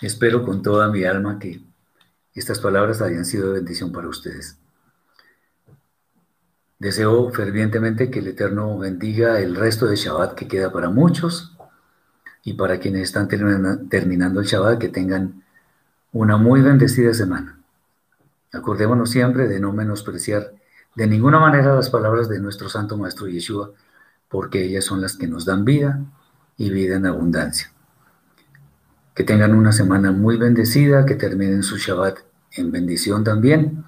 [0.01, 1.61] Espero con toda mi alma que
[2.35, 4.59] estas palabras hayan sido de bendición para ustedes.
[6.79, 11.57] Deseo fervientemente que el Eterno bendiga el resto de Shabbat que queda para muchos
[12.45, 15.43] y para quienes están terminando el Shabbat que tengan
[16.13, 17.59] una muy bendecida semana.
[18.53, 20.53] Acordémonos siempre de no menospreciar
[20.95, 23.73] de ninguna manera las palabras de nuestro Santo Maestro Yeshua,
[24.29, 26.01] porque ellas son las que nos dan vida
[26.57, 27.73] y vida en abundancia.
[29.17, 32.21] Que tengan una semana muy bendecida, que terminen su Shabbat
[32.53, 33.85] en bendición también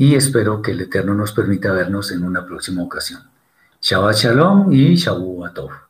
[0.00, 3.20] y espero que el Eterno nos permita vernos en una próxima ocasión.
[3.82, 5.89] Shabbat Shalom y Shabu Atov.